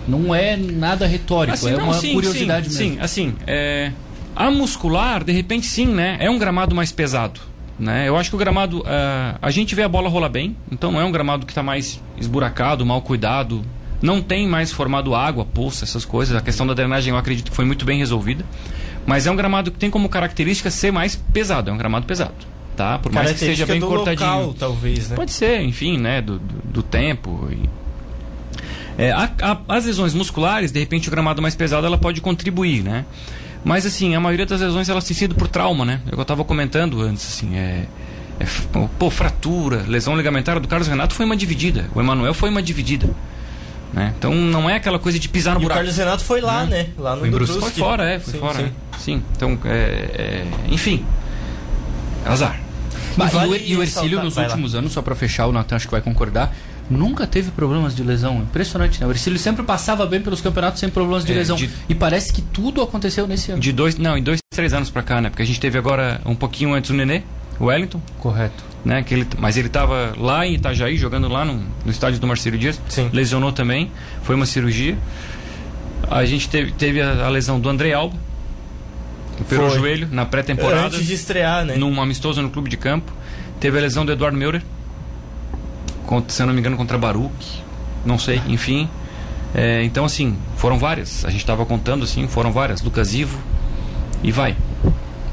Não 0.07 0.35
é 0.35 0.57
nada 0.57 1.07
retórico, 1.07 1.55
Assim, 1.55 1.71
é 1.71 1.77
não, 1.77 1.85
uma 1.85 1.95
sim, 1.95 2.15
curiosidade 2.15 2.73
sim, 2.73 2.79
mesmo. 2.79 2.95
Sim, 2.95 3.01
assim, 3.01 3.35
é, 3.47 3.93
a 4.35 4.51
muscular, 4.51 5.23
de 5.23 5.33
repente 5.33 5.67
sim, 5.67 5.87
né? 5.87 6.17
É 6.19 6.31
um 6.31 6.39
gramado 6.39 6.75
mais 6.75 6.91
pesado. 6.91 7.41
Né? 7.79 8.09
Eu 8.09 8.17
acho 8.17 8.31
que 8.31 8.37
o 8.37 8.39
gramado, 8.39 8.81
uh, 8.81 9.39
a 9.41 9.51
gente 9.51 9.75
vê 9.75 9.83
a 9.83 9.89
bola 9.89 10.09
rolar 10.09 10.29
bem, 10.29 10.57
então 10.71 10.93
não 10.93 11.01
é 11.01 11.05
um 11.05 11.11
gramado 11.11 11.47
que 11.47 11.53
está 11.53 11.63
mais 11.63 12.01
esburacado, 12.19 12.85
mal 12.85 13.03
cuidado. 13.03 13.63
Não 14.01 14.21
tem 14.21 14.49
mais 14.49 14.73
formado 14.73 15.15
água, 15.15 15.45
poça, 15.45 15.85
essas 15.85 16.05
coisas. 16.05 16.37
A 16.37 16.41
questão 16.41 16.67
da 16.67 16.75
drenagem 16.75 17.13
eu 17.13 17.17
acredito 17.17 17.51
que 17.51 17.57
foi 17.57 17.65
muito 17.65 17.85
bem 17.85 17.99
resolvida. 17.99 18.45
Mas 19.07 19.27
é 19.27 19.31
um 19.31 19.37
gramado 19.37 19.71
que 19.71 19.79
tem 19.79 19.91
como 19.91 20.09
característica 20.09 20.71
ser 20.71 20.93
mais 20.93 21.17
pesado, 21.17 21.71
é 21.71 21.73
um 21.73 21.77
gramado 21.77 22.07
pesado. 22.07 22.35
Tá? 22.77 22.99
Por 22.99 23.13
mais 23.13 23.33
que 23.33 23.39
seja 23.39 23.67
bem 23.67 23.81
cortadinho. 23.81 24.31
Local, 24.31 24.55
talvez, 24.55 25.11
né? 25.11 25.17
Pode 25.17 25.33
ser, 25.33 25.61
enfim, 25.61 25.99
né? 25.99 26.23
Do, 26.23 26.39
do, 26.39 26.55
do 26.65 26.83
tempo. 26.83 27.49
E... 27.51 27.69
É, 28.97 29.13
a, 29.13 29.31
a, 29.43 29.77
as 29.77 29.85
lesões 29.85 30.15
musculares, 30.15 30.73
de 30.73 30.81
repente 30.81 31.09
o 31.09 31.11
gramado 31.11 31.43
mais 31.43 31.55
pesado 31.55 31.87
ela 31.87 31.99
pode 31.99 32.21
contribuir, 32.21 32.83
né? 32.83 33.05
Mas 33.65 33.87
assim, 33.87 34.15
a 34.15 34.21
maioria 34.21 34.47
das 34.47 34.61
lesões 34.61 34.89
elas 34.89 35.05
têm 35.05 35.17
sido 35.17 35.35
por 35.35 35.49
trauma, 35.49 35.85
né? 35.85 36.01
Eu 36.11 36.21
estava 36.21 36.45
comentando 36.45 37.01
antes, 37.03 37.27
assim, 37.27 37.57
é, 37.57 37.85
é, 38.41 38.47
pô, 38.99 39.11
fratura, 39.11 39.85
lesão 39.87 40.17
ligamentar 40.17 40.59
do 40.59 40.67
Carlos 40.67 40.89
Renato 40.89 41.15
foi 41.15 41.27
uma 41.27 41.37
dividida, 41.37 41.89
o 41.95 42.01
Emanuel 42.01 42.35
foi 42.35 42.51
uma 42.51 42.63
dividida. 42.63 43.09
Né? 43.93 44.15
Então 44.17 44.35
não 44.35 44.71
é 44.71 44.77
aquela 44.77 44.99
coisa 44.99 45.19
de 45.19 45.29
pisar 45.29 45.55
no 45.55 45.61
e 45.61 45.63
buraco. 45.63 45.81
O 45.81 45.85
Carlos 45.85 45.97
Renato 45.99 46.25
foi 46.25 46.41
lá, 46.41 46.65
né? 46.65 46.85
né? 46.85 46.87
Lá 46.97 47.15
no 47.15 47.31
Brusque. 47.31 47.61
Foi 47.61 47.71
fora, 47.71 48.11
é, 48.11 48.19
foi 48.19 48.33
sim, 48.33 48.39
fora. 48.41 48.59
Sim. 48.59 48.65
É. 48.65 48.99
sim. 48.99 49.23
Então, 49.37 49.59
é, 49.65 49.75
é, 49.75 50.47
enfim, 50.69 51.05
azar. 52.25 52.59
Mas, 53.17 53.33
vale 53.33 53.59
e, 53.59 53.77
o, 53.77 53.81
e 53.81 53.83
Ercílio 53.83 54.23
nos 54.23 54.37
últimos 54.37 54.73
lá. 54.73 54.79
anos, 54.79 54.93
só 54.93 55.03
para 55.03 55.15
fechar, 55.15 55.47
o 55.47 55.53
Natan 55.53 55.77
acho 55.77 55.87
que 55.87 55.91
vai 55.91 56.01
concordar, 56.01 56.55
nunca 56.89 57.27
teve 57.27 57.51
problemas 57.51 57.95
de 57.95 58.03
lesão. 58.03 58.39
Impressionante, 58.39 59.01
né? 59.01 59.07
O 59.07 59.11
Ercílio 59.11 59.39
sempre 59.39 59.63
passava 59.63 60.07
bem 60.07 60.21
pelos 60.21 60.41
campeonatos 60.41 60.81
sem 60.81 60.89
problemas 60.89 61.25
de 61.25 61.33
é, 61.33 61.37
lesão. 61.37 61.57
De... 61.57 61.69
E 61.89 61.95
parece 61.95 62.33
que 62.33 62.41
tudo 62.41 62.81
aconteceu 62.81 63.27
nesse 63.27 63.53
ano. 63.53 63.61
De 63.61 63.73
dois, 63.73 63.97
não, 63.97 64.17
em 64.17 64.23
dois, 64.23 64.41
três 64.55 64.73
anos 64.73 64.89
pra 64.89 65.03
cá, 65.03 65.21
né? 65.21 65.29
Porque 65.29 65.43
a 65.43 65.47
gente 65.47 65.61
teve 65.61 65.79
agora 65.79 66.21
um 66.25 66.35
pouquinho 66.35 66.73
antes 66.73 66.91
o 66.91 66.95
Nenê, 66.95 67.23
o 67.61 67.67
Wellington. 67.67 68.01
Correto. 68.19 68.72
Né? 68.85 69.03
Que 69.03 69.15
ele, 69.15 69.27
mas 69.39 69.57
ele 69.57 69.69
estava 69.69 70.13
lá 70.17 70.47
em 70.47 70.55
Itajaí, 70.55 70.97
jogando 70.97 71.29
lá 71.29 71.45
no, 71.45 71.65
no 71.85 71.91
estádio 71.91 72.19
do 72.19 72.27
Marcelo 72.27 72.59
Dias. 72.59 72.81
Sim. 72.89 73.09
Lesionou 73.13 73.53
também, 73.53 73.91
foi 74.23 74.35
uma 74.35 74.47
cirurgia. 74.47 74.97
A 76.11 76.25
gente 76.25 76.49
teve, 76.49 76.73
teve 76.73 77.01
a, 77.01 77.27
a 77.27 77.29
lesão 77.29 77.61
do 77.61 77.69
André 77.69 77.93
Alba, 77.93 78.17
pelo 79.49 79.71
joelho, 79.71 80.09
na 80.11 80.27
pré-temporada. 80.27 80.87
Antes 80.87 81.07
de 81.07 81.15
estrear, 81.15 81.65
né? 81.65 81.77
Num 81.77 82.01
amistoso 82.01 82.43
no 82.43 82.51
clube 82.51 82.69
de 82.69 82.77
campo. 82.77 83.13
Teve 83.61 83.79
a 83.79 83.81
lesão 83.81 84.05
do 84.05 84.11
Eduardo 84.11 84.37
Meurer, 84.37 84.63
se 86.29 86.43
eu 86.43 86.47
não 86.47 86.53
me 86.53 86.61
engano, 86.61 86.77
contra 86.77 86.99
Baruch, 86.99 87.63
não 88.05 88.19
sei, 88.19 88.43
enfim. 88.49 88.89
É, 89.55 89.83
então, 89.85 90.05
assim, 90.05 90.37
foram 90.57 90.79
várias. 90.79 91.25
A 91.25 91.31
gente 91.31 91.41
estava 91.41 91.65
contando, 91.65 92.05
assim, 92.05 92.27
foram 92.27 92.53
várias. 92.53 92.83
Lucas 92.83 93.15
Ivo 93.15 93.39
e 94.23 94.33
vai. 94.33 94.57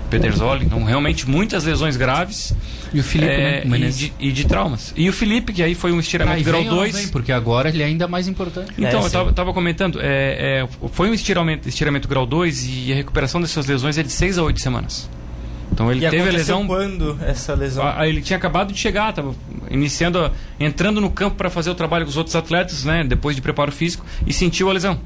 Pedersoli, 0.10 0.66
então 0.66 0.84
realmente 0.84 1.30
muitas 1.30 1.64
lesões 1.64 1.96
graves. 1.96 2.54
E 2.94 3.00
o 3.00 3.04
Felipe, 3.04 3.32
é, 3.32 3.64
né? 3.66 3.78
e, 3.78 3.92
de, 3.92 4.14
e, 4.20 4.32
de, 4.32 4.46
traumas. 4.46 4.94
E 4.96 5.08
o 5.08 5.14
Felipe, 5.14 5.54
que 5.54 5.62
aí 5.62 5.76
foi 5.76 5.92
um 5.92 6.00
estiramento 6.00 6.42
ah, 6.42 6.44
grau 6.44 6.64
2. 6.64 7.12
Porque 7.12 7.32
agora 7.32 7.70
ele 7.70 7.84
é 7.84 7.86
ainda 7.86 8.08
mais 8.08 8.28
importante. 8.28 8.72
Então, 8.78 9.02
é, 9.02 9.06
eu 9.06 9.10
tava, 9.12 9.34
tava 9.34 9.54
comentando, 9.54 10.00
é, 10.02 10.64
é, 10.64 10.68
foi 10.92 11.10
um 11.10 11.14
estiramento, 11.14 11.70
estiramento 11.70 12.08
grau 12.08 12.26
2 12.26 12.66
e 12.68 12.92
a 12.92 12.96
recuperação 12.96 13.40
dessas 13.40 13.68
lesões 13.68 13.98
é 13.98 14.04
de 14.04 14.12
6 14.12 14.40
a 14.40 14.44
8 14.44 14.60
semanas. 14.60 15.10
Então 15.72 15.92
ele 15.92 16.06
e 16.06 16.10
teve 16.10 16.28
a 16.28 16.32
lesão. 16.32 16.66
quando 16.66 17.18
essa 17.22 17.54
lesão? 17.54 17.86
A, 17.86 18.08
ele 18.08 18.22
tinha 18.22 18.38
acabado 18.38 18.74
de 18.74 18.80
chegar, 18.80 19.12
estava 19.12 19.36
iniciando, 19.70 20.32
entrando 20.60 21.00
no 21.00 21.10
campo 21.10 21.36
para 21.36 21.50
fazer 21.50 21.70
o 21.70 21.76
trabalho 21.76 22.06
com 22.06 22.10
os 22.10 22.18
outros 22.18 22.36
atletas, 22.36 22.84
né? 22.84 23.04
Depois 23.04 23.36
de 23.36 23.42
preparo 23.42 23.72
físico 23.72 24.06
e 24.26 24.34
sentiu 24.34 24.70
a 24.70 24.74
lesão. 24.74 25.00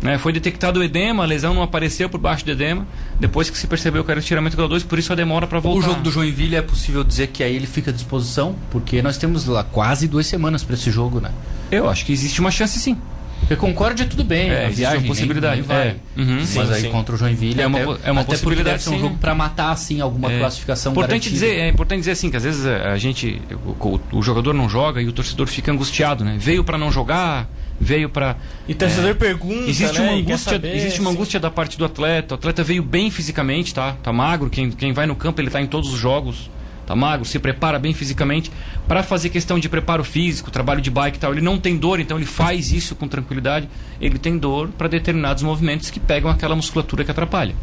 Né, 0.00 0.16
foi 0.16 0.32
detectado 0.32 0.78
o 0.78 0.84
edema, 0.84 1.24
a 1.24 1.26
lesão 1.26 1.52
não 1.52 1.62
apareceu 1.62 2.08
por 2.08 2.20
baixo 2.20 2.44
do 2.44 2.52
edema, 2.52 2.86
depois 3.18 3.50
que 3.50 3.58
se 3.58 3.66
percebeu 3.66 4.04
que 4.04 4.10
era 4.12 4.18
o 4.18 4.22
estiramento 4.22 4.56
grau 4.56 4.68
2, 4.68 4.84
por 4.84 4.96
isso 4.96 5.12
a 5.12 5.16
demora 5.16 5.44
para 5.46 5.58
voltar. 5.58 5.80
O 5.80 5.82
jogo 5.90 6.02
do 6.02 6.10
Joinville 6.10 6.54
é 6.54 6.62
possível 6.62 7.02
dizer 7.02 7.28
que 7.28 7.42
aí 7.42 7.56
ele 7.56 7.66
fica 7.66 7.90
à 7.90 7.94
disposição, 7.94 8.54
porque 8.70 9.02
nós 9.02 9.18
temos 9.18 9.44
lá 9.46 9.64
quase 9.64 10.06
duas 10.06 10.26
semanas 10.26 10.62
para 10.62 10.74
esse 10.74 10.90
jogo, 10.92 11.20
né? 11.20 11.32
Eu 11.70 11.88
acho 11.88 12.06
que 12.06 12.12
existe 12.12 12.40
uma 12.40 12.52
chance 12.52 12.78
sim. 12.78 12.96
Porque 13.40 13.56
Concórdia 13.56 14.04
tudo 14.04 14.24
bem, 14.24 14.50
é, 14.50 14.66
a 14.66 14.68
viagem, 14.68 14.98
uma 14.98 15.06
possibilidade. 15.06 15.62
Nem, 15.66 15.68
nem. 15.68 15.78
É. 15.78 15.96
Uhum. 16.16 16.44
Sim, 16.44 16.58
mas 16.58 16.70
aí 16.70 16.82
sim. 16.82 16.90
contra 16.90 17.14
o 17.14 17.18
Joinville 17.18 17.60
é 17.60 17.66
uma, 17.66 17.78
até, 17.94 18.08
é 18.08 18.12
uma 18.12 18.24
possibilidade. 18.24 18.70
Deve 18.70 18.82
ser 18.82 18.90
um 18.90 19.00
jogo 19.00 19.16
para 19.18 19.34
matar 19.34 19.70
assim 19.70 20.00
alguma 20.00 20.30
é. 20.30 20.38
classificação 20.38 20.92
importante 20.92 21.30
dizer 21.30 21.56
É 21.56 21.68
importante 21.68 22.00
dizer 22.00 22.12
assim 22.12 22.30
que 22.30 22.36
às 22.36 22.44
vezes 22.44 22.66
a, 22.66 22.96
gente, 22.98 23.40
o, 23.80 24.00
o, 24.12 24.22
jogador 24.22 24.52
não 24.52 24.68
joga 24.68 25.00
e 25.00 25.08
o 25.08 25.12
torcedor 25.12 25.46
fica 25.46 25.72
angustiado, 25.72 26.24
né? 26.24 26.36
Veio 26.38 26.62
para 26.62 26.76
não 26.76 26.92
jogar, 26.92 27.48
veio 27.80 28.08
para 28.08 28.36
e 28.66 28.74
torcedor 28.74 29.10
é, 29.10 29.14
pergunta 29.14 29.70
existe 29.70 30.00
né? 30.00 30.08
uma 30.08 30.18
angústia 30.18 30.60
existe 30.64 31.00
uma 31.00 31.10
angústia 31.10 31.38
da 31.38 31.50
parte 31.50 31.78
do 31.78 31.84
atleta 31.84 32.34
o 32.34 32.38
atleta 32.38 32.64
veio 32.64 32.82
bem 32.82 33.10
fisicamente 33.10 33.72
tá 33.72 33.92
tá 34.02 34.12
magro 34.12 34.50
quem, 34.50 34.70
quem 34.70 34.92
vai 34.92 35.06
no 35.06 35.14
campo 35.14 35.40
ele 35.40 35.50
tá 35.50 35.60
em 35.60 35.66
todos 35.66 35.92
os 35.92 35.98
jogos 35.98 36.50
tá 36.88 36.96
magro, 36.96 37.26
se 37.26 37.38
prepara 37.38 37.78
bem 37.78 37.92
fisicamente 37.92 38.50
para 38.88 39.02
fazer 39.02 39.28
questão 39.28 39.58
de 39.58 39.68
preparo 39.68 40.02
físico, 40.02 40.50
trabalho 40.50 40.80
de 40.80 40.90
bike 40.90 41.18
e 41.18 41.20
tal. 41.20 41.32
Ele 41.32 41.42
não 41.42 41.58
tem 41.58 41.76
dor, 41.76 42.00
então 42.00 42.16
ele 42.16 42.24
faz 42.24 42.72
isso 42.72 42.96
com 42.96 43.06
tranquilidade. 43.06 43.68
Ele 44.00 44.18
tem 44.18 44.38
dor 44.38 44.68
para 44.68 44.88
determinados 44.88 45.42
movimentos 45.42 45.90
que 45.90 46.00
pegam 46.00 46.30
aquela 46.30 46.56
musculatura 46.56 47.04
que 47.04 47.10
atrapalha. 47.10 47.54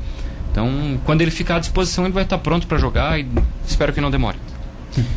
Então, 0.51 0.99
quando 1.03 1.21
ele 1.21 1.31
ficar 1.31 1.55
à 1.55 1.59
disposição, 1.59 2.05
ele 2.05 2.13
vai 2.13 2.23
estar 2.23 2.37
pronto 2.37 2.67
para 2.67 2.77
jogar 2.77 3.19
e 3.19 3.27
espero 3.67 3.91
que 3.91 3.99
não 3.99 4.11
demore. 4.11 4.37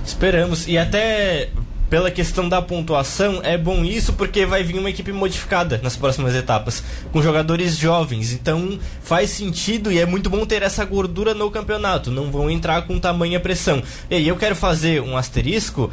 Esperamos. 0.04 0.66
E 0.66 0.78
até 0.78 1.50
pela 1.88 2.10
questão 2.10 2.48
da 2.48 2.60
pontuação, 2.60 3.40
é 3.42 3.56
bom 3.56 3.84
isso 3.84 4.12
porque 4.12 4.44
vai 4.44 4.62
vir 4.62 4.78
uma 4.78 4.90
equipe 4.90 5.12
modificada 5.12 5.80
nas 5.82 5.96
próximas 5.96 6.34
etapas, 6.34 6.82
com 7.12 7.22
jogadores 7.22 7.76
jovens. 7.76 8.32
Então 8.32 8.78
faz 9.02 9.30
sentido 9.30 9.90
e 9.90 9.98
é 9.98 10.06
muito 10.06 10.28
bom 10.28 10.44
ter 10.44 10.62
essa 10.62 10.84
gordura 10.84 11.34
no 11.34 11.50
campeonato. 11.50 12.10
Não 12.10 12.30
vão 12.30 12.50
entrar 12.50 12.82
com 12.82 12.98
tamanha 12.98 13.40
pressão. 13.40 13.82
E 14.10 14.16
aí 14.16 14.28
eu 14.28 14.36
quero 14.36 14.54
fazer 14.54 15.02
um 15.02 15.16
asterisco. 15.16 15.90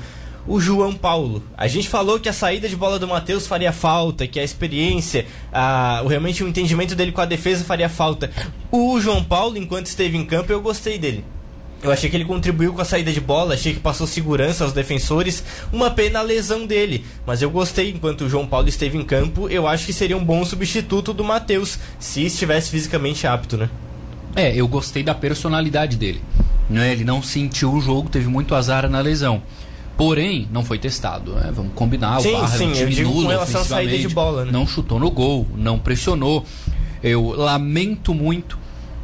O 0.48 0.62
João 0.62 0.94
Paulo. 0.94 1.42
A 1.58 1.68
gente 1.68 1.90
falou 1.90 2.20
que 2.20 2.30
a 2.30 2.34
saída 2.34 2.70
de 2.70 2.76
bola 2.76 3.00
do 3.00 3.08
Matheus 3.08 3.48
faria 3.48 3.72
falta, 3.72 4.28
que 4.28 4.40
a 4.40 4.44
experiência, 4.44 5.26
a, 5.52 6.02
o, 6.04 6.08
realmente 6.08 6.44
o 6.44 6.48
entendimento 6.48 6.94
dele 6.94 7.12
com 7.12 7.22
a 7.22 7.26
defesa 7.26 7.66
faria 7.66 7.90
falta. 7.90 8.30
O 8.72 9.00
João 9.00 9.24
Paulo, 9.24 9.58
enquanto 9.58 9.88
esteve 9.88 10.16
em 10.16 10.24
campo, 10.24 10.52
eu 10.52 10.62
gostei 10.62 11.00
dele. 11.00 11.26
Eu 11.84 11.92
achei 11.92 12.10
que 12.10 12.16
ele 12.16 12.26
contribuiu 12.26 12.74
com 12.74 12.82
a 12.82 12.86
saída 12.86 13.12
de 13.12 13.22
bola, 13.22 13.54
achei 13.54 13.74
que 13.74 13.80
passou 13.80 14.08
segurança 14.08 14.64
aos 14.64 14.74
defensores. 14.74 15.44
Uma 15.72 15.92
pena 15.92 16.20
a 16.20 16.22
lesão 16.22 16.66
dele, 16.66 17.06
mas 17.26 17.42
eu 17.42 17.50
gostei 17.50 17.92
enquanto 17.92 18.22
o 18.22 18.30
João 18.30 18.48
Paulo 18.48 18.68
esteve 18.68 18.98
em 18.98 19.04
campo. 19.04 19.48
Eu 19.50 19.68
acho 19.68 19.86
que 19.86 19.94
seria 19.94 20.18
um 20.18 20.24
bom 20.24 20.44
substituto 20.44 21.14
do 21.14 21.24
Matheus, 21.24 21.78
se 22.00 22.26
estivesse 22.26 22.72
fisicamente 22.72 23.28
apto, 23.28 23.58
né? 23.58 23.70
É, 24.36 24.54
eu 24.54 24.68
gostei 24.68 25.04
da 25.04 25.14
personalidade 25.14 25.96
dele. 25.96 26.22
Né? 26.70 26.92
Ele 26.92 27.04
não 27.04 27.22
sentiu 27.22 27.72
o 27.72 27.80
jogo, 27.80 28.10
teve 28.10 28.28
muito 28.28 28.56
azar 28.56 28.90
na 28.90 29.00
lesão. 29.00 29.44
Porém, 29.96 30.48
não 30.52 30.66
foi 30.66 30.78
testado, 30.78 31.34
né? 31.36 31.52
Vamos 31.54 31.74
combinar. 31.74 32.20
Sim, 32.20 32.36
o 32.36 32.42
Barra 32.42 32.58
sim, 32.58 32.72
digo 32.90 33.14
com 33.14 33.28
relação 33.28 33.62
à 33.62 33.64
saída 33.64 33.98
de 33.98 34.10
bola, 34.10 34.44
né? 34.44 34.52
Não 34.52 34.68
chutou 34.68 35.00
no 35.00 35.10
gol, 35.10 35.48
não 35.56 35.80
pressionou. 35.80 36.46
Eu 37.02 37.30
lamento 37.30 38.14
muito 38.14 38.58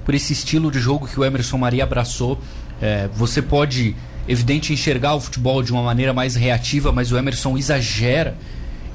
por 0.03 0.13
esse 0.13 0.33
estilo 0.33 0.69
de 0.69 0.79
jogo 0.79 1.07
que 1.07 1.17
o 1.17 1.23
Emerson 1.23 1.57
Maria 1.57 1.83
abraçou 1.83 2.37
é, 2.81 3.07
você 3.13 3.41
pode, 3.41 3.95
evidente, 4.27 4.73
enxergar 4.73 5.13
o 5.13 5.21
futebol 5.21 5.61
de 5.61 5.71
uma 5.71 5.83
maneira 5.83 6.13
mais 6.13 6.35
reativa, 6.35 6.91
mas 6.91 7.11
o 7.11 7.17
Emerson 7.17 7.57
exagera 7.57 8.35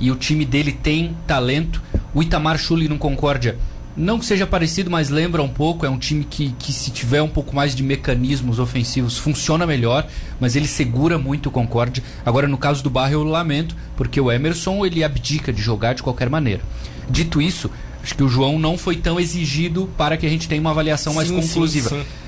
e 0.01 0.11
o 0.11 0.17
time 0.17 0.45
dele 0.45 0.73
tem 0.73 1.17
talento. 1.27 1.81
O 2.13 2.23
Itamar 2.23 2.59
Schulli 2.59 2.89
no 2.89 2.99
Concórdia, 2.99 3.57
não 3.97 4.19
que 4.19 4.27
seja 4.27 4.47
parecido, 4.47 4.91
mas 4.91 5.09
lembra 5.09 5.43
um 5.43 5.49
pouco. 5.49 5.87
É 5.87 5.91
um 5.91 5.99
time 5.99 6.25
que, 6.25 6.53
que, 6.59 6.73
se 6.73 6.91
tiver 6.91 7.23
um 7.23 7.29
pouco 7.29 7.55
mais 7.55 7.75
de 7.75 7.83
mecanismos 7.83 8.59
ofensivos, 8.59 9.17
funciona 9.17 9.67
melhor, 9.67 10.07
mas 10.41 10.57
ele 10.57 10.67
segura 10.67 11.19
muito 11.19 11.49
o 11.49 11.53
Concórdia. 11.53 12.03
Agora, 12.25 12.49
no 12.49 12.59
caso 12.59 12.83
do 12.83 12.91
Barra, 12.91 13.13
eu 13.13 13.23
lamento, 13.23 13.77
porque 13.97 14.21
o 14.21 14.31
Emerson 14.31 14.85
ele 14.85 15.05
abdica 15.05 15.53
de 15.53 15.63
jogar 15.63 15.95
de 15.95 16.03
qualquer 16.03 16.29
maneira. 16.29 16.63
Dito 17.09 17.41
isso, 17.41 17.71
acho 18.03 18.15
que 18.15 18.23
o 18.25 18.29
João 18.29 18.59
não 18.59 18.77
foi 18.77 18.97
tão 18.97 19.21
exigido 19.21 19.89
para 19.97 20.17
que 20.17 20.27
a 20.27 20.29
gente 20.29 20.49
tenha 20.49 20.61
uma 20.61 20.71
avaliação 20.71 21.15
mais 21.15 21.29
sim, 21.29 21.41
conclusiva. 21.41 21.89
Sim, 21.89 22.03
sim 22.03 22.26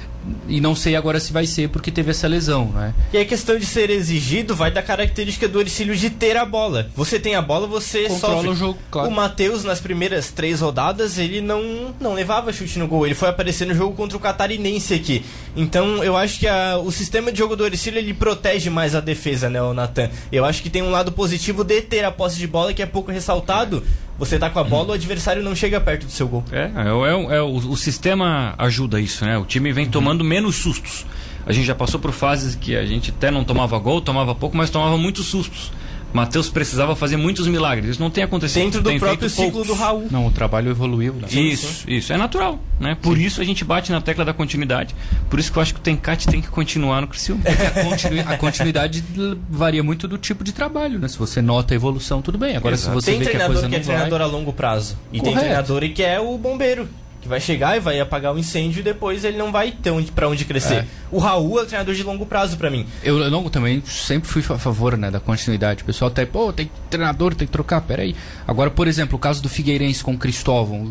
e 0.49 0.61
não 0.61 0.75
sei 0.75 0.97
agora 0.97 1.21
se 1.21 1.33
vai 1.33 1.47
ser 1.47 1.69
porque 1.69 1.91
teve 1.91 2.11
essa 2.11 2.27
lesão, 2.27 2.67
né? 2.67 2.95
E 3.13 3.19
a 3.19 3.25
questão 3.25 3.59
de 3.59 3.67
ser 3.67 3.91
exigido 3.91 4.55
vai 4.55 4.71
da 4.71 4.83
característica 4.83 5.49
do 5.49 5.61
Ercílio 5.61 5.97
de 5.97 6.11
ter 6.11 6.37
a 6.37 6.45
bola. 6.45 6.91
Você 6.95 7.19
tem 7.19 7.35
a 7.35 7.43
bola, 7.43 7.67
você 7.67 8.05
Controla 8.05 8.35
sofre. 8.37 8.51
o 8.51 8.55
jogo, 8.55 8.79
claro. 8.91 9.09
O 9.09 9.13
Matheus, 9.13 9.65
nas 9.65 9.81
primeiras 9.81 10.31
três 10.31 10.61
rodadas, 10.61 11.19
ele 11.19 11.41
não, 11.41 11.95
não 12.01 12.15
levava 12.15 12.53
chute 12.53 12.79
no 12.79 12.89
gol. 12.89 13.07
Ele 13.07 13.15
foi 13.15 13.29
aparecer 13.29 13.67
no 13.67 13.75
jogo 13.75 13.95
contra 13.95 14.17
o 14.17 14.21
Catarinense 14.21 14.95
aqui. 14.95 15.25
Então, 15.57 16.03
eu 16.03 16.17
acho 16.17 16.39
que 16.39 16.47
a, 16.47 16.79
o 16.79 16.91
sistema 16.91 17.33
de 17.33 17.39
jogo 17.39 17.57
do 17.57 17.67
Ercílio, 17.67 17.99
ele 17.99 18.15
protege 18.15 18.71
mais 18.71 18.95
a 18.95 19.01
defesa, 19.01 19.49
né, 19.49 19.61
o 19.63 19.75
Natan? 19.75 20.11
Eu 20.31 20.45
acho 20.45 20.63
que 20.63 20.71
tem 20.71 20.83
um 20.83 20.91
lado 20.91 21.13
positivo 21.13 21.65
de 21.65 21.81
ter 21.83 22.05
a 22.05 22.11
posse 22.11 22.37
de 22.39 22.47
bola, 22.47 22.73
que 22.73 22.83
é 22.83 22.87
pouco 22.87 23.11
ressaltado. 23.11 23.83
Você 24.19 24.37
tá 24.37 24.51
com 24.51 24.59
a 24.59 24.65
bola, 24.65 24.89
o 24.89 24.93
adversário 24.93 25.43
não 25.43 25.55
chega 25.55 25.81
perto 25.81 26.07
do 26.07 26.11
seu 26.11 26.27
gol. 26.27 26.45
É, 26.51 26.63
é, 26.63 26.89
é, 26.89 27.37
é 27.37 27.43
o, 27.43 27.55
o, 27.55 27.77
sistema 27.77 28.55
ajuda 28.59 29.01
isso, 29.01 29.25
né? 29.25 29.39
O 29.39 29.45
time 29.45 29.73
vem 29.73 29.87
tomando 29.89 30.25
menos 30.25 30.57
sustos. 30.57 31.07
A 31.47 31.53
gente 31.53 31.67
já 31.67 31.75
passou 31.75 32.01
por 32.01 32.11
fases 32.11 32.57
que 32.57 32.77
a 32.77 32.85
gente 32.85 33.11
até 33.11 33.31
não 33.31 33.45
tomava 33.45 33.79
gol, 33.79 34.01
tomava 34.01 34.35
pouco, 34.35 34.57
mas 34.57 34.71
tomava 34.71 34.99
muitos 34.99 35.27
sustos. 35.27 35.71
Matheus 36.12 36.49
precisava 36.49 36.97
fazer 36.97 37.16
muitos 37.16 37.47
milagres. 37.47 37.90
Isso 37.90 38.01
não 38.01 38.11
tem 38.11 38.25
acontecido. 38.25 38.62
Dentro 38.62 38.83
do 38.83 38.88
tem 38.88 38.99
próprio 38.99 39.29
ciclo 39.29 39.51
poucos. 39.51 39.68
do 39.68 39.75
Raul. 39.75 40.09
Não, 40.11 40.27
o 40.27 40.31
trabalho 40.31 40.71
evoluiu. 40.71 41.14
Né? 41.14 41.29
Isso, 41.31 41.88
isso. 41.88 42.12
É 42.12 42.16
natural. 42.16 42.59
Né? 42.81 42.97
Por 43.01 43.16
sim. 43.16 43.25
isso 43.25 43.40
a 43.40 43.44
gente 43.44 43.64
bate 43.64 43.92
na 43.92 44.01
tecla 44.01 44.25
da 44.25 44.33
continuidade. 44.33 44.94
Por 45.29 45.38
isso 45.38 45.53
que 45.53 45.59
eu 45.59 45.62
acho 45.62 45.75
que 45.75 45.81
o 45.81 45.83
Tencate 45.83 46.27
tem 46.29 46.40
que 46.40 46.49
continuar 46.49 47.01
no 47.01 47.09
Criciúma. 47.09 47.42
a, 47.44 47.85
continu 47.85 48.21
a, 48.21 48.37
continuidade 48.37 49.05
varia 49.51 49.83
muito 49.83 50.09
do 50.09 50.16
tipo 50.16 50.42
de 50.42 50.53
trabalho. 50.53 50.99
Né? 50.99 51.09
Se 51.09 51.18
você 51.18 51.42
nota 51.42 51.75
a 51.75 51.77
evolução, 51.77 52.23
tudo 52.23 52.38
bem. 52.38 52.57
Agora, 52.57 52.75
Exato. 52.75 53.01
se 53.01 53.05
você 53.05 53.11
tem 53.12 53.21
vê 53.21 53.31
que 53.31 53.37
a 53.37 53.47
coisa 53.47 53.68
que 53.68 53.77
é 53.77 53.81
treinador 53.81 54.18
vai... 54.18 54.29
a 54.29 54.31
longo 54.31 54.53
prazo. 54.53 54.97
E 55.12 55.18
Correto. 55.18 55.37
tem 55.37 55.44
treinador 55.44 55.88
que 55.90 56.03
é 56.03 56.18
o 56.21 56.38
bombeiro 56.38 56.88
que 57.29 57.31
vai 57.31 57.41
chegar 57.41 57.77
e 57.77 57.81
vai 57.81 58.01
apagar 58.01 58.35
o 58.35 58.38
incêndio 58.38 58.81
e 58.81 58.83
depois 58.83 59.23
ele 59.23 59.37
não 59.37 59.53
vai 59.53 59.71
ter 59.71 59.91
onde, 59.91 60.11
pra 60.11 60.27
onde 60.27 60.45
crescer. 60.47 60.79
É. 60.79 60.87
O 61.12 61.19
Raul 61.19 61.61
é 61.61 61.62
o 61.62 61.67
treinador 61.67 61.95
de 61.95 62.03
longo 62.03 62.25
prazo 62.25 62.57
para 62.57 62.71
mim. 62.71 62.87
Eu, 63.05 63.19
eu 63.19 63.51
também 63.51 63.83
sempre 63.87 64.29
fui 64.29 64.43
a 64.43 64.59
favor 64.59 64.97
né, 64.97 65.11
da 65.11 65.21
continuidade. 65.21 65.83
O 65.83 65.87
pessoal 65.87 66.11
até, 66.11 66.25
pô, 66.25 66.53
tem 66.53 66.71
treinador, 66.88 67.35
tem 67.35 67.47
que 67.47 67.53
trocar, 67.53 67.83
peraí. 67.83 68.17
Agora, 68.47 68.71
por 68.71 68.88
exemplo, 68.88 69.17
o 69.17 69.19
caso 69.19 69.43
do 69.43 69.49
Figueirense 69.49 70.03
com 70.03 70.12
o 70.12 70.19
Cristóvão. 70.19 70.91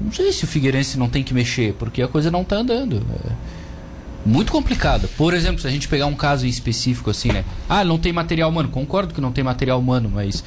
Não 0.00 0.10
sei 0.10 0.32
se 0.32 0.44
o 0.44 0.46
Figueirense 0.46 0.98
não 0.98 1.08
tem 1.08 1.22
que 1.22 1.34
mexer, 1.34 1.74
porque 1.74 2.02
a 2.02 2.08
coisa 2.08 2.30
não 2.30 2.42
tá 2.42 2.56
andando. 2.56 3.02
É 3.24 3.61
muito 4.24 4.52
complicado. 4.52 5.08
Por 5.16 5.34
exemplo, 5.34 5.60
se 5.60 5.66
a 5.66 5.70
gente 5.70 5.88
pegar 5.88 6.06
um 6.06 6.14
caso 6.14 6.46
em 6.46 6.48
específico 6.48 7.10
assim, 7.10 7.32
né? 7.32 7.44
Ah, 7.68 7.84
não 7.84 7.98
tem 7.98 8.12
material 8.12 8.50
humano. 8.50 8.68
Concordo 8.68 9.14
que 9.14 9.20
não 9.20 9.32
tem 9.32 9.42
material 9.42 9.78
humano, 9.78 10.10
mas 10.12 10.44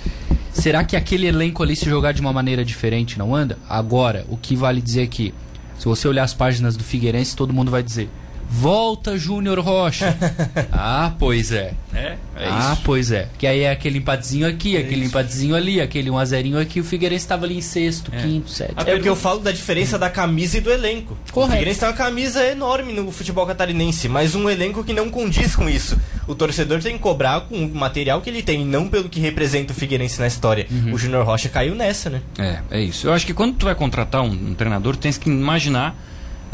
será 0.52 0.84
que 0.84 0.96
aquele 0.96 1.28
elenco 1.28 1.62
ali 1.62 1.76
se 1.76 1.86
jogar 1.86 2.14
de 2.14 2.22
uma 2.22 2.34
maneira 2.34 2.64
diferente 2.64 3.20
não 3.20 3.36
anda? 3.36 3.58
Agora, 3.70 4.26
o 4.30 4.38
que 4.38 4.56
vale 4.56 4.82
dizer 4.82 5.08
que 5.08 5.34
se 5.78 5.86
você 5.86 6.08
olhar 6.08 6.24
as 6.24 6.34
páginas 6.34 6.78
do 6.78 6.84
Figueirense, 6.84 7.36
todo 7.36 7.54
mundo 7.54 7.70
vai 7.70 7.84
dizer 7.84 8.10
Volta 8.50 9.18
Júnior 9.18 9.60
Rocha. 9.60 10.16
ah, 10.72 11.14
pois 11.18 11.52
é. 11.52 11.74
É, 11.94 12.18
é 12.36 12.48
ah, 12.50 12.72
isso. 12.74 12.82
pois 12.84 13.12
é. 13.12 13.30
Que 13.38 13.48
aí 13.48 13.62
é 13.62 13.72
aquele 13.72 14.00
empatezinho 14.00 14.48
aqui, 14.48 14.76
é 14.76 14.80
aquele 14.80 15.02
isso. 15.02 15.10
empatezinho 15.10 15.56
ali, 15.56 15.80
aquele 15.82 16.10
1 16.10 16.18
a 16.18 16.26
0 16.26 16.60
aqui. 16.60 16.80
O 16.80 16.84
Figueirense 16.84 17.24
estava 17.24 17.46
ali 17.46 17.58
em 17.58 17.62
sexto, 17.62 18.12
é. 18.14 18.22
quinto, 18.22 18.50
sétimo. 18.50 18.82
É 18.82 18.94
porque 18.94 19.10
eu 19.10 19.16
falo 19.16 19.40
da 19.40 19.52
diferença 19.52 19.98
da 19.98 20.10
camisa 20.10 20.58
e 20.58 20.62
do 20.62 20.72
elenco. 20.72 21.18
Correto. 21.32 21.50
O 21.50 21.52
Figueirense 21.52 21.80
tem 21.80 21.90
uma 21.90 21.96
camisa 21.96 22.46
enorme 22.46 22.94
no 22.94 23.12
futebol 23.12 23.46
catarinense, 23.46 24.10
mas 24.10 24.36
um 24.36 24.50
elenco 24.50 24.84
que 24.84 24.94
não 24.94 25.10
condiz 25.10 25.56
com 25.56 25.70
isso. 25.70 25.98
O 26.28 26.36
torcedor 26.36 26.82
tem 26.82 26.94
que 26.94 27.00
cobrar 27.00 27.42
com 27.42 27.56
o 27.56 27.76
material 27.76 28.22
que 28.22 28.30
ele 28.30 28.44
tem, 28.44 28.66
não 28.66 28.88
pelo 28.88 29.10
que 29.10 29.20
representa 29.20 29.72
o 29.74 29.76
Figueirense 29.76 30.20
na 30.20 30.28
história. 30.28 30.68
Uhum. 30.70 30.94
O 30.94 30.98
Júnior 30.98 31.26
Rocha 31.26 31.50
caiu 31.50 31.76
nessa, 31.76 32.10
né? 32.10 32.22
É, 32.38 32.60
é 32.72 32.82
isso. 32.82 33.08
Eu 33.08 33.14
acho 33.14 33.26
que 33.26 33.34
quando 33.34 33.56
tu 33.56 33.66
vai 33.66 33.76
contratar 33.76 34.22
um, 34.22 34.32
um 34.32 34.54
treinador, 34.54 34.96
tu 34.96 35.00
tens 35.00 35.18
que 35.18 35.30
imaginar 35.30 35.96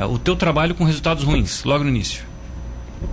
o 0.06 0.18
teu 0.18 0.36
trabalho 0.36 0.76
com 0.76 0.84
resultados 0.84 1.24
ruins, 1.24 1.64
logo 1.64 1.84
no 1.84 1.90
início. 1.90 2.24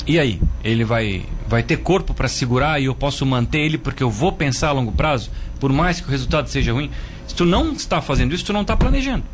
E 0.06 0.18
aí? 0.18 0.40
Ele 0.62 0.84
vai, 0.84 1.24
vai 1.46 1.62
ter 1.62 1.78
corpo 1.78 2.12
para 2.12 2.28
segurar 2.28 2.80
e 2.80 2.86
eu 2.86 2.94
posso 2.94 3.24
manter 3.24 3.60
ele 3.60 3.78
porque 3.78 4.02
eu 4.02 4.10
vou 4.10 4.32
pensar 4.32 4.68
a 4.68 4.72
longo 4.72 4.92
prazo, 4.92 5.30
por 5.58 5.72
mais 5.72 6.00
que 6.00 6.08
o 6.08 6.10
resultado 6.10 6.48
seja 6.48 6.72
ruim? 6.72 6.90
Se 7.26 7.34
tu 7.34 7.44
não 7.44 7.72
está 7.72 8.00
fazendo 8.00 8.34
isso, 8.34 8.44
tu 8.44 8.52
não 8.52 8.62
está 8.62 8.76
planejando. 8.76 9.24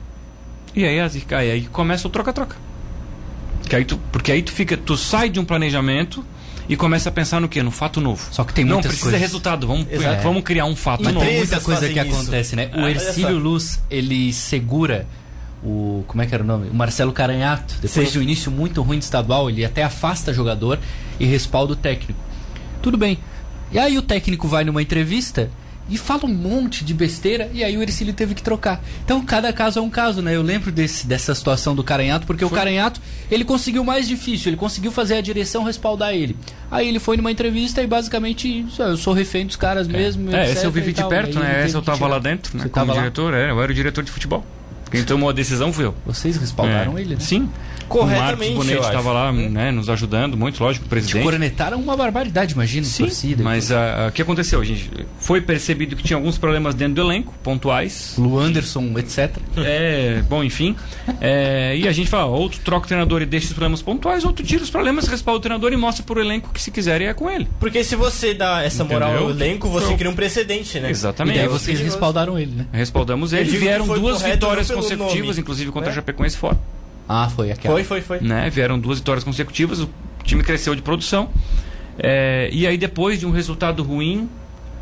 E 0.74 0.84
aí, 0.84 0.98
aí, 1.00 1.50
aí 1.50 1.62
começa 1.66 2.06
o 2.06 2.10
troca-troca. 2.10 2.56
Aí 3.72 3.84
tu, 3.84 3.98
porque 4.12 4.30
aí 4.30 4.42
tu 4.42 4.52
fica, 4.52 4.76
tu 4.76 4.96
sai 4.96 5.28
de 5.28 5.40
um 5.40 5.44
planejamento 5.44 6.24
e 6.68 6.76
começa 6.76 7.08
a 7.08 7.12
pensar 7.12 7.40
no 7.40 7.48
que? 7.48 7.62
No 7.62 7.70
fato 7.70 8.00
novo. 8.00 8.26
Só 8.30 8.44
que 8.44 8.52
tem 8.52 8.64
muitas 8.64 8.84
Não 8.84 8.88
precisa 8.88 9.04
coisas. 9.04 9.20
resultado, 9.20 9.66
vamos, 9.66 9.86
vamos 10.22 10.42
criar 10.42 10.64
um 10.66 10.76
fato 10.76 11.04
Mas 11.04 11.14
novo. 11.14 11.26
Tem 11.26 11.38
muita 11.38 11.60
coisa 11.60 11.88
que 11.88 12.00
isso. 12.00 12.14
acontece, 12.14 12.56
né? 12.56 12.70
O 12.74 12.80
ah, 12.80 12.90
Ercílio 12.90 13.38
Luz, 13.38 13.80
ele 13.90 14.32
segura 14.32 15.06
o 15.64 16.04
como 16.06 16.22
é 16.22 16.26
que 16.26 16.34
era 16.34 16.44
o 16.44 16.46
nome? 16.46 16.68
O 16.68 16.74
Marcelo 16.74 17.12
Caranhato, 17.12 17.74
depois 17.80 18.08
Sim. 18.08 18.12
de 18.12 18.18
um 18.18 18.22
início 18.22 18.50
muito 18.50 18.82
ruim 18.82 18.98
de 18.98 19.04
estadual, 19.04 19.48
ele 19.48 19.64
até 19.64 19.82
afasta 19.82 20.32
jogador 20.32 20.78
e 21.18 21.24
respalda 21.24 21.72
o 21.72 21.76
técnico. 21.76 22.20
Tudo 22.82 22.98
bem. 22.98 23.18
E 23.72 23.78
aí 23.78 23.96
o 23.96 24.02
técnico 24.02 24.46
vai 24.46 24.64
numa 24.64 24.82
entrevista 24.82 25.50
e 25.88 25.98
fala 25.98 26.24
um 26.24 26.32
monte 26.32 26.84
de 26.84 26.94
besteira 26.94 27.50
e 27.52 27.62
aí 27.62 27.76
o 27.76 27.82
Ercílio 27.82 28.14
teve 28.14 28.34
que 28.34 28.42
trocar. 28.42 28.82
Então 29.04 29.24
cada 29.24 29.52
caso 29.52 29.78
é 29.78 29.82
um 29.82 29.90
caso, 29.90 30.22
né? 30.22 30.34
Eu 30.34 30.42
lembro 30.42 30.70
desse, 30.72 31.06
dessa 31.06 31.34
situação 31.34 31.74
do 31.74 31.82
Caranhato, 31.82 32.26
porque 32.26 32.44
foi. 32.44 32.52
o 32.52 32.54
Caranhato, 32.54 33.00
ele 33.30 33.44
conseguiu 33.44 33.82
o 33.82 33.84
mais 33.84 34.08
difícil, 34.08 34.50
ele 34.50 34.56
conseguiu 34.56 34.92
fazer 34.92 35.16
a 35.16 35.20
direção 35.20 35.64
respaldar 35.64 36.14
ele. 36.14 36.36
Aí 36.70 36.88
ele 36.88 36.98
foi 36.98 37.16
numa 37.16 37.30
entrevista 37.30 37.82
e 37.82 37.86
basicamente, 37.86 38.66
eu 38.78 38.96
sou 38.96 39.12
refém 39.12 39.46
dos 39.46 39.56
caras 39.56 39.88
é. 39.88 39.92
mesmo. 39.92 40.34
É, 40.34 40.50
esse 40.50 40.64
eu 40.64 40.70
vivi 40.70 40.92
de 40.92 41.06
perto, 41.06 41.38
né? 41.38 41.64
Esse 41.64 41.74
eu 41.74 41.82
tava 41.82 42.06
lá 42.06 42.18
dentro, 42.18 42.56
né? 42.56 42.64
Você 42.64 42.68
Como 42.68 42.92
diretor? 42.92 43.34
É, 43.34 43.50
eu 43.50 43.62
era 43.62 43.70
o 43.70 43.74
diretor 43.74 44.02
de 44.02 44.10
futebol. 44.10 44.44
Quem 44.94 45.04
tomou 45.04 45.28
a 45.28 45.32
decisão 45.32 45.72
foi 45.72 45.86
eu. 45.86 45.94
Vocês 46.06 46.36
respaldaram 46.36 46.96
é. 46.96 47.00
ele, 47.00 47.14
né? 47.14 47.20
Sim. 47.20 47.48
Corretamente. 47.88 48.52
O 48.52 48.64
Marcos 48.64 48.86
estava 48.86 49.12
lá, 49.12 49.32
né, 49.32 49.70
nos 49.70 49.88
ajudando 49.88 50.36
muito, 50.36 50.62
lógico, 50.62 50.86
o 50.86 50.88
presidente. 50.88 51.22
Te 51.22 51.22
cornetaram 51.22 51.78
uma 51.78 51.96
barbaridade, 51.96 52.54
imagina, 52.54 52.84
Sim, 52.86 53.04
torcida. 53.04 53.42
Mas 53.42 53.70
ah, 53.70 54.06
o 54.08 54.12
que 54.12 54.22
aconteceu, 54.22 54.64
gente? 54.64 54.90
Foi 55.18 55.40
percebido 55.40 55.94
que 55.96 56.02
tinha 56.02 56.16
alguns 56.16 56.38
problemas 56.38 56.74
dentro 56.74 56.94
do 56.94 57.00
elenco, 57.02 57.34
pontuais. 57.42 58.14
Lu 58.18 58.38
Anderson, 58.38 58.92
etc. 58.98 59.36
É, 59.66 60.22
bom, 60.28 60.44
enfim. 60.44 60.76
É, 61.20 61.74
e 61.76 61.88
a 61.88 61.92
gente 61.92 62.08
fala, 62.08 62.26
outro 62.26 62.60
troca 62.62 62.84
o 62.84 62.88
treinador 62.88 63.22
e 63.22 63.26
deixa 63.26 63.46
os 63.46 63.52
problemas 63.52 63.80
pontuais, 63.80 64.24
outro 64.24 64.44
tira 64.44 64.62
os 64.62 64.68
problemas, 64.68 65.08
respalda 65.08 65.38
o 65.38 65.40
treinador 65.40 65.72
e 65.72 65.76
mostra 65.76 66.04
pro 66.04 66.20
elenco 66.20 66.50
que 66.52 66.60
se 66.60 66.70
quiserem 66.70 67.08
é 67.08 67.14
com 67.14 67.30
ele. 67.30 67.48
Porque 67.58 67.82
se 67.82 67.96
você 67.96 68.34
dá 68.34 68.62
essa 68.62 68.84
moral 68.84 69.10
Entendeu? 69.10 69.28
ao 69.28 69.34
elenco, 69.34 69.68
você 69.68 69.94
cria 69.94 70.10
um 70.10 70.14
precedente, 70.14 70.78
né? 70.80 70.90
Exatamente. 70.90 71.38
E 71.38 71.42
aí 71.42 71.48
vocês 71.48 71.80
respaldaram 71.80 72.38
ele, 72.38 72.52
né? 72.52 72.66
Respaldamos 72.72 73.32
ele. 73.32 73.50
Vieram 73.50 73.86
duas 73.86 74.22
vitórias 74.22 74.70
consecutivas, 74.70 74.83
nome. 74.96 75.40
incluve 75.40 75.66
contra 75.70 75.90
é? 75.90 75.92
a 75.92 75.94
Chapecoense 75.94 76.36
fora. 76.36 76.58
Ah, 77.08 77.30
foi 77.34 77.50
aquela. 77.50 77.74
Foi, 77.74 77.84
foi, 77.84 78.00
foi. 78.00 78.20
Né? 78.20 78.48
Vieram 78.50 78.78
duas 78.78 78.98
vitórias 78.98 79.24
consecutivas, 79.24 79.80
o 79.80 79.88
time 80.22 80.42
cresceu 80.42 80.74
de 80.74 80.82
produção. 80.82 81.28
É, 81.98 82.48
e 82.52 82.66
aí, 82.66 82.76
depois 82.76 83.20
de 83.20 83.26
um 83.26 83.30
resultado 83.30 83.82
ruim, 83.82 84.28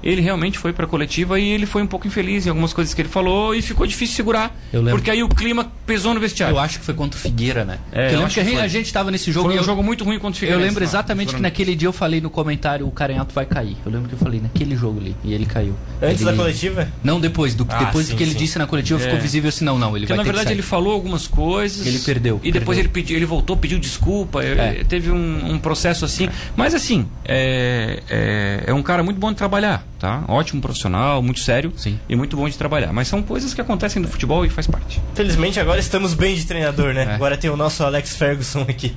ele 0.02 0.20
realmente 0.20 0.58
foi 0.58 0.72
para 0.72 0.84
a 0.84 0.88
coletiva 0.88 1.38
e 1.38 1.48
ele 1.48 1.66
foi 1.66 1.82
um 1.82 1.86
pouco 1.86 2.06
infeliz 2.06 2.46
em 2.46 2.48
algumas 2.48 2.72
coisas 2.72 2.92
que 2.92 3.00
ele 3.00 3.08
falou 3.08 3.54
e 3.54 3.62
ficou 3.62 3.86
difícil 3.86 4.16
segurar. 4.16 4.56
Porque 4.90 5.10
aí 5.10 5.22
o 5.22 5.28
clima 5.28 5.70
pesou 5.86 6.14
no 6.14 6.20
vestiário. 6.20 6.54
Eu 6.54 6.58
acho 6.58 6.78
que 6.78 6.84
foi 6.84 6.94
contra 6.94 7.18
o 7.18 7.20
Figueira, 7.20 7.64
né? 7.64 7.78
É, 7.92 8.06
eu, 8.08 8.12
eu 8.12 8.18
lembro 8.18 8.34
que, 8.34 8.44
que 8.44 8.56
a 8.56 8.68
gente 8.68 8.86
estava 8.86 9.10
nesse 9.10 9.30
jogo. 9.30 9.48
Foi 9.48 9.56
um 9.56 9.60
eu, 9.60 9.64
jogo 9.64 9.82
muito 9.82 10.04
ruim 10.04 10.18
contra 10.18 10.36
o 10.36 10.40
Figueira. 10.40 10.60
Eu 10.60 10.64
lembro 10.64 10.82
exatamente 10.82 11.34
que 11.34 11.40
naquele 11.40 11.74
dia 11.74 11.88
eu 11.88 11.92
falei 11.92 12.20
no 12.20 12.30
comentário 12.30 12.86
o 12.86 12.90
Caranhato 12.90 13.34
vai 13.34 13.46
cair. 13.46 13.76
Eu 13.84 13.92
lembro 13.92 14.08
que 14.08 14.14
eu 14.14 14.18
falei 14.18 14.40
naquele 14.40 14.76
jogo 14.76 15.00
ali 15.00 15.16
e 15.24 15.32
ele 15.32 15.46
caiu. 15.46 15.74
Antes 16.00 16.22
ele... 16.22 16.30
da 16.30 16.36
coletiva? 16.36 16.88
Não, 17.02 17.20
depois. 17.20 17.54
Do, 17.54 17.66
ah, 17.68 17.84
depois 17.84 18.06
sim, 18.06 18.12
do 18.12 18.16
que 18.16 18.22
ele 18.22 18.32
sim. 18.32 18.38
disse 18.38 18.58
na 18.58 18.66
coletiva 18.66 19.00
é. 19.00 19.04
ficou 19.04 19.20
visível 19.20 19.48
assim, 19.48 19.64
não, 19.64 19.78
não, 19.78 19.96
ele 19.96 20.06
Porque, 20.06 20.16
vai 20.16 20.16
na 20.16 20.22
verdade 20.22 20.52
ele 20.52 20.62
falou 20.62 20.92
algumas 20.92 21.26
coisas. 21.26 21.86
Ele 21.86 21.98
perdeu. 21.98 22.40
E 22.42 22.50
depois 22.50 22.76
perdeu. 22.76 22.80
ele 22.80 22.88
pediu, 22.88 23.16
ele 23.16 23.26
voltou, 23.26 23.56
pediu 23.56 23.78
desculpa. 23.78 24.42
É. 24.42 24.84
Teve 24.84 25.10
um, 25.10 25.52
um, 25.52 25.58
processo 25.58 26.04
assim. 26.04 26.28
Mas 26.56 26.74
assim, 26.74 27.06
é, 27.24 28.02
é, 28.08 28.64
é 28.66 28.74
um 28.74 28.82
cara 28.82 29.02
muito 29.02 29.18
bom 29.18 29.30
de 29.30 29.36
trabalhar, 29.36 29.84
tá? 30.02 30.24
Ótimo 30.26 30.60
profissional, 30.60 31.22
muito 31.22 31.38
sério 31.38 31.72
Sim. 31.76 31.96
e 32.08 32.16
muito 32.16 32.36
bom 32.36 32.48
de 32.48 32.58
trabalhar. 32.58 32.92
Mas 32.92 33.06
são 33.06 33.22
coisas 33.22 33.54
que 33.54 33.60
acontecem 33.60 34.02
no 34.02 34.08
futebol 34.08 34.44
e 34.44 34.50
faz 34.50 34.66
parte. 34.66 35.00
Felizmente 35.14 35.60
agora 35.60 35.78
estamos 35.78 36.12
bem 36.12 36.34
de 36.34 36.44
treinador, 36.44 36.92
né? 36.92 37.04
É. 37.04 37.14
Agora 37.14 37.36
tem 37.36 37.48
o 37.48 37.56
nosso 37.56 37.84
Alex 37.84 38.16
Ferguson 38.16 38.62
aqui. 38.62 38.92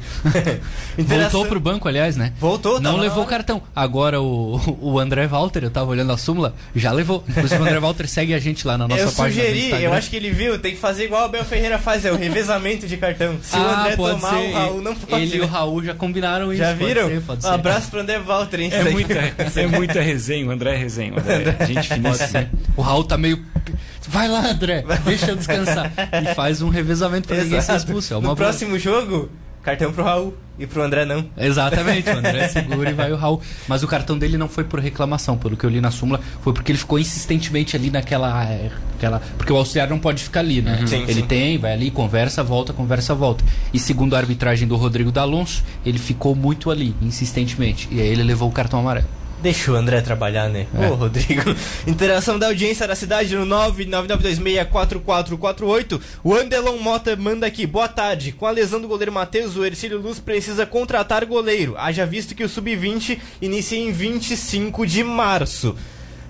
Voltou 0.97 1.45
pro 1.45 1.59
banco, 1.59 1.87
aliás, 1.87 2.17
né? 2.17 2.33
Voltou, 2.39 2.81
Não 2.81 2.97
levou 2.97 3.23
o 3.23 3.27
cartão. 3.27 3.61
Agora 3.75 4.19
o, 4.19 4.59
o 4.81 4.99
André 4.99 5.27
Walter, 5.27 5.63
eu 5.63 5.69
tava 5.69 5.91
olhando 5.91 6.11
a 6.11 6.17
súmula, 6.17 6.55
já 6.75 6.91
levou. 6.91 7.23
Inclusive 7.29 7.61
o 7.61 7.65
André 7.65 7.79
Walter 7.79 8.07
segue 8.07 8.33
a 8.33 8.39
gente 8.39 8.65
lá 8.65 8.75
na 8.75 8.87
nossa 8.87 9.03
eu 9.03 9.11
página. 9.11 9.43
Eu 9.43 9.53
sugeri, 9.53 9.83
eu 9.83 9.93
acho 9.93 10.09
que 10.09 10.15
ele 10.15 10.31
viu, 10.31 10.57
tem 10.57 10.71
que 10.71 10.79
fazer 10.79 11.05
igual 11.05 11.21
o 11.21 11.25
Abel 11.25 11.45
Ferreira 11.45 11.77
faz, 11.77 12.03
é 12.03 12.11
o 12.11 12.17
revezamento 12.17 12.87
de 12.87 12.97
cartão. 12.97 13.37
Se 13.43 13.55
ah, 13.55 13.59
o 13.59 13.79
André 13.79 13.95
tomar, 13.95 14.39
ser. 14.39 14.49
o 14.49 14.53
Raul 14.53 14.81
não 14.81 14.95
pode 14.95 15.21
Ele 15.21 15.37
e 15.37 15.41
o 15.41 15.45
Raul 15.45 15.83
já 15.83 15.93
combinaram 15.93 16.51
isso. 16.51 16.63
Já 16.63 16.73
viram? 16.73 17.03
Pode 17.03 17.13
ser, 17.13 17.21
pode 17.21 17.45
um 17.45 17.49
abraço 17.51 17.91
pro 17.91 17.99
André 17.99 18.17
Walter, 18.17 18.59
hein? 18.59 18.69
É 18.73 18.83
muita, 18.85 19.13
é 19.55 19.67
muita 19.67 20.01
resenha, 20.01 20.47
o 20.47 20.49
André 20.49 20.73
é 20.73 20.77
resenha. 20.77 20.94
O 20.97 21.19
André, 21.19 21.65
gente 21.65 21.87
finíssima. 21.93 22.49
O 22.75 22.81
Raul 22.81 23.03
tá 23.03 23.17
meio. 23.17 23.43
Vai 24.07 24.27
lá, 24.27 24.51
André, 24.51 24.83
deixa 25.05 25.31
eu 25.31 25.35
descansar. 25.35 25.91
E 26.13 26.33
faz 26.33 26.61
um 26.61 26.69
revezamento 26.69 27.27
pra 27.27 27.37
Exato. 27.37 27.49
ninguém 27.49 27.61
ser 27.61 27.75
expulso. 27.75 28.13
É 28.13 28.15
no 28.17 28.21
boa. 28.21 28.35
próximo 28.35 28.77
jogo, 28.77 29.29
cartão 29.63 29.91
pro 29.91 30.03
Raul. 30.03 30.33
E 30.57 30.65
pro 30.65 30.81
André 30.81 31.03
não. 31.03 31.25
Exatamente, 31.37 32.09
o 32.09 32.17
André 32.17 32.47
segura 32.49 32.89
e 32.89 32.93
vai 32.93 33.11
o 33.11 33.17
Raul. 33.17 33.41
Mas 33.67 33.83
o 33.83 33.87
cartão 33.87 34.17
dele 34.17 34.37
não 34.37 34.47
foi 34.47 34.63
por 34.63 34.79
reclamação, 34.79 35.37
pelo 35.37 35.57
que 35.57 35.65
eu 35.65 35.69
li 35.69 35.81
na 35.81 35.91
súmula, 35.91 36.21
foi 36.41 36.53
porque 36.53 36.71
ele 36.71 36.79
ficou 36.79 36.97
insistentemente 36.97 37.75
ali 37.75 37.89
naquela. 37.89 38.47
Aquela, 38.95 39.21
porque 39.37 39.51
o 39.51 39.57
auxiliar 39.57 39.89
não 39.89 39.99
pode 39.99 40.23
ficar 40.23 40.39
ali, 40.39 40.61
né? 40.61 40.77
Uhum. 40.79 40.87
Sim, 40.87 41.01
ele 41.03 41.15
sim. 41.15 41.25
tem, 41.27 41.57
vai 41.57 41.73
ali, 41.73 41.91
conversa, 41.91 42.41
volta, 42.41 42.71
conversa, 42.71 43.13
volta. 43.13 43.43
E 43.73 43.79
segundo 43.79 44.15
a 44.15 44.17
arbitragem 44.17 44.65
do 44.65 44.77
Rodrigo 44.77 45.11
D'Alonso, 45.11 45.61
ele 45.85 45.99
ficou 45.99 46.33
muito 46.33 46.71
ali, 46.71 46.95
insistentemente. 47.01 47.89
E 47.91 47.99
aí 47.99 48.07
ele 48.07 48.23
levou 48.23 48.47
o 48.47 48.51
cartão 48.53 48.79
amarelo. 48.79 49.07
Deixa 49.45 49.71
o 49.71 49.75
André 49.75 50.01
trabalhar, 50.01 50.49
né? 50.49 50.65
É. 50.73 50.87
Ô, 50.87 50.95
Rodrigo. 50.95 51.55
Interação 51.85 52.39
da 52.39 52.47
audiência 52.47 52.87
da 52.87 52.95
cidade 52.95 53.35
no 53.35 53.45
999264448. 53.45 56.01
O 56.23 56.33
Andelon 56.33 56.79
Mota 56.79 57.15
manda 57.15 57.45
aqui. 57.45 57.67
Boa 57.67 57.87
tarde. 57.87 58.31
Com 58.31 58.47
a 58.47 58.51
lesão 58.51 58.81
do 58.81 58.87
goleiro 58.87 59.11
Matheus, 59.11 59.55
o 59.55 59.63
Ercílio 59.63 60.01
Luz 60.01 60.19
precisa 60.19 60.65
contratar 60.65 61.23
goleiro. 61.27 61.75
Haja 61.77 62.07
visto 62.07 62.33
que 62.33 62.43
o 62.43 62.49
Sub-20 62.49 63.19
inicia 63.39 63.77
em 63.77 63.91
25 63.91 64.83
de 64.87 65.03
março. 65.03 65.75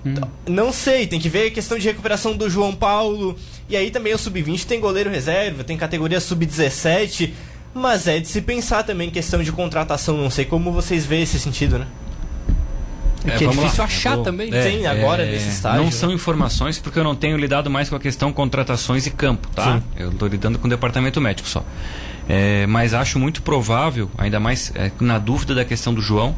Hum. 0.04 0.16
Não 0.46 0.70
sei, 0.70 1.06
tem 1.06 1.18
que 1.18 1.30
ver 1.30 1.46
a 1.46 1.52
questão 1.52 1.78
de 1.78 1.88
recuperação 1.88 2.36
do 2.36 2.50
João 2.50 2.74
Paulo. 2.74 3.34
E 3.66 3.78
aí 3.78 3.90
também 3.90 4.12
o 4.12 4.18
Sub-20 4.18 4.66
tem 4.66 4.78
goleiro 4.78 5.08
reserva, 5.08 5.64
tem 5.64 5.78
categoria 5.78 6.20
Sub-17. 6.20 7.32
Mas 7.72 8.06
é 8.06 8.18
de 8.18 8.28
se 8.28 8.42
pensar 8.42 8.82
também 8.82 9.08
questão 9.08 9.42
de 9.42 9.52
contratação. 9.52 10.18
Não 10.18 10.28
sei 10.28 10.44
como 10.44 10.70
vocês 10.70 11.06
veem 11.06 11.22
esse 11.22 11.40
sentido, 11.40 11.78
né? 11.78 11.86
É, 13.26 13.34
é 13.34 13.38
difícil 13.38 13.78
lá. 13.78 13.84
achar 13.84 14.14
vou... 14.16 14.24
também. 14.24 14.54
É, 14.54 14.62
Sim, 14.62 14.86
agora 14.86 15.24
é, 15.24 15.30
nesse 15.30 15.48
estágio. 15.48 15.82
Não 15.82 15.90
são 15.90 16.12
informações 16.12 16.78
porque 16.78 16.98
eu 16.98 17.04
não 17.04 17.14
tenho 17.14 17.36
lidado 17.36 17.70
mais 17.70 17.88
com 17.88 17.96
a 17.96 18.00
questão 18.00 18.32
contratações 18.32 19.06
e 19.06 19.10
campo, 19.10 19.48
tá? 19.54 19.74
Sim. 19.78 19.82
Eu 19.96 20.10
estou 20.10 20.28
lidando 20.28 20.58
com 20.58 20.66
o 20.66 20.70
departamento 20.70 21.20
médico 21.20 21.48
só. 21.48 21.64
É, 22.28 22.66
mas 22.66 22.92
acho 22.92 23.18
muito 23.18 23.42
provável, 23.42 24.10
ainda 24.18 24.40
mais 24.40 24.72
é, 24.74 24.90
na 25.00 25.18
dúvida 25.18 25.54
da 25.54 25.64
questão 25.64 25.94
do 25.94 26.02
João, 26.02 26.34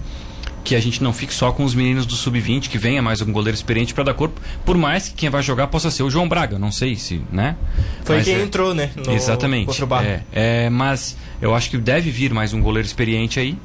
que 0.68 0.74
a 0.74 0.80
gente 0.80 1.02
não 1.02 1.14
fique 1.14 1.32
só 1.32 1.50
com 1.50 1.64
os 1.64 1.74
meninos 1.74 2.04
do 2.04 2.14
sub-20, 2.14 2.68
que 2.68 2.76
venha 2.76 3.00
mais 3.00 3.22
um 3.22 3.32
goleiro 3.32 3.54
experiente 3.54 3.94
para 3.94 4.04
dar 4.04 4.14
corpo, 4.14 4.38
por 4.66 4.76
mais 4.76 5.08
que 5.08 5.14
quem 5.14 5.30
vai 5.30 5.42
jogar 5.42 5.68
possa 5.68 5.90
ser 5.90 6.02
o 6.02 6.10
João 6.10 6.28
Braga, 6.28 6.58
não 6.58 6.70
sei 6.70 6.94
se, 6.94 7.22
né? 7.32 7.56
Foi 8.04 8.16
mas 8.16 8.26
quem 8.26 8.34
é, 8.34 8.42
entrou, 8.42 8.74
né? 8.74 8.90
No, 8.94 9.12
exatamente. 9.12 9.82
É, 10.04 10.20
é, 10.32 10.70
mas 10.70 11.16
eu 11.40 11.54
acho 11.54 11.70
que 11.70 11.78
deve 11.78 12.10
vir 12.10 12.34
mais 12.34 12.52
um 12.52 12.60
goleiro 12.60 12.86
experiente 12.86 13.40
aí, 13.40 13.56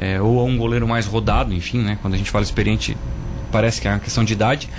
é, 0.00 0.18
ou 0.18 0.48
um 0.48 0.56
goleiro 0.56 0.88
mais 0.88 1.04
rodado, 1.04 1.52
enfim, 1.52 1.78
né? 1.78 1.98
Quando 2.00 2.14
a 2.14 2.16
gente 2.16 2.30
fala 2.30 2.42
experiente, 2.42 2.96
parece 3.52 3.82
que 3.82 3.86
é 3.86 3.90
uma 3.90 4.00
questão 4.00 4.24
de 4.24 4.32
idade. 4.32 4.70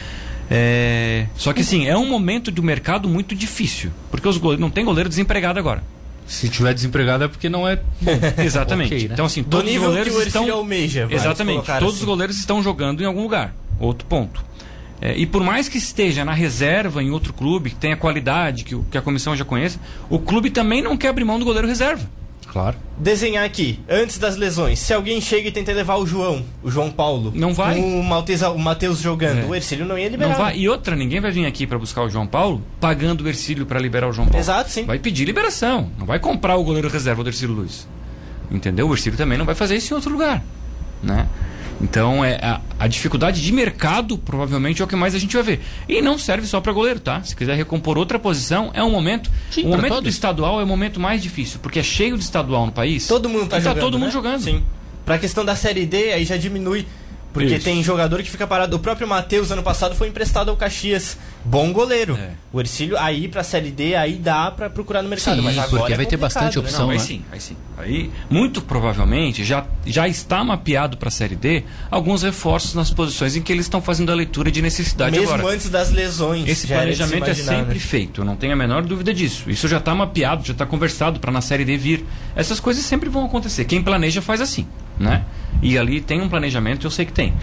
É, 0.49 1.27
só 1.35 1.53
que 1.53 1.61
assim, 1.61 1.87
é 1.87 1.95
um 1.95 2.09
momento 2.09 2.49
do 2.49 2.63
mercado 2.63 3.07
muito 3.07 3.35
difícil, 3.35 3.91
porque 4.09 4.27
os 4.27 4.37
goleiros, 4.37 4.59
não 4.59 4.71
tem 4.71 4.83
goleiro 4.83 5.07
desempregado 5.07 5.59
agora. 5.59 5.83
Se 6.25 6.49
tiver 6.49 6.73
desempregado 6.73 7.23
é 7.23 7.27
porque 7.27 7.49
não 7.49 7.67
é. 7.67 7.79
Exatamente. 8.43 8.93
Okay, 8.93 9.07
né? 9.07 9.13
Então, 9.13 9.25
assim, 9.25 9.43
todos 9.43 9.71
os 9.71 9.77
goleiros 9.77 10.25
estão. 10.25 10.51
Almeja, 10.51 11.07
Exatamente. 11.09 11.65
Todos 11.65 11.89
assim. 11.89 11.99
os 11.99 12.03
goleiros 12.03 12.37
estão 12.37 12.63
jogando 12.63 13.03
em 13.03 13.05
algum 13.05 13.21
lugar. 13.21 13.53
Outro 13.79 14.07
ponto. 14.07 14.43
É, 14.99 15.15
e 15.15 15.25
por 15.25 15.43
mais 15.43 15.67
que 15.69 15.77
esteja 15.77 16.25
na 16.25 16.33
reserva 16.33 17.03
em 17.03 17.11
outro 17.11 17.33
clube, 17.33 17.71
que 17.71 17.75
tenha 17.75 17.97
qualidade, 17.97 18.63
que, 18.63 18.77
que 18.89 18.97
a 18.97 19.01
comissão 19.01 19.35
já 19.35 19.43
conheça, 19.43 19.79
o 20.09 20.19
clube 20.19 20.49
também 20.49 20.81
não 20.81 20.97
quer 20.97 21.09
abrir 21.09 21.25
mão 21.25 21.37
do 21.37 21.45
goleiro 21.45 21.67
reserva. 21.67 22.07
Claro. 22.51 22.75
Desenhar 22.97 23.45
aqui, 23.45 23.79
antes 23.87 24.17
das 24.17 24.35
lesões. 24.35 24.77
Se 24.77 24.93
alguém 24.93 25.21
chega 25.21 25.47
e 25.47 25.51
tenta 25.53 25.71
levar 25.71 25.95
o 25.95 26.05
João, 26.05 26.43
o 26.61 26.69
João 26.69 26.91
Paulo. 26.91 27.31
Não 27.33 27.53
vai. 27.53 27.79
Com 27.79 28.01
o 28.01 28.03
Matheus 28.59 28.99
jogando. 28.99 29.39
É. 29.39 29.45
O 29.45 29.55
Ercílio 29.55 29.85
não 29.85 29.97
ia 29.97 30.09
liberar. 30.09 30.31
Não 30.31 30.37
vai. 30.37 30.57
E 30.57 30.67
outra, 30.67 30.93
ninguém 30.93 31.21
vai 31.21 31.31
vir 31.31 31.45
aqui 31.45 31.65
para 31.65 31.79
buscar 31.79 32.03
o 32.03 32.09
João 32.09 32.27
Paulo 32.27 32.61
pagando 32.77 33.23
o 33.23 33.27
Ercílio 33.29 33.65
para 33.65 33.79
liberar 33.79 34.09
o 34.09 34.11
João 34.11 34.27
Paulo. 34.27 34.37
Exato, 34.37 34.69
sim. 34.69 34.83
Vai 34.83 34.99
pedir 34.99 35.23
liberação. 35.23 35.89
Não 35.97 36.05
vai 36.05 36.19
comprar 36.19 36.57
o 36.57 36.63
goleiro 36.65 36.89
reserva 36.89 37.23
do 37.23 37.29
Ercílio 37.29 37.55
Luiz. 37.55 37.87
Entendeu? 38.51 38.89
O 38.89 38.93
Ercílio 38.93 39.17
também 39.17 39.37
não 39.37 39.45
vai 39.45 39.55
fazer 39.55 39.77
isso 39.77 39.93
em 39.93 39.95
outro 39.95 40.11
lugar. 40.11 40.43
Né? 41.01 41.27
Então, 41.81 42.23
é, 42.23 42.35
a, 42.35 42.61
a, 42.79 42.87
dificuldade 42.87 43.41
de 43.41 43.51
mercado 43.51 44.17
provavelmente 44.17 44.81
é 44.81 44.85
o 44.85 44.87
que 44.87 44.95
mais 44.95 45.15
a 45.15 45.19
gente 45.19 45.33
vai 45.33 45.43
ver. 45.43 45.61
E 45.89 46.01
não 46.01 46.17
serve 46.17 46.45
só 46.45 46.61
para 46.61 46.71
goleiro, 46.71 46.99
tá? 46.99 47.23
Se 47.23 47.35
quiser 47.35 47.55
recompor 47.55 47.97
outra 47.97 48.19
posição, 48.19 48.69
é 48.73 48.83
um 48.83 48.91
momento. 48.91 49.31
Sim, 49.49 49.65
o 49.65 49.69
momento 49.69 49.89
todos. 49.89 50.03
do 50.03 50.09
estadual 50.09 50.59
é 50.59 50.63
o 50.63 50.67
momento 50.67 50.99
mais 50.99 51.21
difícil, 51.21 51.59
porque 51.61 51.79
é 51.79 51.83
cheio 51.83 52.17
de 52.17 52.23
estadual 52.23 52.65
no 52.65 52.71
país. 52.71 53.07
Todo 53.07 53.27
mundo 53.27 53.47
tá, 53.47 53.59
jogando. 53.59 53.75
Tá 53.75 53.81
todo 53.81 53.97
né? 53.97 54.03
mundo 54.05 54.13
jogando. 54.13 54.41
Sim. 54.41 54.63
Pra 55.05 55.17
questão 55.17 55.43
da 55.43 55.55
Série 55.55 55.85
D, 55.85 56.13
aí 56.13 56.23
já 56.23 56.37
diminui 56.37 56.85
porque 57.33 57.55
Isso. 57.55 57.65
tem 57.65 57.81
jogador 57.83 58.21
que 58.21 58.29
fica 58.29 58.45
parado. 58.45 58.75
O 58.75 58.79
próprio 58.79 59.07
Matheus, 59.07 59.51
ano 59.51 59.63
passado, 59.63 59.95
foi 59.95 60.09
emprestado 60.09 60.49
ao 60.49 60.57
Caxias. 60.57 61.17
Bom 61.43 61.71
goleiro. 61.71 62.17
É. 62.17 62.31
O 62.51 62.59
Ercílio, 62.59 62.97
aí 62.97 63.27
pra 63.27 63.43
Série 63.43 63.71
D, 63.71 63.95
aí 63.95 64.15
dá 64.15 64.51
pra 64.51 64.69
procurar 64.69 65.01
no 65.01 65.09
mercado. 65.09 65.37
Sim, 65.37 65.41
mas 65.41 65.57
agora 65.57 65.79
porque 65.79 65.93
é 65.93 65.97
vai 65.97 66.05
ter 66.05 66.17
bastante 66.17 66.57
né? 66.57 66.63
opção. 66.63 66.81
Não, 66.81 66.89
aí 66.91 66.97
né? 66.97 67.03
sim, 67.03 67.21
aí 67.31 67.39
sim. 67.39 67.55
Aí, 67.77 68.11
muito 68.29 68.61
provavelmente, 68.61 69.43
já, 69.43 69.65
já 69.85 70.07
está 70.07 70.43
mapeado 70.43 70.97
pra 70.97 71.09
Série 71.09 71.35
D 71.35 71.63
alguns 71.89 72.21
reforços 72.21 72.75
nas 72.75 72.91
posições 72.91 73.35
em 73.35 73.41
que 73.41 73.51
eles 73.51 73.65
estão 73.65 73.81
fazendo 73.81 74.11
a 74.11 74.15
leitura 74.15 74.51
de 74.51 74.61
necessidade 74.61 75.17
Mesmo 75.17 75.33
agora. 75.33 75.53
antes 75.53 75.69
das 75.69 75.89
lesões. 75.89 76.47
Esse 76.47 76.67
planejamento 76.67 77.29
é 77.29 77.33
sempre 77.33 77.75
né? 77.75 77.79
feito, 77.79 78.21
eu 78.21 78.25
não 78.25 78.35
tenho 78.35 78.53
a 78.53 78.55
menor 78.55 78.83
dúvida 78.83 79.13
disso. 79.13 79.49
Isso 79.49 79.67
já 79.67 79.77
está 79.77 79.95
mapeado, 79.95 80.45
já 80.45 80.51
está 80.51 80.65
conversado 80.65 81.19
para 81.19 81.31
na 81.31 81.41
Série 81.41 81.65
D 81.65 81.77
vir. 81.77 82.05
Essas 82.35 82.59
coisas 82.59 82.83
sempre 82.83 83.09
vão 83.09 83.25
acontecer. 83.25 83.65
Quem 83.65 83.81
planeja 83.81 84.21
faz 84.21 84.41
assim, 84.41 84.67
né? 85.01 85.25
E 85.61 85.77
ali 85.77 86.01
tem 86.01 86.21
um 86.21 86.29
planejamento, 86.29 86.87
eu 86.87 86.91
sei 86.91 87.05
que 87.05 87.13
tem. 87.13 87.33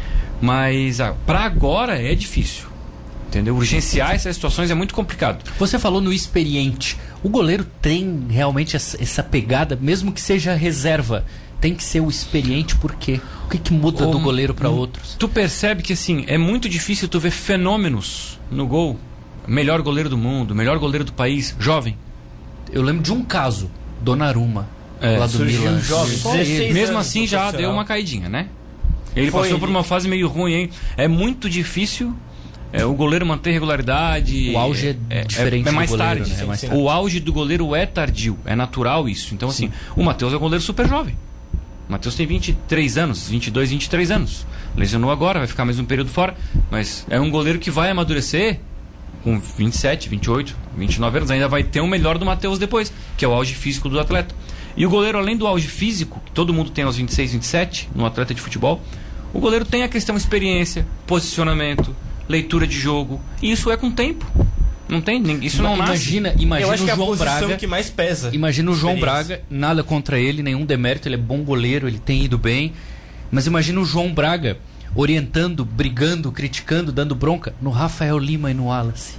Mas 0.41 1.01
ah, 1.01 1.15
para 1.27 1.41
agora 1.41 2.01
é 2.01 2.15
difícil. 2.15 2.67
Entendeu? 3.29 3.55
Urgenciar 3.55 4.15
essas 4.15 4.37
situações 4.37 4.71
é 4.71 4.75
muito 4.75 4.95
complicado. 4.95 5.45
Você 5.59 5.79
falou 5.79 6.01
no 6.01 6.11
experiente. 6.11 6.97
O 7.23 7.29
goleiro 7.29 7.65
tem 7.83 8.25
realmente 8.31 8.75
essa 8.75 9.23
pegada, 9.23 9.79
mesmo 9.81 10.13
que 10.13 10.21
seja 10.21 10.55
reserva. 10.55 11.27
Tem 11.61 11.75
que 11.75 11.85
ser 11.85 12.01
o 12.01 12.09
experiente, 12.09 12.77
por 12.77 12.95
quê? 12.95 13.21
O 13.45 13.51
que, 13.51 13.59
que 13.59 13.73
muda 13.73 14.07
do 14.07 14.19
goleiro 14.21 14.55
para 14.55 14.71
outros? 14.71 15.17
Tu 15.19 15.29
percebe 15.29 15.83
que 15.83 15.93
assim, 15.93 16.25
é 16.27 16.39
muito 16.39 16.69
difícil 16.69 17.09
tu 17.09 17.21
ver 17.21 17.33
fenômenos 17.33 18.39
no 18.51 18.67
gol. 18.67 18.99
Melhor 19.47 19.83
goleiro 19.83 20.09
do 20.09 20.17
mundo, 20.17 20.55
melhor 20.55 20.79
goleiro 20.79 21.05
do 21.05 21.13
país, 21.13 21.55
jovem. 21.59 21.97
Eu 22.71 22.83
lembro 22.83 23.03
de 23.03 23.13
um 23.13 23.25
caso, 23.25 23.71
Donnarumma, 24.01 24.69
é, 25.01 25.19
lá 25.19 25.27
do 25.27 25.45
Milan. 25.45 25.81
Jovem, 25.81 26.73
Mesmo 26.73 26.99
assim 26.99 27.27
já 27.27 27.51
deu 27.51 27.71
uma 27.71 27.85
caidinha, 27.85 28.29
né? 28.29 28.49
Ele 29.17 29.31
Foi 29.31 29.43
passou 29.43 29.59
por 29.59 29.69
uma 29.69 29.83
fase 29.83 30.09
meio 30.09 30.29
ruim, 30.29 30.53
hein? 30.53 30.71
É 30.97 31.09
muito 31.09 31.49
difícil 31.51 32.15
é, 32.73 32.85
o 32.85 32.93
goleiro 32.95 33.25
manter 33.25 33.53
regularidade. 33.53 34.51
O 34.55 34.59
auge 34.59 34.89
é, 35.11 35.21
é 35.21 35.25
diferente 35.25 35.67
é, 35.67 35.71
é 35.71 35.73
mais 35.73 35.91
goleiro, 35.91 36.17
tarde. 36.21 36.35
Né? 36.35 36.43
É 36.43 36.45
mais 36.45 36.61
tarde. 36.61 36.77
O 36.77 36.89
auge 36.89 37.21
do 37.21 37.33
goleiro 37.33 37.75
é 37.75 37.87
tardio, 37.87 38.39
é 38.45 38.55
natural 38.55 39.09
isso. 39.09 39.35
Então, 39.35 39.49
assim, 39.49 39.69
Sim. 39.69 39.73
o 39.97 40.03
Matheus 40.03 40.33
é 40.33 40.37
um 40.37 40.41
goleiro 40.41 40.63
super 40.63 40.87
jovem. 40.87 41.17
O 41.89 41.93
Matheus 41.93 42.15
tem 42.15 42.27
23 42.27 42.99
anos, 42.99 43.29
22, 43.29 43.71
23 43.71 44.11
anos. 44.11 44.47
Lesionou 44.77 45.11
agora, 45.11 45.39
vai 45.39 45.49
ficar 45.49 45.65
mais 45.65 45.79
um 45.79 45.85
período 45.85 46.11
fora. 46.11 46.37
Mas 46.71 47.07
é 47.09 47.19
um 47.19 47.31
goleiro 47.31 47.59
que 47.59 47.71
vai 47.71 47.91
amadurecer 47.91 48.61
com 49.25 49.41
27, 49.41 50.09
28, 50.09 50.55
29 50.77 51.17
anos. 51.17 51.31
Ainda 51.31 51.49
vai 51.49 51.63
ter 51.63 51.81
o 51.81 51.87
melhor 51.87 52.19
do 52.19 52.27
Matheus 52.27 52.59
depois, 52.59 52.93
que 53.17 53.25
é 53.25 53.29
o 53.29 53.33
auge 53.33 53.55
físico 53.55 53.89
do 53.89 53.99
atleta. 53.99 54.35
E 54.77 54.87
o 54.87 54.91
goleiro, 54.91 55.19
além 55.19 55.37
do 55.37 55.47
auge 55.47 55.67
físico, 55.67 56.21
que 56.25 56.33
todo 56.33 56.53
mundo 56.53 56.71
tem 56.71 56.85
aos 56.85 56.97
26, 56.97 57.33
27, 57.33 57.89
no 57.95 58.07
atleta 58.07 58.35
de 58.35 58.41
futebol, 58.41 58.81
o 59.33 59.41
goleiro 59.41 59.65
tem 59.65 59.83
a 59.83 59.89
questão 59.89 60.17
experiência, 60.17 60.87
posicionamento, 61.07 61.95
leitura 62.29 62.67
de 62.67 62.79
jogo. 62.79 63.21
E 63.43 63.51
isso 63.51 63.71
é 63.71 63.77
com 63.77 63.91
tempo. 63.91 64.27
Não 64.89 65.03
tem, 65.03 65.23
isso 65.45 65.63
não 65.63 65.75
imagina, 65.75 66.31
nasce. 66.31 66.43
Imagina 66.43 66.93
Eu 66.93 66.95
o 66.95 66.97
João 66.97 67.17
Braga 67.17 67.57
que 67.57 67.67
mais 67.67 67.91
pesa. 67.91 68.31
Imagina 68.33 68.71
o 68.71 68.75
João 68.75 68.99
Braga, 68.99 69.43
nada 69.51 69.85
contra 69.85 70.19
ele, 70.19 70.43
nenhum 70.43 70.65
demérito, 70.65 71.07
ele 71.07 71.17
é 71.17 71.19
bom 71.19 71.43
goleiro, 71.43 71.87
ele 71.87 71.99
tem 71.99 72.25
ido 72.25 72.39
bem. 72.39 72.73
Mas 73.31 73.47
imagina 73.47 73.79
o 73.81 73.85
João 73.85 74.15
Braga 74.15 74.57
orientando, 74.95 75.63
brigando, 75.63 76.33
criticando, 76.33 76.91
dando 76.91 77.15
bronca 77.15 77.55
no 77.61 77.69
Rafael 77.69 78.19
Lima 78.19 78.51
e 78.51 78.55
no 78.55 78.67
Wallace. 78.67 79.17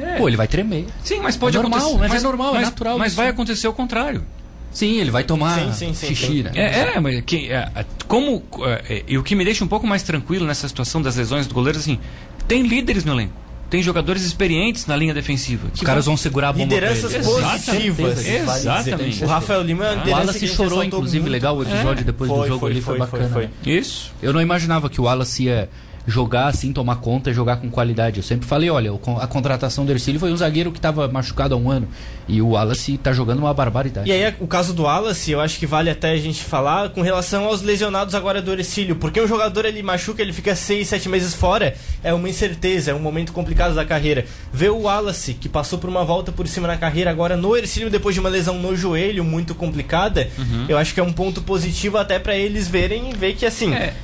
É. 0.00 0.16
Pô, 0.16 0.26
ele 0.26 0.38
vai 0.38 0.48
tremer. 0.48 0.86
Sim, 1.04 1.20
mas 1.20 1.36
pode 1.36 1.56
é 1.56 1.60
normal, 1.60 1.78
acontecer. 1.78 2.00
Mas, 2.00 2.12
mas 2.12 2.22
é 2.22 2.26
normal, 2.26 2.48
é 2.48 2.54
mas, 2.54 2.62
é 2.62 2.64
natural. 2.64 2.98
Mas 2.98 3.08
isso. 3.08 3.16
vai 3.16 3.28
acontecer 3.28 3.68
o 3.68 3.72
contrário. 3.74 4.24
Sim, 4.70 5.00
ele 5.00 5.10
vai 5.10 5.24
tomar 5.24 5.58
sim, 5.58 5.72
sim, 5.72 5.94
sim, 5.94 6.14
xixi, 6.14 6.42
né? 6.42 6.52
É, 6.54 6.94
é, 6.96 7.00
mas 7.00 7.20
que, 7.22 7.50
é, 7.50 7.68
como. 8.06 8.42
É, 8.88 9.02
e 9.08 9.18
o 9.18 9.22
que 9.22 9.34
me 9.34 9.44
deixa 9.44 9.64
um 9.64 9.68
pouco 9.68 9.86
mais 9.86 10.02
tranquilo 10.02 10.46
nessa 10.46 10.68
situação 10.68 11.02
das 11.02 11.16
lesões 11.16 11.46
do 11.46 11.54
goleiro, 11.54 11.78
assim, 11.78 11.98
tem 12.46 12.62
líderes 12.62 13.04
no 13.04 13.12
elenco. 13.12 13.40
Tem 13.68 13.80
jogadores 13.80 14.24
experientes 14.24 14.86
na 14.86 14.96
linha 14.96 15.14
defensiva. 15.14 15.68
Os 15.72 15.80
caras 15.80 16.04
vão 16.06 16.16
segurar 16.16 16.48
a 16.48 16.52
bomba 16.52 16.64
Lideranças 16.64 17.24
positivas. 17.24 18.26
Exatamente. 18.26 19.22
O 19.22 19.28
Rafael 19.28 19.62
Lima 19.62 19.86
é 19.86 20.08
O 20.08 20.10
Wallace 20.10 20.48
chorou, 20.48 20.82
inclusive, 20.82 21.20
muito. 21.20 21.32
legal 21.32 21.56
o 21.56 21.62
episódio 21.62 22.00
é. 22.00 22.04
depois 22.04 22.28
foi, 22.28 22.40
do 22.40 22.46
jogo 22.48 22.60
foi, 22.60 22.70
ali, 22.72 22.80
foi, 22.80 22.96
foi 22.96 23.06
bacana. 23.06 23.28
Foi, 23.32 23.44
né? 23.44 23.50
Isso. 23.64 24.12
Eu 24.20 24.32
não 24.32 24.40
imaginava 24.40 24.90
que 24.90 25.00
o 25.00 25.04
Wallace 25.04 25.44
ia 25.44 25.70
jogar 26.10 26.48
assim, 26.48 26.72
tomar 26.72 26.96
conta 26.96 27.30
e 27.30 27.34
jogar 27.34 27.56
com 27.56 27.70
qualidade. 27.70 28.18
Eu 28.18 28.22
sempre 28.22 28.46
falei, 28.46 28.68
olha, 28.68 28.90
a 29.20 29.26
contratação 29.26 29.86
do 29.86 29.92
Ercílio 29.92 30.20
foi 30.20 30.32
um 30.32 30.36
zagueiro 30.36 30.72
que 30.72 30.78
estava 30.78 31.08
machucado 31.08 31.54
há 31.54 31.56
um 31.56 31.70
ano. 31.70 31.88
E 32.28 32.42
o 32.42 32.50
Wallace 32.50 32.94
está 32.94 33.12
jogando 33.12 33.40
uma 33.40 33.52
barbaridade. 33.54 34.08
E 34.08 34.12
aí, 34.12 34.34
o 34.38 34.46
caso 34.46 34.72
do 34.72 34.82
Wallace, 34.82 35.30
eu 35.32 35.40
acho 35.40 35.58
que 35.58 35.66
vale 35.66 35.90
até 35.90 36.10
a 36.10 36.16
gente 36.16 36.44
falar 36.44 36.90
com 36.90 37.02
relação 37.02 37.44
aos 37.44 37.62
lesionados 37.62 38.14
agora 38.14 38.40
do 38.42 38.52
Ercílio. 38.52 38.96
Porque 38.96 39.20
um 39.20 39.26
jogador 39.26 39.64
ele 39.64 39.82
machuca, 39.82 40.22
ele 40.22 40.32
fica 40.32 40.54
seis, 40.54 40.88
sete 40.88 41.08
meses 41.08 41.34
fora, 41.34 41.74
é 42.04 42.12
uma 42.12 42.28
incerteza, 42.28 42.90
é 42.90 42.94
um 42.94 43.00
momento 43.00 43.32
complicado 43.32 43.74
da 43.74 43.84
carreira. 43.84 44.24
Ver 44.52 44.70
o 44.70 44.82
Wallace, 44.82 45.34
que 45.34 45.48
passou 45.48 45.78
por 45.78 45.88
uma 45.88 46.04
volta 46.04 46.30
por 46.30 46.46
cima 46.46 46.68
na 46.68 46.76
carreira, 46.76 47.10
agora 47.10 47.36
no 47.36 47.56
Ercílio, 47.56 47.90
depois 47.90 48.14
de 48.14 48.20
uma 48.20 48.28
lesão 48.28 48.58
no 48.58 48.76
joelho 48.76 49.24
muito 49.24 49.54
complicada, 49.54 50.28
uhum. 50.38 50.66
eu 50.68 50.78
acho 50.78 50.94
que 50.94 51.00
é 51.00 51.02
um 51.02 51.12
ponto 51.12 51.42
positivo 51.42 51.98
até 51.98 52.18
para 52.18 52.36
eles 52.36 52.68
verem 52.68 53.10
e 53.10 53.16
ver 53.16 53.34
que 53.34 53.46
assim. 53.46 53.74
É 53.74 53.94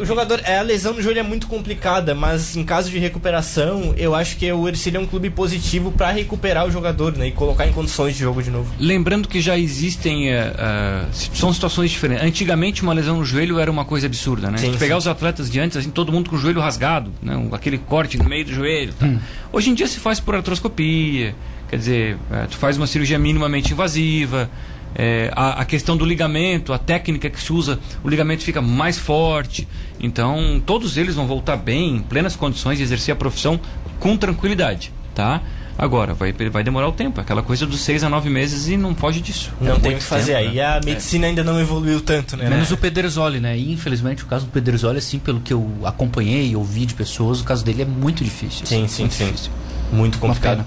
o 0.00 0.04
jogador, 0.04 0.40
é, 0.44 0.58
a 0.58 0.62
lesão 0.62 0.94
no 0.94 1.02
joelho 1.02 1.20
é 1.20 1.22
muito 1.22 1.46
complicada, 1.46 2.14
mas 2.14 2.56
em 2.56 2.64
caso 2.64 2.90
de 2.90 2.98
recuperação, 2.98 3.94
eu 3.96 4.14
acho 4.14 4.36
que 4.36 4.50
o 4.50 4.66
Ercílio 4.68 4.98
é 4.98 5.00
um 5.00 5.06
clube 5.06 5.30
positivo 5.30 5.92
para 5.92 6.10
recuperar 6.10 6.66
o 6.66 6.70
jogador, 6.70 7.16
né, 7.16 7.28
e 7.28 7.32
colocar 7.32 7.66
em 7.66 7.72
condições 7.72 8.14
de 8.14 8.20
jogo 8.20 8.42
de 8.42 8.50
novo. 8.50 8.72
Lembrando 8.78 9.28
que 9.28 9.40
já 9.40 9.58
existem, 9.58 10.30
uh, 10.30 10.32
uh, 10.32 11.14
são 11.34 11.52
situações 11.52 11.90
diferentes. 11.90 12.24
Antigamente 12.24 12.82
uma 12.82 12.92
lesão 12.92 13.18
no 13.18 13.24
joelho 13.24 13.58
era 13.58 13.70
uma 13.70 13.84
coisa 13.84 14.06
absurda, 14.06 14.50
né? 14.50 14.58
Sim, 14.58 14.72
pegar 14.78 14.94
sim. 14.94 14.98
os 14.98 15.06
atletas 15.06 15.50
de 15.50 15.60
antes, 15.60 15.76
assim, 15.76 15.90
todo 15.90 16.12
mundo 16.12 16.30
com 16.30 16.36
o 16.36 16.38
joelho 16.38 16.60
rasgado, 16.60 17.12
né, 17.22 17.48
aquele 17.52 17.78
corte 17.78 18.18
no 18.18 18.24
meio 18.24 18.44
do 18.44 18.52
joelho. 18.52 18.92
Tá? 18.94 19.06
Hum. 19.06 19.18
Hoje 19.52 19.70
em 19.70 19.74
dia 19.74 19.86
se 19.86 19.98
faz 19.98 20.20
por 20.20 20.34
artroscopia, 20.34 21.34
quer 21.68 21.76
dizer, 21.76 22.14
uh, 22.14 22.46
tu 22.50 22.56
faz 22.56 22.76
uma 22.76 22.86
cirurgia 22.86 23.18
minimamente 23.18 23.72
invasiva 23.72 24.50
é, 24.96 25.30
a, 25.36 25.60
a, 25.60 25.64
questão 25.64 25.96
do 25.96 26.04
ligamento, 26.04 26.72
a 26.72 26.78
técnica 26.78 27.28
que 27.28 27.40
se 27.40 27.52
usa, 27.52 27.78
o 28.02 28.08
ligamento 28.08 28.42
fica 28.42 28.62
mais 28.62 28.98
forte. 28.98 29.68
Então, 30.00 30.60
todos 30.64 30.96
eles 30.96 31.14
vão 31.14 31.26
voltar 31.26 31.56
bem, 31.56 31.96
em 31.96 31.98
plenas 32.00 32.34
condições 32.34 32.78
de 32.78 32.84
exercer 32.84 33.12
a 33.12 33.16
profissão 33.16 33.60
com 34.00 34.16
tranquilidade, 34.16 34.92
tá? 35.14 35.42
Agora, 35.78 36.14
vai, 36.14 36.32
vai 36.32 36.64
demorar 36.64 36.88
o 36.88 36.92
tempo, 36.92 37.20
aquela 37.20 37.42
coisa 37.42 37.66
dos 37.66 37.80
seis 37.80 38.02
a 38.02 38.08
nove 38.08 38.30
meses 38.30 38.66
e 38.66 38.78
não 38.78 38.94
foge 38.94 39.20
disso. 39.20 39.52
Não 39.60 39.74
é 39.74 39.78
tem 39.78 39.94
o 39.94 39.98
que 39.98 40.02
fazer 40.02 40.32
tempo, 40.32 40.48
aí. 40.48 40.56
Né? 40.56 40.64
A 40.64 40.80
medicina 40.82 41.26
é. 41.26 41.28
ainda 41.28 41.44
não 41.44 41.60
evoluiu 41.60 42.00
tanto, 42.00 42.34
né? 42.34 42.48
Menos 42.48 42.70
o 42.72 42.78
Pedrerzoli, 42.78 43.40
né? 43.40 43.58
E, 43.58 43.72
infelizmente, 43.72 44.24
o 44.24 44.26
caso 44.26 44.46
do 44.46 44.52
Pedrerzoli, 44.52 44.96
assim, 44.96 45.18
pelo 45.18 45.38
que 45.38 45.52
eu 45.52 45.70
acompanhei 45.84 46.48
e 46.48 46.56
ouvi 46.56 46.86
de 46.86 46.94
pessoas, 46.94 47.42
o 47.42 47.44
caso 47.44 47.62
dele 47.62 47.82
é 47.82 47.84
muito 47.84 48.24
difícil. 48.24 48.64
Sim, 48.64 48.84
assim, 48.84 48.88
sim, 48.88 49.02
muito 49.02 49.14
sim. 49.14 49.26
Difícil. 49.26 49.52
Muito 49.92 50.18
complicado. 50.18 50.64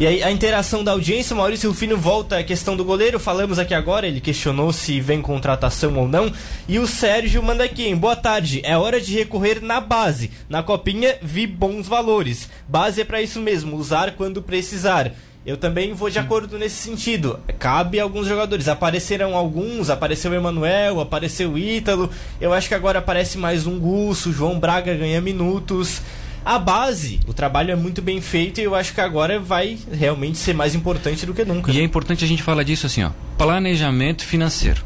E 0.00 0.06
aí, 0.06 0.22
a 0.22 0.30
interação 0.30 0.84
da 0.84 0.92
audiência, 0.92 1.34
Maurício 1.34 1.68
Rufino 1.68 1.96
volta 1.96 2.38
à 2.38 2.44
questão 2.44 2.76
do 2.76 2.84
goleiro. 2.84 3.18
Falamos 3.18 3.58
aqui 3.58 3.74
agora, 3.74 4.06
ele 4.06 4.20
questionou 4.20 4.72
se 4.72 5.00
vem 5.00 5.20
contratação 5.20 5.98
ou 5.98 6.06
não. 6.06 6.32
E 6.68 6.78
o 6.78 6.86
Sérgio 6.86 7.42
manda 7.42 7.64
aqui, 7.64 7.92
boa 7.96 8.14
tarde. 8.14 8.60
É 8.62 8.78
hora 8.78 9.00
de 9.00 9.12
recorrer 9.12 9.60
na 9.60 9.80
base. 9.80 10.30
Na 10.48 10.62
copinha, 10.62 11.16
vi 11.20 11.48
bons 11.48 11.88
valores. 11.88 12.48
Base 12.68 13.00
é 13.00 13.04
para 13.04 13.20
isso 13.20 13.40
mesmo, 13.40 13.76
usar 13.76 14.12
quando 14.12 14.40
precisar. 14.40 15.10
Eu 15.44 15.56
também 15.56 15.92
vou 15.92 16.08
de 16.08 16.20
acordo 16.20 16.60
nesse 16.60 16.76
sentido. 16.76 17.40
Cabe 17.58 17.98
a 17.98 18.04
alguns 18.04 18.28
jogadores. 18.28 18.68
Apareceram 18.68 19.34
alguns, 19.34 19.90
apareceu 19.90 20.30
o 20.30 20.34
Emanuel, 20.34 21.00
apareceu 21.00 21.54
o 21.54 21.58
Ítalo. 21.58 22.08
Eu 22.40 22.52
acho 22.52 22.68
que 22.68 22.74
agora 22.74 23.00
aparece 23.00 23.36
mais 23.36 23.66
um 23.66 23.80
Gusso, 23.80 24.32
João 24.32 24.60
Braga 24.60 24.94
ganha 24.94 25.20
minutos 25.20 26.00
a 26.44 26.58
base, 26.58 27.20
o 27.26 27.32
trabalho 27.32 27.70
é 27.70 27.76
muito 27.76 28.00
bem 28.00 28.20
feito 28.20 28.60
e 28.60 28.64
eu 28.64 28.74
acho 28.74 28.94
que 28.94 29.00
agora 29.00 29.38
vai 29.38 29.78
realmente 29.92 30.38
ser 30.38 30.54
mais 30.54 30.74
importante 30.74 31.26
do 31.26 31.34
que 31.34 31.44
nunca. 31.44 31.70
E 31.70 31.78
é 31.78 31.82
importante 31.82 32.24
a 32.24 32.28
gente 32.28 32.42
falar 32.42 32.62
disso 32.62 32.86
assim, 32.86 33.02
ó. 33.02 33.10
Planejamento 33.36 34.24
financeiro. 34.24 34.82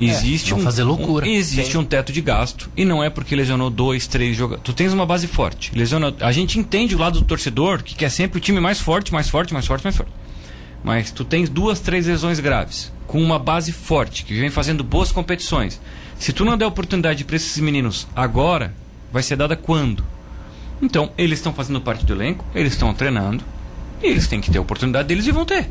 É, 0.00 0.04
existe 0.04 0.52
é, 0.52 0.56
um 0.56 0.60
fazer 0.60 0.82
loucura. 0.82 1.26
Um, 1.26 1.30
existe 1.30 1.72
Sim. 1.72 1.78
um 1.78 1.84
teto 1.84 2.12
de 2.12 2.20
gasto 2.22 2.70
e 2.76 2.84
não 2.84 3.04
é 3.04 3.10
porque 3.10 3.36
lesionou 3.36 3.68
dois, 3.68 4.06
três 4.06 4.36
jogadores. 4.36 4.64
Tu 4.64 4.72
tens 4.72 4.92
uma 4.92 5.04
base 5.04 5.26
forte. 5.26 5.72
Lesiona, 5.74 6.14
a 6.20 6.32
gente 6.32 6.58
entende 6.58 6.94
o 6.94 6.98
lado 6.98 7.20
do 7.20 7.26
torcedor 7.26 7.82
que 7.82 7.94
quer 7.94 8.10
sempre 8.10 8.38
o 8.38 8.40
time 8.40 8.60
mais 8.60 8.80
forte, 8.80 9.12
mais 9.12 9.28
forte, 9.28 9.52
mais 9.52 9.66
forte, 9.66 9.84
mais 9.84 9.96
forte. 9.96 10.12
Mas 10.82 11.10
tu 11.10 11.24
tens 11.24 11.50
duas, 11.50 11.80
três 11.80 12.06
lesões 12.06 12.40
graves 12.40 12.90
com 13.10 13.20
uma 13.20 13.40
base 13.40 13.72
forte 13.72 14.24
que 14.24 14.38
vem 14.38 14.50
fazendo 14.50 14.84
boas 14.84 15.10
competições. 15.10 15.80
Se 16.16 16.32
tu 16.32 16.44
não 16.44 16.56
der 16.56 16.66
oportunidade 16.66 17.24
para 17.24 17.34
esses 17.34 17.58
meninos 17.58 18.06
agora, 18.14 18.72
vai 19.12 19.20
ser 19.20 19.34
dada 19.34 19.56
quando? 19.56 20.04
Então, 20.82 21.12
eles 21.18 21.38
estão 21.38 21.52
fazendo 21.52 21.80
parte 21.80 22.04
do 22.04 22.12
elenco, 22.12 22.44
eles 22.54 22.72
estão 22.72 22.94
treinando, 22.94 23.44
e 24.02 24.06
eles 24.06 24.26
têm 24.26 24.40
que 24.40 24.50
ter 24.50 24.58
a 24.58 24.62
oportunidade 24.62 25.08
deles 25.08 25.26
e 25.26 25.32
vão 25.32 25.44
ter. 25.44 25.68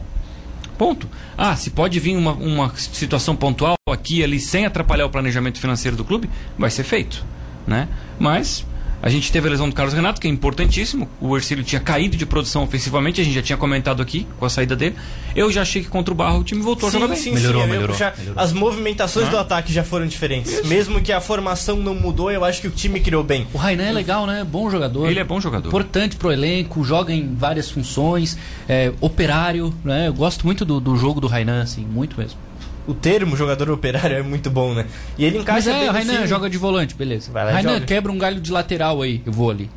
Ponto. 0.78 1.10
Ah, 1.38 1.55
se 1.55 1.72
pode 1.72 1.99
vir 1.99 2.16
uma, 2.16 2.32
uma 2.34 2.74
situação 2.76 3.36
pontual 3.36 3.76
aqui 3.89 4.24
ali 4.24 4.39
sem 4.39 4.66
atrapalhar 4.66 5.05
o 5.05 5.10
planejamento 5.10 5.60
financeiro 5.60 5.97
do 5.97 6.05
clube, 6.05 6.30
vai 6.57 6.70
ser 6.70 6.84
feito. 6.84 7.26
Né? 7.68 7.88
Mas 8.18 8.66
a 9.02 9.10
gente 9.10 9.32
teve 9.32 9.47
a 9.47 9.52
lesão 9.52 9.70
do 9.70 9.76
Carlos 9.76 9.93
Renato, 9.93 10.20
que 10.20 10.28
é 10.28 10.30
importantíssimo. 10.30 11.08
O 11.22 11.36
Ercílio 11.36 11.64
tinha 11.64 11.80
caído 11.80 12.18
de 12.18 12.26
produção 12.26 12.64
ofensivamente, 12.64 13.22
a 13.22 13.24
gente 13.24 13.34
já 13.34 13.41
tinha 13.41 13.58
comentado 13.58 14.02
aqui 14.02 14.28
com 14.38 14.45
a 14.45 14.50
saída 14.50 14.76
dele. 14.76 14.95
Eu 15.36 15.52
já 15.52 15.62
achei 15.62 15.82
que 15.82 15.88
contra 15.88 16.14
o 16.14 16.18
Barro 16.18 16.39
o 16.39 16.43
time 16.43 16.62
voltou 16.62 16.89
sim, 16.89 16.97
a 16.97 17.00
jogar 17.00 17.14
bem. 17.14 17.24
Sim, 17.24 17.34
melhorou, 17.34 17.64
sim, 17.64 17.70
melhorou, 17.70 17.95
já, 17.95 18.14
melhorou, 18.18 18.41
As 18.41 18.52
movimentações 18.52 19.28
ah. 19.28 19.32
do 19.32 19.38
ataque 19.38 19.72
já 19.72 19.84
foram 19.84 20.06
diferentes. 20.06 20.52
Isso. 20.52 20.68
Mesmo 20.68 21.02
que 21.02 21.12
a 21.12 21.22
formação 21.22 21.78
não 21.78 21.95
mudou, 21.95 22.32
eu 22.32 22.43
acho 22.43 22.62
que 22.62 22.68
o 22.68 22.72
time 22.72 23.00
criou 23.00 23.24
bem. 23.24 23.47
O 23.54 23.58
Rainan 23.58 23.86
é 23.86 23.91
legal, 23.91 24.26
né? 24.26 24.43
Bom 24.43 24.70
jogador. 24.70 25.10
Ele 25.10 25.20
é 25.20 25.24
bom 25.24 25.39
jogador. 25.39 25.70
Importante 25.70 26.16
pro 26.16 26.32
elenco, 26.32 26.84
joga 26.84 27.14
em 27.14 27.36
várias 27.36 27.70
funções, 27.70 28.38
é, 28.68 28.91
operário, 29.00 29.74
né? 29.84 30.08
Eu 30.08 30.14
gosto 30.14 30.45
muito 30.45 30.66
do, 30.66 30.80
do 30.80 30.95
jogo 30.97 31.22
do 31.22 31.28
Rainan, 31.28 31.62
assim, 31.62 31.86
muito 31.86 32.20
mesmo 32.20 32.49
o 32.88 32.94
termo 32.94 33.36
jogador 33.36 33.70
operário 33.70 34.18
é 34.18 34.22
muito 34.22 34.50
bom, 34.50 34.74
né? 34.74 34.86
E 35.18 35.26
ele 35.26 35.40
encaixa 35.40 35.72
Mas 35.72 35.82
é, 35.82 35.90
Rainan 35.90 36.28
joga 36.28 36.50
de 36.50 36.58
volante, 36.58 36.96
beleza. 36.96 37.32
Rainan 37.34 37.82
quebra 37.82 38.12
um 38.12 38.18
galho 38.18 38.40
de 38.40 38.52
lateral 38.52 39.02
aí, 39.02 39.22
eu 39.26 39.32
vou 39.32 39.50
ali. 39.50 39.70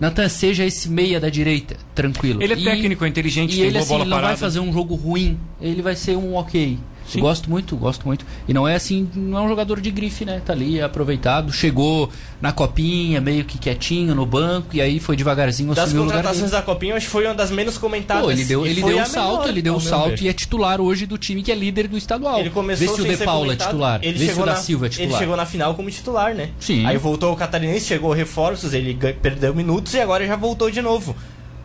Natan, 0.00 0.28
seja 0.28 0.64
esse 0.64 0.88
meia 0.88 1.18
da 1.18 1.28
direita, 1.28 1.76
tranquilo. 1.94 2.40
Ele 2.40 2.52
é 2.52 2.56
técnico, 2.56 3.04
é 3.04 3.08
inteligente, 3.08 3.54
e 3.54 3.56
tem 3.56 3.64
ele, 3.64 3.72
boa 3.72 3.82
assim, 3.82 3.88
bola 3.88 4.02
ele 4.02 4.10
não 4.10 4.16
parada. 4.16 4.32
vai 4.34 4.36
fazer 4.36 4.60
um 4.60 4.72
jogo 4.72 4.94
ruim, 4.94 5.38
ele 5.60 5.82
vai 5.82 5.96
ser 5.96 6.16
um 6.16 6.36
ok. 6.36 6.78
Sim. 7.08 7.20
Gosto 7.20 7.48
muito, 7.48 7.74
gosto 7.76 8.06
muito. 8.06 8.26
E 8.46 8.52
não 8.52 8.68
é 8.68 8.74
assim, 8.74 9.08
não 9.14 9.38
é 9.38 9.40
um 9.40 9.48
jogador 9.48 9.80
de 9.80 9.90
grife, 9.90 10.24
né? 10.24 10.42
Tá 10.44 10.52
ali, 10.52 10.78
é 10.78 10.82
aproveitado. 10.82 11.52
Chegou 11.52 12.10
na 12.40 12.52
copinha, 12.52 13.20
meio 13.20 13.44
que 13.44 13.58
quietinho 13.58 14.14
no 14.14 14.26
banco, 14.26 14.76
e 14.76 14.80
aí 14.80 15.00
foi 15.00 15.16
devagarzinho 15.16 15.74
Das 15.74 15.92
contratações 15.92 16.50
da 16.50 16.62
copinha, 16.62 16.94
acho 16.94 17.06
que 17.06 17.12
foi 17.12 17.24
uma 17.24 17.34
das 17.34 17.50
menos 17.50 17.78
comentadas. 17.78 18.24
Pô, 18.24 18.30
ele 18.30 18.44
deu, 18.44 18.66
ele 18.66 18.82
deu 18.82 19.00
o 19.00 19.06
salto, 19.06 19.32
menor, 19.32 19.48
ele 19.48 19.62
deu 19.62 19.74
o 19.74 19.80
salto 19.80 20.22
e 20.22 20.28
é 20.28 20.32
titular 20.32 20.80
hoje 20.80 21.06
do 21.06 21.16
time 21.16 21.42
que 21.42 21.50
é 21.50 21.54
líder 21.54 21.88
do 21.88 21.96
estadual. 21.96 22.38
Ele 22.40 22.50
começou 22.50 22.86
Vê 22.88 22.94
se 22.94 23.00
o 23.00 23.16
De 23.16 23.24
Paula 23.24 23.52
é 23.54 23.56
titular. 23.56 24.00
Ele 24.02 24.18
Vê 24.18 24.32
se 24.32 24.40
o 24.40 24.44
da 24.44 24.56
Silva 24.56 24.86
é 24.86 24.88
titular. 24.88 25.10
Ele 25.10 25.18
chegou 25.18 25.36
na 25.36 25.46
final 25.46 25.74
como 25.74 25.90
titular, 25.90 26.34
né? 26.34 26.50
Sim. 26.60 26.84
Aí 26.86 26.96
voltou 26.98 27.32
o 27.32 27.36
catarinense, 27.36 27.86
chegou 27.86 28.12
reforços, 28.12 28.74
ele 28.74 28.94
perdeu 29.22 29.54
minutos 29.54 29.94
e 29.94 30.00
agora 30.00 30.26
já 30.26 30.36
voltou 30.36 30.70
de 30.70 30.82
novo. 30.82 31.16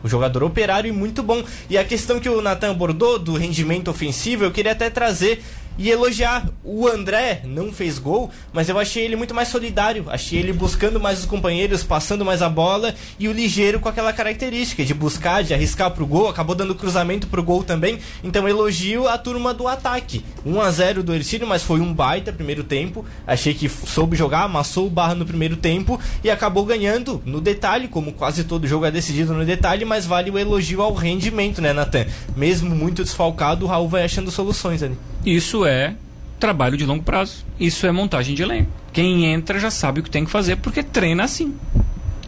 O 0.04 0.08
jogador 0.10 0.44
operário 0.44 0.90
e 0.90 0.92
muito 0.92 1.24
bom. 1.24 1.44
E 1.70 1.78
a 1.78 1.84
questão 1.84 2.20
que 2.20 2.30
o 2.30 2.42
Natan 2.42 2.72
abordou 2.72 3.18
do 3.18 3.36
rendimento 3.36 3.90
ofensivo, 3.90 4.44
eu 4.44 4.52
queria 4.52 4.74
até 4.74 4.90
trazer 4.90 5.42
e 5.78 5.90
elogiar. 5.90 6.48
O 6.64 6.88
André 6.88 7.42
não 7.46 7.72
fez 7.72 8.00
gol, 8.00 8.30
mas 8.52 8.70
eu 8.70 8.80
achei 8.80 9.04
ele 9.04 9.16
muito 9.16 9.34
mais 9.34 9.48
solidário. 9.48 10.06
Achei 10.08 10.40
ele 10.40 10.54
buscando 10.54 11.00
mais 11.00 11.20
os 11.20 11.26
companheiros, 11.26 11.84
passando 11.84 12.26
mais 12.26 12.42
a 12.42 12.50
bola 12.50 12.94
e 13.20 13.28
o 13.28 13.34
ligeiro 13.34 13.80
com 13.80 13.90
aquela 13.90 14.14
característica 14.14 14.84
de 14.84 14.94
buscar, 14.94 15.44
de 15.44 15.54
arriscar 15.54 15.92
pro 15.92 16.06
gol. 16.06 16.30
Acabou 16.30 16.56
dando 16.56 16.76
cruzamento 16.76 17.28
pro 17.28 17.44
gol 17.44 17.64
também. 17.64 18.00
Então 18.24 18.48
elogio 18.48 19.08
a 19.08 19.18
turma 19.18 19.54
do 19.54 19.68
ataque. 19.68 20.24
1 20.46 20.62
a 20.62 20.72
0 20.72 21.04
do 21.04 21.14
Ercílio, 21.14 21.48
mas 21.48 21.64
foi 21.64 21.80
um 21.80 21.94
baita 21.94 22.32
primeiro 22.32 22.64
tempo. 22.64 23.06
Achei 23.26 23.54
que 23.54 23.70
soube 23.70 24.16
jogar, 24.16 24.44
amassou 24.44 24.88
o 24.88 24.90
barra 24.90 25.16
no 25.16 25.26
primeiro 25.26 25.56
tempo 25.58 26.00
e 26.24 26.30
acabou 26.30 26.66
ganhando 26.66 27.22
no 27.26 27.42
detalhe, 27.42 27.88
como 27.88 28.14
quase 28.14 28.44
todo 28.44 28.68
jogo 28.68 28.86
é 28.86 28.92
decidido 28.92 29.34
no 29.34 29.46
detalhe, 29.46 29.86
mas 29.86 30.06
vale 30.06 30.30
o 30.30 30.38
elogio 30.38 30.82
ao 30.82 30.94
rendimento, 30.94 31.62
né, 31.62 31.74
Natan? 31.74 32.06
Mesmo 32.36 32.76
muito 32.76 33.04
desfalcado, 33.04 33.66
o 33.66 33.68
Raul 33.68 33.90
vai 33.90 34.04
achando 34.04 34.32
soluções 34.32 34.84
ali. 34.84 34.98
Isso 35.26 35.63
é 35.66 35.96
trabalho 36.40 36.76
de 36.76 36.86
longo 36.86 37.04
prazo. 37.04 37.46
Isso 37.60 37.88
é 37.88 37.92
montagem 37.92 38.36
de 38.36 38.42
elenco. 38.42 38.72
Quem 38.92 39.26
entra 39.26 39.60
já 39.60 39.72
sabe 39.72 40.02
o 40.02 40.04
que 40.04 40.10
tem 40.10 40.26
que 40.26 40.32
fazer 40.32 40.58
porque 40.58 40.84
treina 40.84 41.24
assim. 41.24 41.56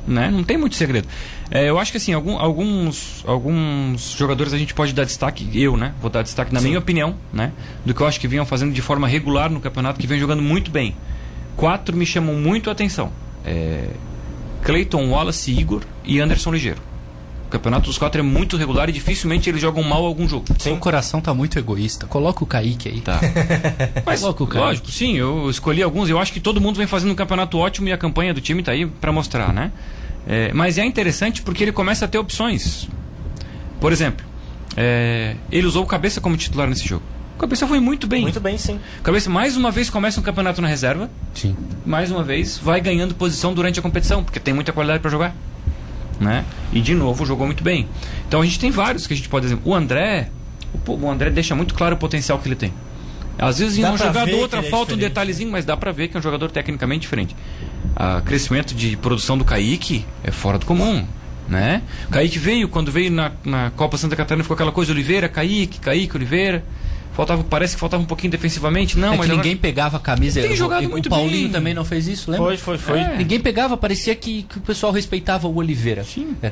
Né? 0.07 0.29
Não 0.31 0.43
tem 0.43 0.57
muito 0.57 0.75
segredo. 0.75 1.07
É, 1.49 1.67
eu 1.69 1.79
acho 1.79 1.91
que 1.91 1.97
assim, 1.97 2.13
algum, 2.13 2.37
alguns, 2.37 3.23
alguns 3.27 4.11
jogadores 4.11 4.53
a 4.53 4.57
gente 4.57 4.73
pode 4.73 4.93
dar 4.93 5.03
destaque, 5.03 5.49
eu, 5.53 5.75
né? 5.75 5.93
Vou 6.01 6.09
dar 6.09 6.21
destaque 6.21 6.53
na 6.53 6.59
Sim. 6.59 6.67
minha 6.67 6.79
opinião, 6.79 7.15
né? 7.33 7.51
Do 7.83 7.93
que 7.93 8.01
eu 8.01 8.07
acho 8.07 8.19
que 8.19 8.27
vinham 8.27 8.45
fazendo 8.45 8.71
de 8.73 8.81
forma 8.81 9.07
regular 9.07 9.49
no 9.49 9.59
campeonato, 9.59 9.99
que 9.99 10.07
vem 10.07 10.19
jogando 10.19 10.41
muito 10.41 10.71
bem. 10.71 10.95
Quatro 11.55 11.95
me 11.95 12.05
chamam 12.05 12.35
muito 12.35 12.69
a 12.69 12.73
atenção. 12.73 13.11
É, 13.43 13.89
Clayton, 14.63 15.09
Wallace, 15.09 15.51
Igor 15.51 15.81
e 16.03 16.19
Anderson 16.19 16.51
Ligeiro. 16.51 16.81
O 17.55 17.57
campeonato 17.57 17.85
dos 17.85 17.97
quatro 17.97 18.19
é 18.19 18.23
muito 18.23 18.57
regular 18.57 18.89
e 18.89 18.91
dificilmente 18.91 19.49
eles 19.49 19.61
jogam 19.61 19.81
mal 19.81 20.05
algum 20.05 20.27
jogo. 20.27 20.45
Seu 20.59 20.75
coração 20.75 21.21
tá 21.21 21.33
muito 21.33 21.57
egoísta. 21.57 22.05
Coloca 22.05 22.43
o 22.43 22.47
Kaique 22.47 22.89
aí. 22.89 22.99
Tá. 22.99 23.19
Mas, 24.05 24.19
Coloca 24.19 24.43
o 24.43 24.47
Kaique. 24.47 24.65
lógico, 24.67 24.91
sim, 24.91 25.15
eu 25.15 25.49
escolhi 25.49 25.81
alguns. 25.81 26.09
Eu 26.09 26.19
acho 26.19 26.33
que 26.33 26.41
todo 26.41 26.59
mundo 26.59 26.75
vem 26.75 26.85
fazendo 26.85 27.11
um 27.11 27.15
campeonato 27.15 27.57
ótimo 27.57 27.87
e 27.87 27.93
a 27.93 27.97
campanha 27.97 28.33
do 28.33 28.41
time 28.41 28.61
tá 28.61 28.73
aí 28.73 28.85
para 28.85 29.09
mostrar, 29.11 29.53
né? 29.53 29.71
É, 30.27 30.51
mas 30.53 30.77
é 30.77 30.83
interessante 30.83 31.41
porque 31.41 31.63
ele 31.63 31.71
começa 31.71 32.03
a 32.03 32.07
ter 32.07 32.17
opções. 32.17 32.89
Por 33.79 33.93
exemplo, 33.93 34.25
é, 34.75 35.35
ele 35.49 35.65
usou 35.65 35.83
o 35.83 35.87
Cabeça 35.87 36.19
como 36.19 36.35
titular 36.35 36.67
nesse 36.67 36.85
jogo. 36.85 37.03
O 37.37 37.39
Cabeça 37.39 37.65
foi 37.65 37.79
muito 37.79 38.05
bem. 38.05 38.23
Muito 38.23 38.39
bem, 38.41 38.57
sim. 38.57 38.79
Cabeça 39.01 39.29
mais 39.29 39.55
uma 39.55 39.71
vez 39.71 39.89
começa 39.89 40.19
um 40.19 40.23
campeonato 40.23 40.61
na 40.61 40.67
reserva. 40.67 41.09
Sim. 41.33 41.55
Mais 41.85 42.11
uma 42.11 42.23
vez 42.23 42.57
vai 42.57 42.81
ganhando 42.81 43.15
posição 43.15 43.53
durante 43.53 43.79
a 43.79 43.81
competição, 43.81 44.23
porque 44.23 44.39
tem 44.39 44.53
muita 44.53 44.73
qualidade 44.73 44.99
para 44.99 45.11
jogar 45.11 45.33
né? 46.19 46.45
E 46.71 46.81
de 46.81 46.93
novo 46.93 47.25
jogou 47.25 47.45
muito 47.45 47.63
bem. 47.63 47.87
Então 48.27 48.41
a 48.41 48.45
gente 48.45 48.59
tem 48.59 48.71
vários 48.71 49.07
que 49.07 49.13
a 49.13 49.17
gente 49.17 49.29
pode 49.29 49.47
dizer. 49.47 49.59
O 49.63 49.73
André, 49.73 50.29
o 50.87 51.09
André 51.09 51.29
deixa 51.29 51.55
muito 51.55 51.73
claro 51.73 51.95
o 51.95 51.97
potencial 51.97 52.39
que 52.39 52.47
ele 52.47 52.55
tem. 52.55 52.73
Às 53.37 53.59
vezes 53.59 53.77
em 53.77 53.85
um 53.85 53.97
jogador 53.97 54.35
outra 54.35 54.59
é 54.59 54.63
falta 54.63 54.93
um 54.93 54.97
detalhezinho, 54.97 55.51
mas 55.51 55.65
dá 55.65 55.75
pra 55.75 55.91
ver 55.91 56.07
que 56.07 56.15
é 56.15 56.19
um 56.19 56.23
jogador 56.23 56.49
tecnicamente 56.49 57.01
diferente. 57.01 57.35
O 57.95 58.21
crescimento 58.21 58.73
de 58.73 58.95
produção 58.97 59.37
do 59.37 59.43
Kaique 59.43 60.05
é 60.23 60.31
fora 60.31 60.57
do 60.57 60.65
comum. 60.65 61.05
Né? 61.47 61.83
O 62.07 62.11
Kaique 62.11 62.39
veio, 62.39 62.67
quando 62.67 62.91
veio 62.91 63.11
na, 63.11 63.31
na 63.43 63.71
Copa 63.71 63.97
Santa 63.97 64.15
Catarina, 64.15 64.43
ficou 64.43 64.55
aquela 64.55 64.71
coisa 64.71 64.91
Oliveira, 64.91 65.29
Kaique, 65.29 65.79
Kaique, 65.79 66.15
Oliveira. 66.15 66.63
Faltava, 67.15 67.45
parece 67.45 67.75
que 67.75 67.79
faltava 67.79 68.03
um 68.03 68.05
pouquinho 68.05 68.29
defensivamente. 68.29 68.99
Não, 68.99 69.13
é 69.13 69.17
mas 69.17 69.29
ninguém 69.29 69.53
agora... 69.53 69.61
pegava 69.61 69.97
a 69.97 69.99
camisa. 70.01 70.41
Tem 70.41 70.53
jogado 70.53 70.85
o, 70.85 70.89
muito 70.89 71.05
o 71.05 71.09
Paulinho 71.09 71.43
bem. 71.43 71.51
também 71.51 71.73
não 71.73 71.85
fez 71.85 72.07
isso, 72.09 72.29
lembra? 72.29 72.47
Foi, 72.47 72.57
foi, 72.57 72.77
foi. 72.77 72.99
É. 72.99 73.17
Ninguém 73.17 73.39
pegava, 73.39 73.77
parecia 73.77 74.13
que, 74.15 74.43
que, 74.43 74.57
o 74.57 74.61
pessoal 74.61 74.91
respeitava 74.91 75.47
o 75.47 75.55
Oliveira. 75.55 76.03
Sim. 76.03 76.35
É, 76.43 76.51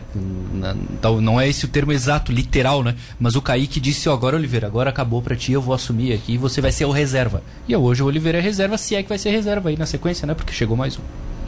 não, 1.01 1.19
não 1.19 1.41
é 1.41 1.49
esse 1.49 1.65
o 1.65 1.67
termo 1.67 1.91
exato, 1.91 2.31
literal, 2.31 2.81
né? 2.81 2.95
Mas 3.19 3.35
o 3.35 3.41
Kaique 3.41 3.81
disse, 3.81 4.07
ó, 4.07 4.13
oh, 4.13 4.15
agora 4.15 4.37
Oliveira, 4.37 4.65
agora 4.65 4.89
acabou 4.89 5.21
pra 5.21 5.35
ti, 5.35 5.51
eu 5.51 5.61
vou 5.61 5.75
assumir 5.75 6.13
aqui 6.13 6.35
e 6.35 6.37
você 6.37 6.61
vai 6.61 6.71
ser 6.71 6.85
o 6.85 6.91
reserva. 6.91 7.43
E 7.67 7.75
hoje 7.75 8.01
o 8.01 8.05
Oliveira 8.05 8.37
é 8.37 8.41
reserva, 8.41 8.77
se 8.77 8.95
é 8.95 9.03
que 9.03 9.09
vai 9.09 9.17
ser 9.17 9.31
reserva 9.31 9.67
aí 9.67 9.75
na 9.75 9.85
sequência, 9.85 10.25
né? 10.25 10.33
Porque 10.33 10.53
chegou 10.53 10.77
mais 10.77 10.97
um. 10.97 11.01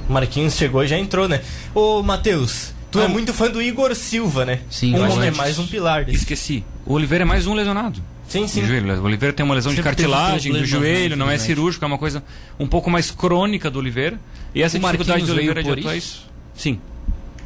Marquinhos 0.09 0.55
chegou 0.55 0.84
e 0.84 0.88
já 0.88 0.99
entrou, 0.99 1.30
né? 1.30 1.41
Ô, 1.74 2.03
Matheus, 2.03 2.74
tu 2.91 2.99
é 2.99 3.07
muito 3.07 3.34
fã 3.34 3.49
do 3.49 3.61
Igor 3.61 3.95
Silva, 3.95 4.43
né? 4.43 4.59
Sim, 4.70 4.93
um 4.93 5.24
é 5.24 5.32
mais 5.32 5.57
um 5.57 5.66
pilar 5.66 6.03
desse. 6.03 6.18
Esqueci. 6.18 6.66
O 6.86 6.93
Oliveira 6.93 7.24
é 7.24 7.26
mais 7.26 7.47
um 7.47 7.53
lesionado. 7.53 8.01
Sim, 8.28 8.47
sim. 8.47 8.65
Joelho. 8.65 9.01
O 9.01 9.05
Oliveira 9.05 9.34
tem 9.34 9.45
uma 9.45 9.55
lesão 9.55 9.71
Sempre 9.71 9.84
de 9.91 9.95
cartilagem 9.97 10.51
do 10.51 10.65
joelho, 10.65 11.15
não 11.15 11.30
é 11.30 11.38
cirúrgico, 11.38 11.86
é 11.86 11.88
uma 11.88 11.97
coisa 11.97 12.23
um 12.59 12.67
pouco 12.67 12.89
mais 12.89 13.11
crônica 13.11 13.69
do 13.69 13.80
Oliveira. 13.80 14.19
E 14.53 14.61
essa 14.61 14.78
o 14.78 14.82
dificuldade 14.82 15.26
do 15.26 15.34
Oliveira 15.34 15.63
de 15.63 15.71
atuar 15.71 15.95
isso? 15.95 16.26
Sim. 16.55 16.80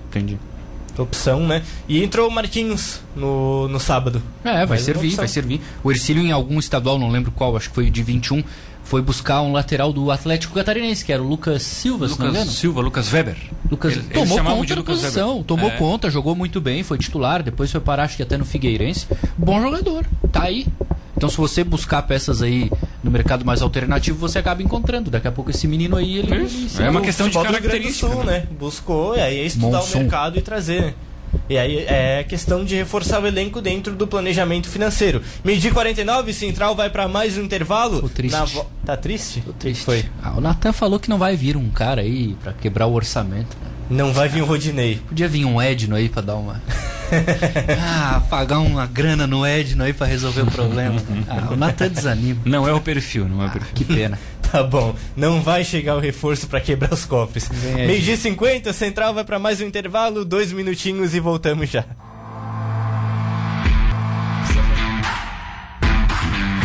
Entendi. 0.10 0.38
Opção, 1.04 1.45
né? 1.45 1.64
E 1.88 2.04
entrou 2.04 2.28
o 2.28 2.32
Marquinhos 2.32 3.02
no, 3.16 3.68
no 3.68 3.80
sábado. 3.80 4.22
É, 4.43 4.66
vai 4.66 4.78
servir, 4.78 5.16
vai 5.16 5.28
servir. 5.28 5.62
O 5.84 5.91
Ercílio 5.91 6.24
em 6.24 6.32
algum 6.32 6.60
estadual, 6.60 6.97
não 6.97 7.10
lembro 7.10 7.32
qual, 7.32 7.56
acho 7.56 7.70
que 7.70 7.76
foi 7.76 7.89
de 7.89 8.04
21, 8.04 8.43
foi 8.84 9.02
buscar 9.02 9.41
um 9.41 9.52
lateral 9.52 9.93
do 9.93 10.10
Atlético 10.10 10.56
Catarinense, 10.56 11.06
que 11.06 11.14
era 11.14 11.22
o 11.22 11.28
Lucas 11.28 11.62
Silva, 11.62 12.06
Lucas 12.06 12.14
se 12.14 12.20
não 12.20 12.32
me 12.32 12.38
engano. 12.38 12.52
Silva, 12.52 12.82
Lucas 12.82 13.14
Weber. 13.14 13.38
Lucas 13.70 13.93
ele, 13.93 14.04
tomou 14.04 14.43
conta 14.43 14.76
da 14.76 14.84
posição, 14.84 15.30
Weber. 15.30 15.45
tomou 15.45 15.70
é. 15.70 15.78
conta, 15.78 16.10
jogou 16.10 16.36
muito 16.36 16.60
bem, 16.60 16.82
foi 16.82 16.97
titular, 16.97 17.43
depois 17.43 17.72
foi 17.72 17.80
parar, 17.80 18.04
acho 18.04 18.18
que 18.18 18.24
até 18.24 18.36
no 18.36 18.45
Figueirense. 18.45 19.06
Bom 19.38 19.62
jogador, 19.62 20.06
tá 20.32 20.43
aí. 20.43 20.66
Então, 21.16 21.30
se 21.30 21.38
você 21.38 21.64
buscar 21.64 22.02
peças 22.04 22.41
aí 22.41 22.72
no 23.04 23.12
mercado 23.12 23.45
mais 23.45 23.62
alternativo, 23.62 24.18
você 24.18 24.39
acaba 24.39 24.62
encontrando. 24.62 25.10
Daqui 25.10 25.28
a 25.28 25.32
pouco 25.32 25.52
esse 25.52 25.68
menino 25.68 25.95
aí, 25.95 26.18
ele. 26.18 26.34
ele 26.34 26.70
é 26.80 26.89
uma 26.89 27.02
questão 27.02 27.30
de 27.30 27.38
característica. 27.38 28.12
Sul, 28.12 28.24
né? 28.24 28.45
Buscou, 28.52 29.16
e 29.16 29.22
aí 29.22 29.39
é 29.39 29.45
estudar 29.45 29.80
Monson. 29.80 29.97
o 29.97 30.02
mercado 30.02 30.38
e 30.38 30.41
trazer. 30.41 30.95
E 31.47 31.58
aí 31.58 31.78
é 31.88 32.24
questão 32.24 32.66
de 32.66 32.76
reforçar 32.76 33.22
o 33.22 33.28
elenco 33.28 33.62
dentro 33.62 33.95
do 33.95 34.08
planejamento 34.08 34.68
financeiro. 34.68 35.22
Medir 35.43 35.74
49, 35.74 36.34
Central 36.34 36.76
vai 36.76 36.89
para 36.89 37.08
mais 37.08 37.38
um 37.38 37.43
intervalo. 37.43 38.02
Tô 38.02 38.10
triste. 38.10 38.54
Vo... 38.54 38.66
Tá 38.86 38.97
triste? 38.97 39.41
Tô 39.41 39.54
triste. 39.54 39.84
Foi. 39.84 40.06
Ah, 40.22 40.34
o 40.38 40.41
Natan 40.41 40.74
falou 40.74 41.00
que 41.00 41.10
não 41.10 41.18
vai 41.18 41.36
vir 41.36 41.56
um 41.56 41.70
cara 41.70 42.02
aí 42.02 42.36
para 42.41 42.54
quebrar 42.54 42.88
o 42.88 42.93
orçamento. 42.93 43.56
Não 43.90 44.14
vai 44.14 44.30
vir 44.30 44.42
o 44.42 44.46
Rodinei. 44.46 45.02
Podia 45.08 45.28
vir 45.28 45.46
um 45.46 45.62
Edno 45.62 45.96
aí 45.96 46.08
pra 46.10 46.22
dar 46.22 46.36
uma. 46.36 46.62
ah, 47.82 48.22
pagar 48.30 48.60
uma 48.60 48.86
grana 48.86 49.26
no 49.26 49.46
Edno 49.46 49.84
aí 49.84 49.94
pra 49.94 50.06
resolver 50.06 50.42
o 50.42 50.52
problema. 50.52 51.02
Ah, 51.28 51.52
o 51.52 51.56
Natan 51.56 51.90
desanima. 51.90 52.40
Não 52.46 52.68
é 52.68 52.74
o 52.74 52.80
perfil, 52.80 53.28
não 53.28 53.44
é 53.44 53.48
o 53.48 53.50
perfil. 53.50 53.72
Ah, 53.72 53.76
que 53.76 53.86
pena. 53.86 54.20
Tá 54.52 54.64
bom, 54.64 54.96
não 55.16 55.44
vai 55.44 55.64
chegar 55.64 55.96
o 55.96 56.00
reforço 56.00 56.48
para 56.48 56.60
quebrar 56.60 56.92
os 56.92 57.06
cofres. 57.06 57.48
Meio 57.76 58.02
dia 58.02 58.18
50, 58.18 58.74
Central 58.74 59.14
vai 59.14 59.24
para 59.24 59.38
mais 59.38 59.62
um 59.62 59.66
intervalo, 59.66 60.26
dois 60.26 60.52
minutinhos 60.52 61.14
e 61.14 61.20
voltamos 61.20 61.70
já. 61.70 61.86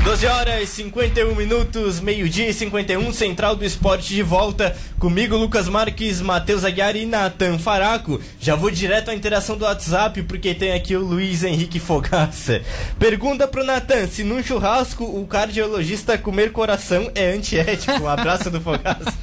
12 0.05 0.27
horas 0.27 0.63
e 0.63 0.67
51 0.67 1.35
minutos, 1.35 1.99
meio-dia 1.99 2.51
e 2.51 2.53
51, 2.53 3.11
Central 3.11 3.57
do 3.57 3.65
Esporte 3.65 4.15
de 4.15 4.23
volta. 4.23 4.77
Comigo, 4.99 5.35
Lucas 5.35 5.67
Marques, 5.67 6.21
Matheus 6.21 6.63
Aguiar 6.63 6.95
e 6.95 7.07
Natan 7.07 7.59
Faraco. 7.59 8.21
Já 8.39 8.55
vou 8.55 8.71
direto 8.71 9.11
à 9.11 9.15
interação 9.15 9.57
do 9.57 9.65
WhatsApp, 9.65 10.23
porque 10.25 10.55
tem 10.55 10.73
aqui 10.73 10.95
o 10.95 11.01
Luiz 11.01 11.43
Henrique 11.43 11.81
Fogaça. 11.81 12.61
Pergunta 12.99 13.49
pro 13.49 13.65
Natan: 13.65 14.07
se 14.07 14.23
num 14.23 14.43
churrasco 14.43 15.05
o 15.05 15.27
cardiologista 15.27 16.19
comer 16.19 16.53
coração 16.53 17.11
é 17.15 17.33
antiético? 17.33 18.03
Um 18.03 18.09
abraço 18.09 18.51
do 18.51 18.61
Fogaça. 18.61 19.15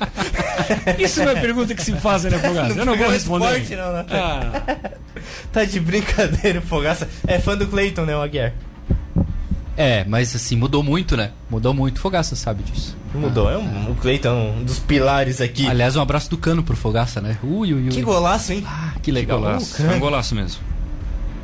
Isso 0.98 1.24
não 1.24 1.34
é 1.34 1.40
pergunta 1.40 1.76
que 1.76 1.84
se 1.84 1.94
faz, 1.94 2.24
né, 2.24 2.40
Fogaça? 2.40 2.80
Eu 2.80 2.86
não 2.88 2.98
vou 2.98 3.08
responder. 3.08 3.62
Esporte, 3.62 3.76
não, 3.76 3.94
Natan. 3.94 4.18
Ah. 4.18 4.92
tá 5.54 5.64
de 5.64 5.80
brincadeira, 5.80 6.60
Fogaça. 6.60 7.08
É 7.28 7.38
fã 7.38 7.56
do 7.56 7.68
Cleiton, 7.68 8.02
né, 8.04 8.18
o 8.18 8.22
Aguiar? 8.22 8.52
É, 9.78 10.04
mas 10.06 10.36
assim, 10.36 10.56
mudou 10.56 10.84
muito, 10.84 11.16
né? 11.16 11.32
Mudou 11.50 11.74
muito. 11.74 12.00
Fogaça 12.00 12.36
sabe 12.36 12.64
disso. 12.64 12.96
Mudou, 13.14 13.48
ah, 13.48 13.54
é 13.54 13.58
um, 13.58 13.92
o 13.92 13.96
Cleiton 13.96 14.30
é 14.30 14.60
um 14.60 14.64
dos 14.64 14.80
pilares 14.80 15.42
aqui. 15.42 15.68
Aliás, 15.68 15.96
um 15.96 16.02
abraço 16.02 16.30
do 16.30 16.38
cano 16.38 16.64
pro 16.64 16.76
Fogaça, 16.76 17.20
né? 17.20 17.38
Ui, 17.44 17.74
ui, 17.74 17.84
ui. 17.84 17.90
Que 17.90 18.02
golaço, 18.02 18.54
hein? 18.54 18.64
Ah, 18.66 18.94
que 19.02 19.12
legal. 19.12 19.40
Que 19.40 19.46
golaço. 19.46 19.82
Uh, 19.82 19.86
é 19.86 19.96
um 19.96 20.00
golaço 20.00 20.36
mesmo. 20.36 20.62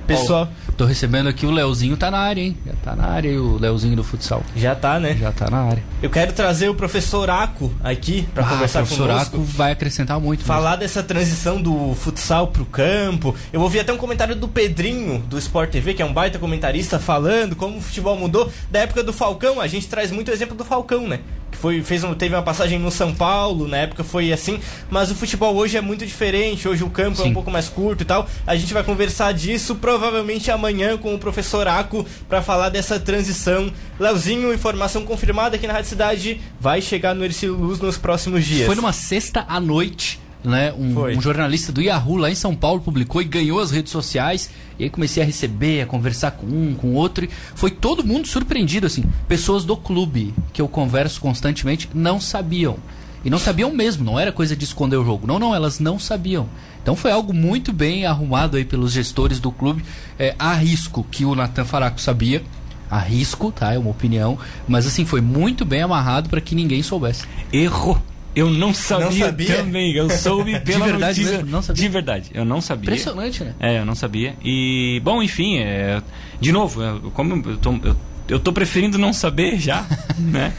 Pessoal. 0.06 0.50
Tô 0.78 0.86
recebendo 0.86 1.28
aqui 1.28 1.44
o 1.44 1.50
Leozinho 1.50 1.98
tá 1.98 2.12
na 2.12 2.20
área, 2.20 2.40
hein? 2.40 2.56
Já 2.64 2.74
tá 2.84 2.96
na 2.96 3.08
área 3.08 3.42
o 3.42 3.58
Leozinho 3.58 3.96
do 3.96 4.04
futsal. 4.04 4.44
Já 4.56 4.76
tá, 4.76 5.00
né? 5.00 5.18
Já 5.20 5.32
tá 5.32 5.50
na 5.50 5.64
área. 5.64 5.84
Eu 6.04 6.10
quero 6.12 6.32
trazer 6.34 6.70
o 6.70 6.76
professor 6.76 7.32
Aco 7.32 7.74
aqui 7.84 8.30
para 8.32 8.46
ah, 8.46 8.50
conversar 8.50 8.86
com 8.86 8.94
o 8.94 8.98
professor 8.98 9.10
Aco 9.10 9.42
vai 9.42 9.72
acrescentar 9.72 10.20
muito. 10.20 10.44
Falar 10.44 10.72
mesmo. 10.72 10.82
dessa 10.82 11.02
transição 11.02 11.60
do 11.60 11.96
futsal 11.96 12.50
pro 12.50 12.64
campo. 12.64 13.36
Eu 13.52 13.60
ouvi 13.62 13.80
até 13.80 13.92
um 13.92 13.98
comentário 13.98 14.36
do 14.36 14.48
Pedrinho 14.48 15.18
do 15.18 15.40
Sport 15.40 15.72
TV, 15.72 15.96
que 15.96 16.02
é 16.04 16.06
um 16.06 16.14
baita 16.14 16.38
comentarista, 16.38 17.00
falando 17.00 17.56
como 17.56 17.80
o 17.80 17.82
futebol 17.82 18.16
mudou 18.16 18.52
da 18.70 18.82
época 18.82 19.02
do 19.02 19.12
Falcão. 19.12 19.60
A 19.60 19.66
gente 19.66 19.88
traz 19.88 20.12
muito 20.12 20.30
o 20.30 20.32
exemplo 20.32 20.56
do 20.56 20.64
Falcão, 20.64 21.08
né? 21.08 21.22
Foi, 21.60 21.82
fez 21.82 22.04
um, 22.04 22.14
teve 22.14 22.36
uma 22.36 22.44
passagem 22.44 22.80
no 22.80 22.92
São 22.92 23.14
Paulo, 23.14 23.68
na 23.68 23.78
época 23.78 24.04
foi 24.04 24.32
assim, 24.32 24.60
mas 24.90 25.12
o 25.12 25.16
futebol 25.16 25.56
hoje 25.56 25.76
é 25.76 25.82
muito 25.82 26.06
diferente, 26.06 26.68
hoje 26.68 26.84
o 26.84 26.90
campo 26.90 27.18
Sim. 27.18 27.24
é 27.24 27.26
um 27.28 27.34
pouco 27.34 27.52
mais 27.52 27.68
curto 27.68 28.04
e 28.04 28.06
tal. 28.06 28.28
A 28.46 28.56
gente 28.56 28.74
vai 28.74 28.84
conversar 28.84 29.34
disso 29.34 29.76
provavelmente 29.76 30.50
amanhã 30.50 30.98
com 30.98 31.14
o 31.14 31.20
professor 31.20 31.58
Soraco 31.58 32.06
para 32.30 32.42
falar 32.42 32.70
dessa 32.70 33.00
transição. 33.00 33.72
Leozinho, 34.00 34.54
informação 34.54 35.04
confirmada 35.04 35.56
aqui 35.56 35.66
na 35.66 35.74
Rádio 35.74 35.90
Cidade, 35.90 36.42
vai 36.60 36.82
chegar 36.82 37.16
no 37.16 37.26
Ercílio 37.26 37.56
Luz 37.56 37.80
nos 37.80 37.98
próximos 37.98 38.46
dias. 38.46 38.68
Foi 38.68 38.76
numa 38.76 38.94
sexta 38.94 39.46
à 39.48 39.60
noite. 39.60 40.20
Né, 40.44 40.72
um, 40.72 41.18
um, 41.18 41.20
jornalista 41.20 41.72
do 41.72 41.82
Yahoo 41.82 42.16
lá 42.16 42.30
em 42.30 42.36
São 42.36 42.56
Paulo 42.56 42.80
publicou 42.80 43.22
e 43.22 43.26
ganhou 43.26 43.60
as 43.60 43.72
redes 43.72 43.92
sociais. 43.92 44.50
E 44.80 44.84
aí 44.84 44.90
comecei 44.90 45.22
a 45.22 45.26
receber, 45.26 45.82
a 45.82 45.86
conversar 45.86 46.32
com 46.32 46.46
um, 46.46 46.76
com 46.76 46.94
outro. 46.94 47.26
E 47.26 47.30
foi 47.56 47.72
todo 47.72 48.06
mundo 48.06 48.28
surpreendido, 48.28 48.86
assim. 48.86 49.04
Pessoas 49.28 49.66
do 49.66 49.76
clube 49.76 50.34
que 50.54 50.62
eu 50.62 50.68
converso 50.68 51.20
constantemente 51.20 51.90
não 51.94 52.22
sabiam. 52.22 52.78
E 53.26 53.30
não 53.30 53.40
sabiam 53.40 53.74
mesmo, 53.74 54.06
não 54.06 54.20
era 54.20 54.32
coisa 54.32 54.56
de 54.56 54.64
esconder 54.64 54.96
o 54.96 55.04
jogo. 55.04 55.28
Não, 55.28 55.40
não, 55.40 55.54
elas 55.54 55.80
não 55.80 56.00
sabiam. 56.00 56.48
Então 56.82 56.96
foi 56.96 57.12
algo 57.12 57.34
muito 57.34 57.74
bem 57.74 58.06
arrumado 58.06 58.56
aí 58.56 58.64
pelos 58.64 58.94
gestores 58.94 59.40
do 59.40 59.52
clube. 59.52 59.84
É, 60.18 60.34
há 60.40 60.54
risco 60.54 61.06
que 61.12 61.26
o 61.26 61.36
Natan 61.36 61.66
Faraco 61.66 62.00
sabia. 62.00 62.42
Há 62.90 63.00
risco, 63.00 63.52
tá? 63.52 63.74
É 63.74 63.78
uma 63.78 63.90
opinião. 63.90 64.40
Mas 64.68 64.88
assim, 64.88 65.04
foi 65.04 65.20
muito 65.20 65.66
bem 65.66 65.82
amarrado 65.82 66.30
para 66.30 66.40
que 66.40 66.56
ninguém 66.56 66.82
soubesse. 66.82 67.26
Errou. 67.52 68.02
Eu 68.38 68.52
não 68.52 68.72
sabia, 68.72 69.06
não 69.06 69.12
sabia, 69.14 69.56
também. 69.56 69.94
Eu 69.96 70.08
soube 70.12 70.52
pela 70.62 70.86
de 70.86 70.92
verdade 70.92 71.22
notícia. 71.22 71.38
Mesmo? 71.38 71.52
Não 71.52 71.62
sabia? 71.64 71.84
De 71.84 71.90
verdade, 71.90 72.30
eu 72.36 72.46
não 72.46 72.62
sabia. 72.62 72.92
Impressionante, 72.92 73.44
né? 73.44 73.56
É, 73.60 73.80
eu 73.80 73.86
não 73.86 73.96
sabia. 73.96 74.36
E, 74.46 75.02
bom, 75.04 75.24
enfim, 75.24 75.58
é, 75.58 76.04
de 76.40 76.52
novo, 76.52 76.84
eu, 76.84 77.12
como 77.16 77.34
eu 77.50 77.58
tô, 77.58 77.72
eu, 77.84 77.96
eu 78.30 78.40
tô 78.40 78.54
preferindo 78.54 78.96
não 79.00 79.12
saber 79.12 79.60
já, 79.60 79.84
né? 80.20 80.54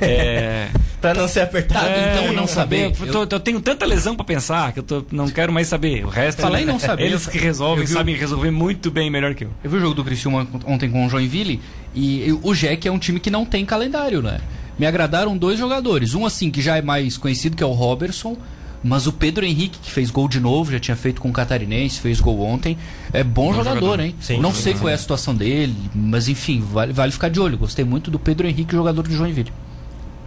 É... 0.00 0.68
pra 1.00 1.12
não 1.12 1.28
ser 1.28 1.40
apertado, 1.40 1.86
é, 1.86 2.14
então 2.14 2.32
não 2.32 2.46
saber. 2.46 2.94
Eu, 2.98 3.26
tô, 3.26 3.34
eu, 3.36 3.40
tenho 3.40 3.60
tanta 3.60 3.84
lesão 3.84 4.16
para 4.16 4.24
pensar 4.24 4.72
que 4.72 4.78
eu 4.78 4.82
tô, 4.82 5.04
não 5.12 5.28
quero 5.28 5.52
mais 5.52 5.68
saber. 5.68 6.06
O 6.06 6.08
resto 6.08 6.40
Falei 6.40 6.64
não 6.64 6.78
saber. 6.80 7.04
Eles 7.04 7.26
que 7.26 7.36
resolvem, 7.36 7.84
vi, 7.84 7.92
sabem 7.92 8.16
resolver 8.16 8.50
muito 8.50 8.90
bem, 8.90 9.10
melhor 9.10 9.34
que 9.34 9.44
eu. 9.44 9.50
Eu 9.62 9.70
vi 9.70 9.76
o 9.76 9.80
jogo 9.80 9.94
do 9.94 10.02
Cristiano 10.02 10.48
ontem 10.64 10.88
com 10.88 11.04
o 11.04 11.10
Joinville 11.10 11.60
e 11.94 12.32
o 12.42 12.54
Jack 12.54 12.88
é 12.88 12.90
um 12.90 12.98
time 12.98 13.20
que 13.20 13.28
não 13.28 13.44
tem 13.44 13.66
calendário, 13.66 14.22
né? 14.22 14.40
Me 14.78 14.86
agradaram 14.86 15.36
dois 15.36 15.58
jogadores. 15.58 16.14
Um 16.14 16.24
assim 16.24 16.50
que 16.50 16.62
já 16.62 16.76
é 16.76 16.82
mais 16.82 17.16
conhecido, 17.16 17.56
que 17.56 17.62
é 17.62 17.66
o 17.66 17.72
Robertson. 17.72 18.36
Mas 18.82 19.08
o 19.08 19.12
Pedro 19.12 19.44
Henrique, 19.44 19.78
que 19.80 19.90
fez 19.90 20.08
gol 20.08 20.28
de 20.28 20.38
novo, 20.38 20.70
já 20.70 20.78
tinha 20.78 20.96
feito 20.96 21.20
com 21.20 21.28
o 21.28 21.32
Catarinense, 21.32 21.98
fez 22.00 22.20
gol 22.20 22.40
ontem. 22.40 22.78
É 23.12 23.24
bom, 23.24 23.46
bom 23.46 23.54
jogador, 23.54 23.80
jogador, 23.80 24.00
hein? 24.00 24.14
Sim, 24.20 24.38
não 24.38 24.54
sei 24.54 24.72
qual 24.74 24.88
é 24.88 24.94
a 24.94 24.98
situação 24.98 25.34
dele, 25.34 25.74
mas 25.92 26.28
enfim, 26.28 26.60
vale, 26.60 26.92
vale 26.92 27.10
ficar 27.10 27.28
de 27.28 27.40
olho. 27.40 27.58
Gostei 27.58 27.84
muito 27.84 28.08
do 28.08 28.20
Pedro 28.20 28.46
Henrique, 28.46 28.76
jogador 28.76 29.06
de 29.08 29.16
Joinville. 29.16 29.52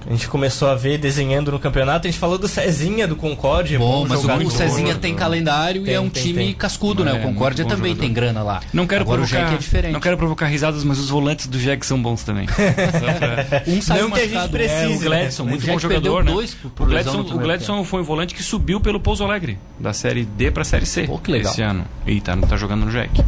A 0.08 0.10
gente 0.12 0.28
começou 0.28 0.68
a 0.68 0.76
ver 0.76 0.98
desenhando 0.98 1.52
no 1.52 1.60
campeonato, 1.60 2.08
a 2.08 2.12
gente 2.12 2.20
falou 2.20 2.38
do 2.38 2.48
Cezinha 2.48 3.08
do 3.08 3.16
Concórdia. 3.16 3.78
Bom, 3.78 4.06
mas 4.08 4.24
o, 4.24 4.32
o 4.32 4.52
Cezinha 4.52 4.96
tem 4.96 5.14
calendário 5.14 5.84
tem, 5.84 5.94
e 5.94 5.96
é 5.96 6.00
um 6.00 6.10
tem, 6.10 6.24
time 6.24 6.46
tem. 6.46 6.54
cascudo, 6.54 7.06
né? 7.06 7.14
O 7.14 7.18
é, 7.18 7.20
Concórdia 7.20 7.66
também 7.66 7.92
jogador. 7.92 8.02
tem 8.02 8.14
grana 8.14 8.44
lá. 8.44 8.62
Não 8.74 8.88
quero 8.88 9.04
Agora 9.04 9.20
provocar, 9.20 9.38
o 9.38 9.44
Jack 9.44 9.56
é 9.56 9.58
diferente. 9.58 9.94
Não 9.94 10.00
quero 10.00 10.18
provocar 10.18 10.48
risadas, 10.48 10.84
mas 10.84 11.00
os 11.00 11.10
volantes 11.10 11.48
do 11.48 11.58
Jack 11.58 11.86
são 11.86 12.02
bons 12.02 12.24
também. 12.24 12.48
um 13.68 13.82
saiu 13.82 14.10
não 14.10 14.12
que 14.12 14.22
a 14.22 14.28
gente 14.28 14.50
precisa. 14.50 14.82
É, 14.82 14.96
o 14.96 15.00
Gladson, 15.00 15.46
muito 15.46 15.66
bom 15.66 15.80
jogador, 15.80 16.24
né? 16.24 16.32
o 16.32 16.86
Gladson, 16.86 17.20
o 17.22 17.38
Gladson 17.38 17.84
foi 17.84 18.02
um 18.02 18.06
volante 18.06 18.34
que 18.34 18.44
subiu 18.44 18.82
pelo 18.82 19.00
Pouso 19.00 19.24
Alegre, 19.24 19.60
da 19.80 19.94
Série 19.94 20.26
D 20.26 20.52
pra 20.52 20.64
Série 20.64 20.86
C. 20.86 21.04
Pô, 21.04 21.20
que 21.20 21.32
legal. 21.32 21.52
Esse 21.52 21.62
ano. 21.62 21.86
E 22.08 22.20
tá, 22.20 22.36
tá 22.36 22.58
jogando 22.58 22.86
no 22.86 22.92
Jack. 22.92 23.24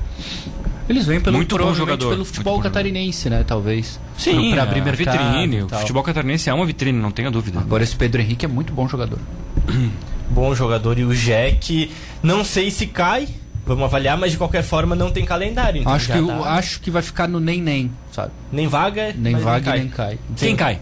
Eles 0.87 1.05
vêm 1.05 1.19
pelo, 1.21 1.37
muito 1.37 1.57
bom 1.57 1.73
jogador. 1.73 2.09
pelo 2.09 2.25
futebol 2.25 2.59
catarinense, 2.59 3.29
né? 3.29 3.43
Talvez. 3.45 3.99
Sim, 4.17 4.51
para 4.51 4.63
abrir 4.63 4.83
mercado. 4.83 5.17
Vitrine. 5.17 5.63
O 5.63 5.69
futebol 5.69 6.03
catarinense 6.03 6.49
é 6.49 6.53
uma 6.53 6.65
vitrine, 6.65 6.99
não 6.99 7.11
tenha 7.11 7.31
dúvida. 7.31 7.59
Agora 7.59 7.83
esse 7.83 7.95
Pedro 7.95 8.21
Henrique 8.21 8.45
é 8.45 8.47
muito 8.47 8.73
bom 8.73 8.87
jogador. 8.87 9.19
bom 10.29 10.53
jogador. 10.53 10.99
E 10.99 11.05
o 11.05 11.15
Jack, 11.15 11.91
não 12.21 12.43
sei 12.43 12.69
se 12.69 12.87
cai. 12.87 13.27
Vamos 13.65 13.85
avaliar, 13.85 14.17
mas 14.17 14.33
de 14.33 14.37
qualquer 14.37 14.61
forma 14.61 14.93
não 14.93 15.09
tem 15.09 15.23
calendário. 15.23 15.81
Então 15.81 15.93
acho, 15.93 16.11
que, 16.11 16.21
tá... 16.21 16.53
acho 16.55 16.81
que 16.81 16.91
vai 16.91 17.01
ficar 17.01 17.29
no 17.29 17.39
nem 17.39 17.61
nem, 17.61 17.89
sabe? 18.11 18.31
Nem 18.51 18.67
vaga, 18.67 19.15
nem 19.17 19.37
vaga 19.37 19.71
nem 19.71 19.87
cai. 19.87 20.09
nem 20.09 20.17
cai. 20.17 20.19
Quem 20.35 20.55
cai? 20.55 20.81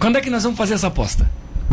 Quando 0.00 0.16
é 0.16 0.20
que 0.20 0.28
nós 0.28 0.42
vamos 0.42 0.58
fazer 0.58 0.74
essa 0.74 0.88
aposta? 0.88 1.30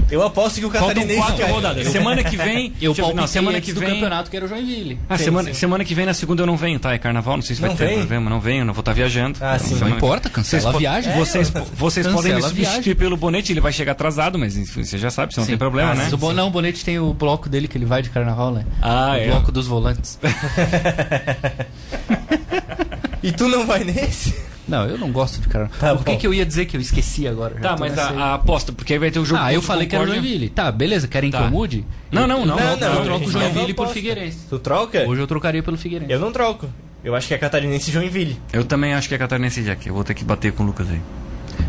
Eu 0.09 0.21
aposto 0.21 0.59
que 0.59 0.65
o 0.65 0.69
Catarinense 0.69 1.15
quatro 1.15 1.37
cai. 1.37 1.51
rodadas. 1.51 1.87
Semana 1.87 2.23
que 2.23 2.37
vem. 2.37 2.73
Eu 2.81 2.93
não, 3.13 3.27
semana 3.27 3.59
que 3.59 3.71
vem. 3.71 3.83
do 3.83 3.93
campeonato 3.93 4.29
que 4.29 4.37
era 4.37 4.45
o 4.45 4.49
Joinville. 4.49 4.99
Ah, 5.09 5.17
sim, 5.17 5.25
semana, 5.25 5.49
sim. 5.49 5.55
semana 5.55 5.83
que 5.83 5.95
vem 5.95 6.05
na 6.05 6.13
segunda 6.13 6.43
eu 6.43 6.45
não 6.45 6.55
venho, 6.55 6.79
tá? 6.79 6.93
É 6.93 6.97
carnaval, 6.97 7.37
não 7.37 7.41
sei 7.41 7.55
se 7.55 7.61
não 7.61 7.75
vai 7.75 7.87
ter 7.87 7.97
problema, 7.97 8.29
não 8.29 8.39
venho, 8.39 8.65
não 8.65 8.73
vou 8.73 8.81
estar 8.81 8.91
tá 8.91 8.95
viajando. 8.95 9.39
Ah, 9.41 9.57
sim. 9.57 9.75
Não 9.75 9.89
importa, 9.89 10.29
cancela 10.29 10.61
vocês 10.61 10.75
a 10.75 10.77
viagem. 10.77 11.11
É, 11.11 11.17
vocês 11.17 11.51
vocês 11.73 12.07
podem 12.07 12.35
me 12.35 12.41
substituir 12.41 12.95
pelo 12.95 13.17
Bonete, 13.17 13.51
ele 13.51 13.61
vai 13.61 13.73
chegar 13.73 13.93
atrasado, 13.93 14.37
mas 14.37 14.55
você 14.55 14.97
já 14.97 15.09
sabe, 15.09 15.33
você 15.33 15.39
não 15.39 15.47
tem 15.47 15.57
problema, 15.57 15.91
ah, 15.91 15.95
né? 15.95 16.09
O 16.11 16.33
não, 16.33 16.47
o 16.47 16.51
Bonete 16.51 16.83
tem 16.83 16.99
o 16.99 17.13
bloco 17.13 17.49
dele 17.49 17.67
que 17.67 17.77
ele 17.77 17.85
vai 17.85 18.01
de 18.01 18.09
carnaval, 18.09 18.51
né? 18.51 18.65
Ah, 18.81 19.13
o 19.13 19.15
é. 19.15 19.27
bloco 19.27 19.51
dos 19.51 19.67
volantes. 19.67 20.19
e 23.23 23.31
tu 23.31 23.47
não 23.47 23.65
vai 23.65 23.83
nesse? 23.83 24.35
Não, 24.68 24.86
eu 24.88 24.97
não 24.97 25.11
gosto 25.11 25.39
de 25.39 25.47
cara. 25.47 25.70
Tá 25.80 25.95
Por 25.95 26.03
que, 26.05 26.18
que 26.18 26.28
eu 26.28 26.34
ia 26.34 26.45
dizer 26.45 26.66
que 26.66 26.76
eu 26.76 26.82
esqueci 26.82 27.28
agora? 27.28 27.55
Tá, 27.55 27.76
mas 27.80 27.97
a, 27.97 28.09
a 28.09 28.34
aposta, 28.36 28.72
porque 28.72 28.93
aí 28.93 28.99
vai 28.99 29.11
ter 29.11 29.20
o 29.20 29.26
jogo 29.26 29.41
Ah, 29.43 29.53
eu 29.53 29.61
falei 29.61 29.88
que 29.88 29.95
era. 29.95 30.05
Joinville. 30.05 30.49
Tá, 30.49 30.72
beleza. 30.72 31.07
Querem 31.07 31.30
que 31.32 31.38
Tá. 31.38 31.43
eu 31.43 31.51
mude? 31.51 31.86
Não, 32.11 32.28
não, 32.28 32.45
não. 32.45 32.55
Não, 32.55 32.70
eu 32.72 32.78
não, 32.78 33.03
troco 33.03 33.26
o 33.26 33.32
Joinville 33.32 33.68
não 33.70 33.76
por. 33.76 33.88
Figueirense. 33.89 34.39
Tu 34.49 34.59
troca? 34.59 35.05
Hoje 35.07 35.22
eu 35.22 35.28
trocaria 35.28 35.61
pelo 35.63 35.78
Figueirense. 35.78 36.11
Eu 36.11 36.20
não 36.20 36.32
troco. 36.32 36.68
Eu 37.03 37.13
acho 37.16 37.28
que 37.28 37.34
é 37.36 37.38
Catarinense 37.38 37.91
e 37.91 37.93
Joinville. 37.93 38.39
Eu 38.51 38.66
também 38.66 38.93
acho 38.93 39.07
que 39.07 39.13
é 39.13 39.18
Catarinense 39.18 39.61
Jack. 39.63 39.88
Eu 39.88 39.93
vou 39.93 40.03
ter 40.03 40.16
que 40.16 40.24
bater 40.26 40.51
com 40.51 40.63
o 40.63 40.66
Lucas 40.66 40.89
aí. 40.89 40.99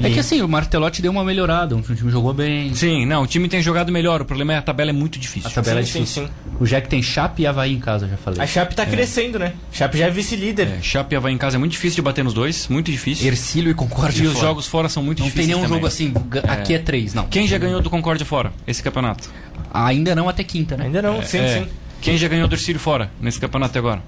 É 0.02 0.10
que 0.10 0.18
assim, 0.20 0.42
o 0.42 0.48
Martelotti 0.48 1.00
deu 1.00 1.10
uma 1.10 1.24
melhorada. 1.24 1.74
O 1.76 1.80
time 1.82 2.10
jogou 2.10 2.32
bem. 2.34 2.74
Sim, 2.74 3.06
não, 3.06 3.22
o 3.22 3.26
time 3.26 3.48
tem 3.48 3.62
jogado 3.62 3.90
melhor. 3.90 4.20
O 4.20 4.24
problema 4.24 4.52
é 4.52 4.56
a 4.58 4.62
tabela 4.62 4.90
é 4.90 4.92
muito 4.92 5.18
difícil. 5.18 5.48
A 5.48 5.52
tabela 5.52 5.80
é 5.80 5.82
sim, 5.82 5.92
sim, 5.92 5.98
difícil. 6.00 6.26
sim. 6.26 6.32
O 6.60 6.66
Jack 6.66 6.88
tem 6.88 7.02
Chape 7.02 7.42
e 7.42 7.46
Havaí 7.46 7.72
em 7.74 7.80
casa, 7.80 8.06
já 8.08 8.16
falei. 8.16 8.40
A 8.40 8.46
Chape 8.46 8.74
tá 8.74 8.84
crescendo, 8.86 9.38
né? 9.38 9.52
Chape 9.72 9.98
já 9.98 10.06
é 10.06 10.10
vice-líder. 10.10 10.68
É, 10.68 10.82
Chape 10.82 11.14
e 11.14 11.16
Havaí 11.16 11.32
em 11.34 11.38
casa 11.38 11.56
é 11.56 11.58
muito 11.58 11.72
difícil 11.72 11.96
de 11.96 12.02
bater 12.02 12.22
nos 12.24 12.34
dois, 12.34 12.68
muito 12.68 12.90
difícil. 12.90 13.26
Ercílio 13.26 13.70
e 13.70 13.74
Concórdia 13.74 14.24
E 14.24 14.26
os 14.26 14.38
jogos 14.38 14.66
fora 14.66 14.88
são 14.88 15.02
muito 15.02 15.18
Não 15.20 15.26
tem 15.26 15.32
difíceis 15.32 15.48
nenhum 15.48 15.60
também. 15.62 15.76
jogo 15.76 15.86
assim, 15.86 16.12
ga- 16.28 16.40
aqui 16.52 16.74
é 16.74 16.78
três, 16.78 17.12
não. 17.14 17.26
Quem 17.26 17.46
já 17.46 17.58
ganhou 17.58 17.80
do 17.80 17.90
Concórdia 17.90 18.24
fora, 18.26 18.52
esse 18.66 18.82
campeonato? 18.82 19.30
Ainda 19.72 20.14
não 20.14 20.28
até 20.28 20.42
quinta, 20.44 20.76
né? 20.76 20.84
Ainda 20.86 21.02
não, 21.02 21.22
sim, 21.22 21.38
É. 21.38 21.60
sim. 21.60 21.68
Quem 22.00 22.16
já 22.16 22.28
ganhou 22.28 22.46
do 22.46 22.54
Ercílio 22.54 22.78
fora, 22.80 23.10
nesse 23.20 23.40
campeonato 23.40 23.70
até 23.70 23.78
agora? 23.78 24.02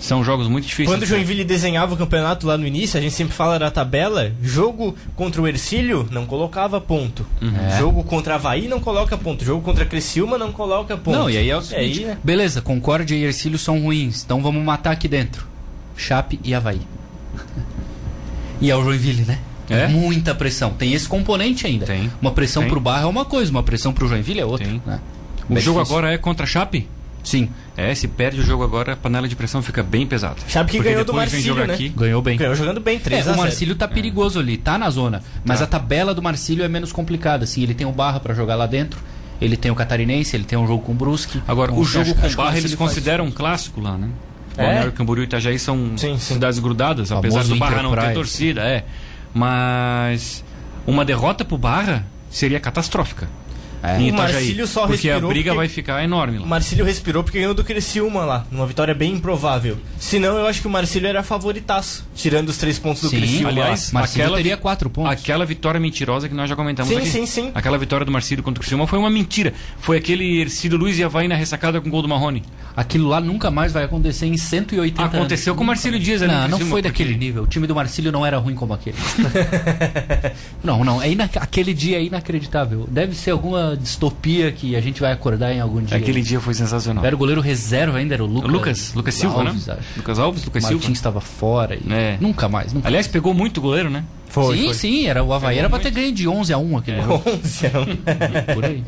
São 0.00 0.22
jogos 0.22 0.46
muito 0.46 0.64
difíceis. 0.66 0.88
Quando 0.88 1.02
o 1.02 1.06
Joinville 1.06 1.44
desenhava 1.44 1.94
o 1.94 1.96
campeonato 1.96 2.46
lá 2.46 2.56
no 2.56 2.66
início, 2.66 2.98
a 2.98 3.02
gente 3.02 3.14
sempre 3.14 3.34
fala 3.34 3.58
da 3.58 3.70
tabela. 3.70 4.32
Jogo 4.40 4.94
contra 5.16 5.42
o 5.42 5.48
Ercílio 5.48 6.08
não 6.10 6.24
colocava 6.24 6.80
ponto. 6.80 7.26
É. 7.42 7.78
Jogo 7.78 8.04
contra 8.04 8.36
Havaí 8.36 8.68
não 8.68 8.78
coloca 8.80 9.18
ponto. 9.18 9.44
Jogo 9.44 9.60
contra 9.62 9.84
Criciúma 9.84 10.38
não 10.38 10.52
coloca 10.52 10.96
ponto. 10.96 11.18
Não, 11.18 11.28
e 11.28 11.36
aí 11.36 11.50
é 11.50 11.56
o 11.56 11.62
seguinte, 11.62 12.00
aí, 12.00 12.06
né? 12.06 12.18
beleza, 12.22 12.62
Concórdia 12.62 13.16
e 13.16 13.24
Ercílio 13.24 13.58
são 13.58 13.80
ruins, 13.80 14.22
então 14.24 14.40
vamos 14.40 14.64
matar 14.64 14.92
aqui 14.92 15.08
dentro. 15.08 15.46
Chape 15.96 16.38
e 16.44 16.54
Havaí. 16.54 16.80
e 18.60 18.70
é 18.70 18.76
o 18.76 18.82
Joinville, 18.84 19.24
né? 19.24 19.38
É? 19.70 19.86
Muita 19.88 20.34
pressão. 20.34 20.70
Tem 20.70 20.94
esse 20.94 21.06
componente 21.08 21.66
ainda. 21.66 21.84
Tem. 21.86 22.10
Uma 22.22 22.30
pressão 22.30 22.62
Tem. 22.62 22.70
pro 22.70 22.80
Barra 22.80 23.02
é 23.02 23.06
uma 23.06 23.24
coisa, 23.24 23.50
uma 23.50 23.62
pressão 23.62 23.92
pro 23.92 24.08
Joinville 24.08 24.40
é 24.40 24.46
outra. 24.46 24.66
Né? 24.66 24.80
O 25.48 25.56
É 25.56 25.60
jogo 25.60 25.78
difícil. 25.78 25.80
agora 25.80 26.12
é 26.12 26.16
contra 26.18 26.44
a 26.44 26.46
Chape? 26.46 26.88
Sim, 27.22 27.50
É, 27.80 27.94
se 27.94 28.08
perde 28.08 28.40
o 28.40 28.44
jogo 28.44 28.64
agora, 28.64 28.94
a 28.94 28.96
panela 28.96 29.28
de 29.28 29.36
pressão 29.36 29.62
fica 29.62 29.84
bem 29.84 30.04
pesada. 30.04 30.34
Chape 30.48 30.72
que 30.72 30.76
Porque 30.78 30.90
ganhou 30.90 31.04
do 31.04 31.12
depois 31.12 31.30
vem 31.30 31.38
Marcílio, 31.40 31.54
jogar 31.54 31.68
né? 31.68 31.74
aqui. 31.74 31.88
ganhou 31.90 32.20
bem. 32.20 32.36
Ganhou 32.36 32.54
jogando 32.56 32.80
bem, 32.80 32.98
3 32.98 33.18
É, 33.20 33.28
a 33.28 33.32
o 33.32 33.34
0. 33.36 33.38
Marcílio 33.46 33.76
tá 33.76 33.86
perigoso 33.86 34.40
ali, 34.40 34.56
tá 34.56 34.76
na 34.76 34.90
zona. 34.90 35.22
Mas 35.44 35.58
Tá. 35.60 35.64
a 35.64 35.68
tabela 35.68 36.12
do 36.12 36.20
Marcílio 36.20 36.64
é 36.64 36.68
menos 36.68 36.90
complicada, 36.90 37.44
assim. 37.44 37.62
Ele 37.62 37.74
tem 37.74 37.86
o 37.86 37.92
Barra 37.92 38.18
pra 38.18 38.34
jogar 38.34 38.56
lá 38.56 38.66
dentro, 38.66 38.98
ele 39.40 39.56
tem 39.56 39.70
o 39.70 39.76
Catarinense, 39.76 40.34
ele 40.34 40.42
tem 40.44 40.58
um 40.58 40.66
jogo 40.66 40.82
com 40.84 40.90
o 40.90 40.94
Brusque. 40.96 41.40
Agora, 41.46 41.70
Então, 41.70 41.80
o 41.80 41.86
jogo 41.86 42.10
acho 42.10 42.14
com 42.20 42.26
o 42.26 42.34
Barra 42.44 42.58
eles 42.58 42.74
consideram 42.74 43.26
um 43.26 43.30
clássico 43.30 43.80
lá, 43.80 43.96
né? 43.96 44.08
É? 44.56 44.62
Balneário 44.64 44.90
Camboriú 44.92 45.22
e 45.22 45.26
Itajaí 45.26 45.56
são 45.56 45.92
Sim, 45.96 46.18
sim. 46.18 46.34
cidades 46.34 46.58
grudadas, 46.58 47.12
apesar 47.12 47.44
do 47.44 47.54
Barra 47.54 47.80
não 47.80 47.94
ter 47.94 48.12
torcida, 48.12 48.62
é. 48.62 48.84
Mas 49.32 50.44
uma 50.84 51.04
derrota 51.04 51.44
pro 51.44 51.56
Barra 51.56 52.04
seria 52.28 52.58
catastrófica. 52.58 53.28
É. 53.82 54.00
em 54.00 54.06
O 54.10 54.14
Itajaí, 54.14 54.32
Marcílio 54.34 54.66
só 54.66 54.86
porque 54.86 55.08
a 55.08 55.12
respirou 55.14 55.30
briga 55.30 55.50
porque- 55.50 55.56
vai 55.56 55.68
ficar 55.68 56.02
enorme 56.04 56.38
lá. 56.38 56.44
O 56.44 56.48
Marcílio 56.48 56.84
respirou 56.84 57.22
porque 57.22 57.38
ganhou 57.38 57.54
do 57.54 57.62
Criciúma 57.64 58.24
lá, 58.24 58.46
numa 58.50 58.66
vitória 58.66 58.92
bem 58.94 59.12
improvável. 59.14 59.78
Senão, 59.98 60.36
eu 60.36 60.46
acho 60.46 60.60
que 60.60 60.66
o 60.66 60.70
Marcílio 60.70 61.08
era 61.08 61.22
favoritaço, 61.22 62.04
tirando 62.14 62.48
os 62.48 62.56
três 62.56 62.78
pontos 62.78 63.02
do 63.02 63.08
Sim, 63.08 63.18
Criciúma. 63.18 63.48
aliás. 63.50 63.92
Marcílio 63.92 64.24
aquela 64.24 64.36
teria 64.38 64.56
quatro 64.56 64.90
pontos. 64.90 65.12
Aquela 65.12 65.44
vitória 65.46 65.78
mentirosa 65.78 66.28
que 66.28 66.34
nós 66.34 66.48
já 66.48 66.56
comentamos 66.56 66.92
Sim, 66.92 66.98
aqui. 66.98 67.08
sim, 67.08 67.26
sim. 67.26 67.50
Aquela 67.54 67.78
vitória 67.78 68.04
do 68.04 68.12
Marcílio 68.12 68.42
contra 68.42 68.58
o 68.58 68.62
Criciúma 68.62 68.86
foi 68.86 68.98
uma 68.98 69.10
mentira. 69.10 69.52
Foi 69.80 69.96
aquele 69.96 70.40
Ercílio 70.40 70.76
Luiz 70.78 70.98
e 70.98 71.04
Havaí 71.04 71.28
na 71.28 71.34
ressacada 71.34 71.80
com 71.80 71.88
o 71.88 71.90
gol 71.90 72.02
do 72.02 72.08
Marrone. 72.08 72.42
Aquilo 72.76 73.08
lá 73.08 73.20
nunca 73.20 73.50
mais 73.50 73.72
vai 73.72 73.84
acontecer 73.84 74.26
em 74.26 74.36
180 74.36 75.02
anos. 75.02 75.14
Aconteceu 75.14 75.54
com 75.54 75.62
o 75.64 75.66
Marcílio 75.66 75.98
Dias 75.98 76.22
ali 76.22 76.32
no 76.32 76.38
Não, 76.42 76.48
não 76.50 76.58
foi 76.58 76.68
porque- 76.68 76.82
daquele 76.82 77.16
nível. 77.16 77.42
O 77.42 77.46
time 77.46 77.66
do 77.66 77.74
Marcílio 77.74 78.12
não 78.12 78.24
era 78.24 78.38
ruim 78.38 78.54
como 78.54 78.72
aquele. 78.74 78.96
não, 80.62 80.84
não. 80.84 81.00
É 81.02 81.10
ina- 81.10 81.28
Aquele 81.36 81.74
dia 81.74 81.98
é 81.98 82.02
inacreditável. 82.04 82.86
Deve 82.90 83.14
ser 83.14 83.30
alguma 83.32 83.67
distopia 83.76 84.50
que 84.52 84.74
a 84.76 84.80
gente 84.80 85.00
vai 85.00 85.12
acordar 85.12 85.52
em 85.52 85.60
algum 85.60 85.82
dia. 85.82 85.96
Aquele 85.96 86.22
dia 86.22 86.40
foi 86.40 86.54
sensacional. 86.54 87.04
Era 87.04 87.14
o 87.14 87.18
goleiro 87.18 87.40
reserva 87.40 87.98
ainda, 87.98 88.14
era 88.14 88.24
o 88.24 88.26
Lucas. 88.26 88.50
Lucas, 88.50 88.94
Lucas 88.94 89.14
Silva, 89.14 89.40
Alves, 89.42 89.66
né? 89.66 89.76
acho. 89.78 89.88
Lucas 89.96 90.18
Alves, 90.18 90.44
Lucas 90.44 90.62
Martins 90.62 90.82
Silva. 90.82 90.94
estava 90.94 91.20
fora. 91.20 91.76
e 91.76 91.92
É. 91.92 92.16
Nunca 92.20 92.48
mais. 92.48 92.72
Nunca 92.72 92.88
Aliás, 92.88 93.06
pegou 93.06 93.34
muito 93.34 93.60
goleiro, 93.60 93.90
né? 93.90 94.04
Foi, 94.28 94.56
sim, 94.56 94.64
foi. 94.66 94.74
sim. 94.74 95.06
Era, 95.06 95.22
o 95.24 95.32
Havaí 95.32 95.56
Pegou 95.56 95.60
era 95.60 95.70
pra 95.70 95.78
ter 95.78 95.90
ganho 95.90 96.12
de 96.12 96.28
11 96.28 96.52
a 96.52 96.58
1 96.58 96.76
aquele 96.76 97.00
jogo. 97.02 97.22
11 97.26 97.66
a 97.66 97.80
1. 97.80 97.96
Por 98.54 98.64
aí. 98.64 98.84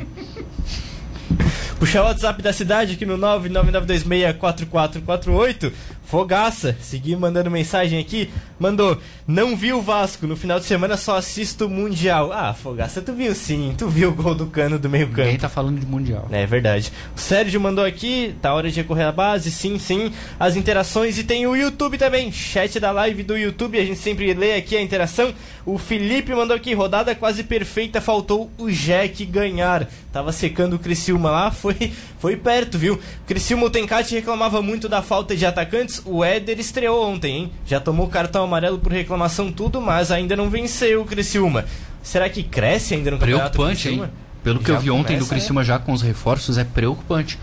Puxar 1.79 2.03
o 2.03 2.07
WhatsApp 2.07 2.43
da 2.43 2.53
cidade 2.53 2.95
aqui 2.95 3.07
no 3.07 3.17
999264448. 3.17 5.73
Fogaça, 6.11 6.77
segui 6.81 7.15
mandando 7.15 7.49
mensagem 7.49 8.01
aqui. 8.01 8.29
Mandou, 8.59 8.99
não 9.29 9.55
vi 9.57 9.73
o 9.73 9.81
Vasco, 9.81 10.27
no 10.27 10.37
final 10.37 10.59
de 10.59 10.67
semana 10.67 10.97
só 10.97 11.17
assisto 11.17 11.67
o 11.67 11.71
Mundial. 11.71 12.33
Ah, 12.33 12.53
Fogaça, 12.53 13.01
tu 13.01 13.13
viu 13.13 13.33
sim, 13.33 13.73
tu 13.79 13.89
viu 13.89 14.09
o 14.11 14.13
gol 14.13 14.35
do 14.35 14.47
cano 14.47 14.77
do 14.77 14.91
meio 14.91 15.07
Ninguém 15.07 15.27
campo. 15.27 15.41
tá 15.43 15.49
falando 15.49 15.79
de 15.79 15.87
Mundial. 15.87 16.27
É 16.33 16.45
verdade. 16.45 16.93
O 17.17 17.21
Sérgio 17.21 17.61
mandou 17.61 17.85
aqui, 17.85 18.35
tá 18.43 18.53
hora 18.53 18.69
de 18.69 18.81
recorrer 18.81 19.05
à 19.05 19.13
base, 19.13 19.53
sim, 19.53 19.79
sim. 19.79 20.11
As 20.39 20.57
interações 20.57 21.17
e 21.17 21.23
tem 21.23 21.47
o 21.47 21.55
YouTube 21.55 21.97
também, 21.97 22.33
chat 22.33 22.81
da 22.81 22.91
live 22.91 23.23
do 23.23 23.39
YouTube, 23.39 23.79
a 23.79 23.85
gente 23.85 24.01
sempre 24.01 24.35
lê 24.35 24.55
aqui 24.57 24.77
a 24.77 24.83
interação. 24.83 25.33
O 25.65 25.79
Felipe 25.79 26.35
mandou 26.35 26.57
aqui, 26.57 26.75
rodada 26.75 27.15
quase 27.15 27.45
perfeita, 27.45 28.01
faltou 28.01 28.51
o 28.59 28.69
Jack 28.69 29.25
ganhar. 29.27 29.89
Tava 30.13 30.33
secando 30.33 30.75
o 30.75 30.79
Criciúma 30.79 31.31
lá, 31.31 31.51
foi, 31.53 31.93
foi 32.19 32.37
perto, 32.37 32.77
viu? 32.77 32.95
O 32.95 33.27
Criciúma, 33.29 33.67
o 33.67 33.71
Tencate 33.71 34.15
reclamava 34.17 34.61
muito 34.61 34.89
da 34.89 35.03
falta 35.03 35.37
de 35.37 35.47
atacantes, 35.47 36.00
o 36.05 36.25
Éder 36.25 36.59
estreou 36.59 37.09
ontem, 37.09 37.37
hein? 37.37 37.53
Já 37.67 37.81
tomou 37.81 38.09
cartão 38.09 38.45
amarelo 38.45 38.79
por 38.79 38.93
reclamação 38.93 39.53
tudo, 39.53 39.81
mas 39.81 40.11
ainda 40.11 40.37
não 40.37 40.51
venceu 40.51 41.03
o 41.03 41.05
Criciúma. 41.05 41.65
Será 42.03 42.29
que 42.29 42.43
cresce 42.43 42.95
ainda 42.95 43.11
no 43.11 43.19
campeonato 43.19 43.51
Preocupante, 43.51 43.89
hein? 43.89 44.05
Pelo 44.43 44.59
que 44.59 44.69
Já 44.69 44.75
eu 44.75 44.81
vi 44.81 44.91
ontem 44.91 45.19
do 45.19 45.27
começa, 45.27 45.35
Criciúma 45.35 45.65
já 45.65 45.79
com 45.79 45.93
os 45.93 46.03
reforços, 46.03 46.57
é 46.57 46.65
preocupante. 46.65 47.39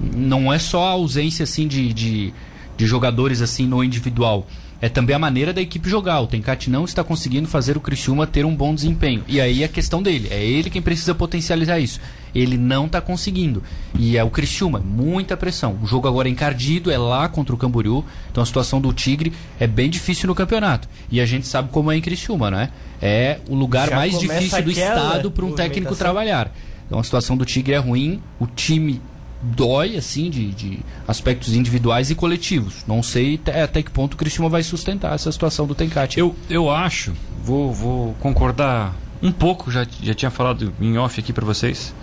Não 0.00 0.52
é 0.52 0.58
só 0.58 0.84
a 0.86 0.90
ausência 0.90 1.44
assim 1.44 1.68
de, 1.68 1.92
de, 1.92 2.34
de 2.76 2.86
jogadores 2.86 3.40
assim 3.40 3.66
no 3.66 3.82
individual. 3.84 4.46
É 4.80 4.88
também 4.88 5.14
a 5.14 5.18
maneira 5.18 5.52
da 5.52 5.60
equipe 5.60 5.88
jogar. 5.88 6.20
O 6.20 6.26
Tencate 6.26 6.68
não 6.68 6.84
está 6.84 7.04
conseguindo 7.04 7.46
fazer 7.46 7.76
o 7.76 7.80
Criciúma 7.80 8.26
ter 8.26 8.44
um 8.44 8.54
bom 8.54 8.74
desempenho. 8.74 9.22
E 9.28 9.40
aí 9.40 9.62
é 9.62 9.68
questão 9.68 10.02
dele. 10.02 10.26
É 10.32 10.44
ele 10.44 10.70
quem 10.70 10.82
precisa 10.82 11.14
potencializar 11.14 11.78
isso. 11.78 12.00
Ele 12.34 12.56
não 12.56 12.86
está 12.86 13.00
conseguindo. 13.00 13.62
E 13.98 14.16
é 14.16 14.24
o 14.24 14.30
Criciúma, 14.30 14.78
muita 14.78 15.36
pressão. 15.36 15.78
O 15.82 15.86
jogo 15.86 16.08
agora 16.08 16.28
é 16.28 16.30
encardido, 16.30 16.90
é 16.90 16.98
lá 16.98 17.28
contra 17.28 17.54
o 17.54 17.58
Camboriú. 17.58 18.04
Então 18.30 18.42
a 18.42 18.46
situação 18.46 18.80
do 18.80 18.92
Tigre 18.92 19.32
é 19.60 19.66
bem 19.66 19.90
difícil 19.90 20.26
no 20.26 20.34
campeonato. 20.34 20.88
E 21.10 21.20
a 21.20 21.26
gente 21.26 21.46
sabe 21.46 21.68
como 21.70 21.90
é 21.90 21.96
em 21.96 22.00
Criciúma, 22.00 22.50
não 22.50 22.58
é? 22.58 22.70
É 23.00 23.40
o 23.48 23.54
lugar 23.54 23.88
Já 23.88 23.96
mais 23.96 24.18
difícil 24.18 24.62
do 24.62 24.70
estado 24.70 25.30
para 25.30 25.44
um 25.44 25.52
técnico 25.52 25.94
trabalhar. 25.94 26.52
Então 26.86 26.98
a 26.98 27.04
situação 27.04 27.36
do 27.36 27.44
Tigre 27.44 27.74
é 27.74 27.78
ruim, 27.78 28.22
o 28.38 28.46
time 28.46 29.00
dói, 29.42 29.96
assim, 29.96 30.30
de, 30.30 30.50
de 30.52 30.78
aspectos 31.06 31.54
individuais 31.54 32.10
e 32.10 32.14
coletivos. 32.14 32.84
Não 32.86 33.02
sei 33.02 33.34
até, 33.34 33.62
até 33.62 33.82
que 33.82 33.90
ponto 33.90 34.14
o 34.14 34.16
Cristiano 34.16 34.48
vai 34.48 34.62
sustentar 34.62 35.14
essa 35.14 35.30
situação 35.32 35.66
do 35.66 35.74
Tencate. 35.74 36.18
Eu, 36.18 36.34
eu 36.48 36.70
acho, 36.70 37.12
vou, 37.42 37.72
vou 37.72 38.14
concordar 38.20 38.94
um 39.20 39.32
pouco, 39.32 39.70
já, 39.70 39.86
já 40.02 40.14
tinha 40.14 40.30
falado 40.30 40.72
em 40.80 40.96
off 40.98 41.18
aqui 41.18 41.32
pra 41.32 41.44
vocês. 41.44 41.94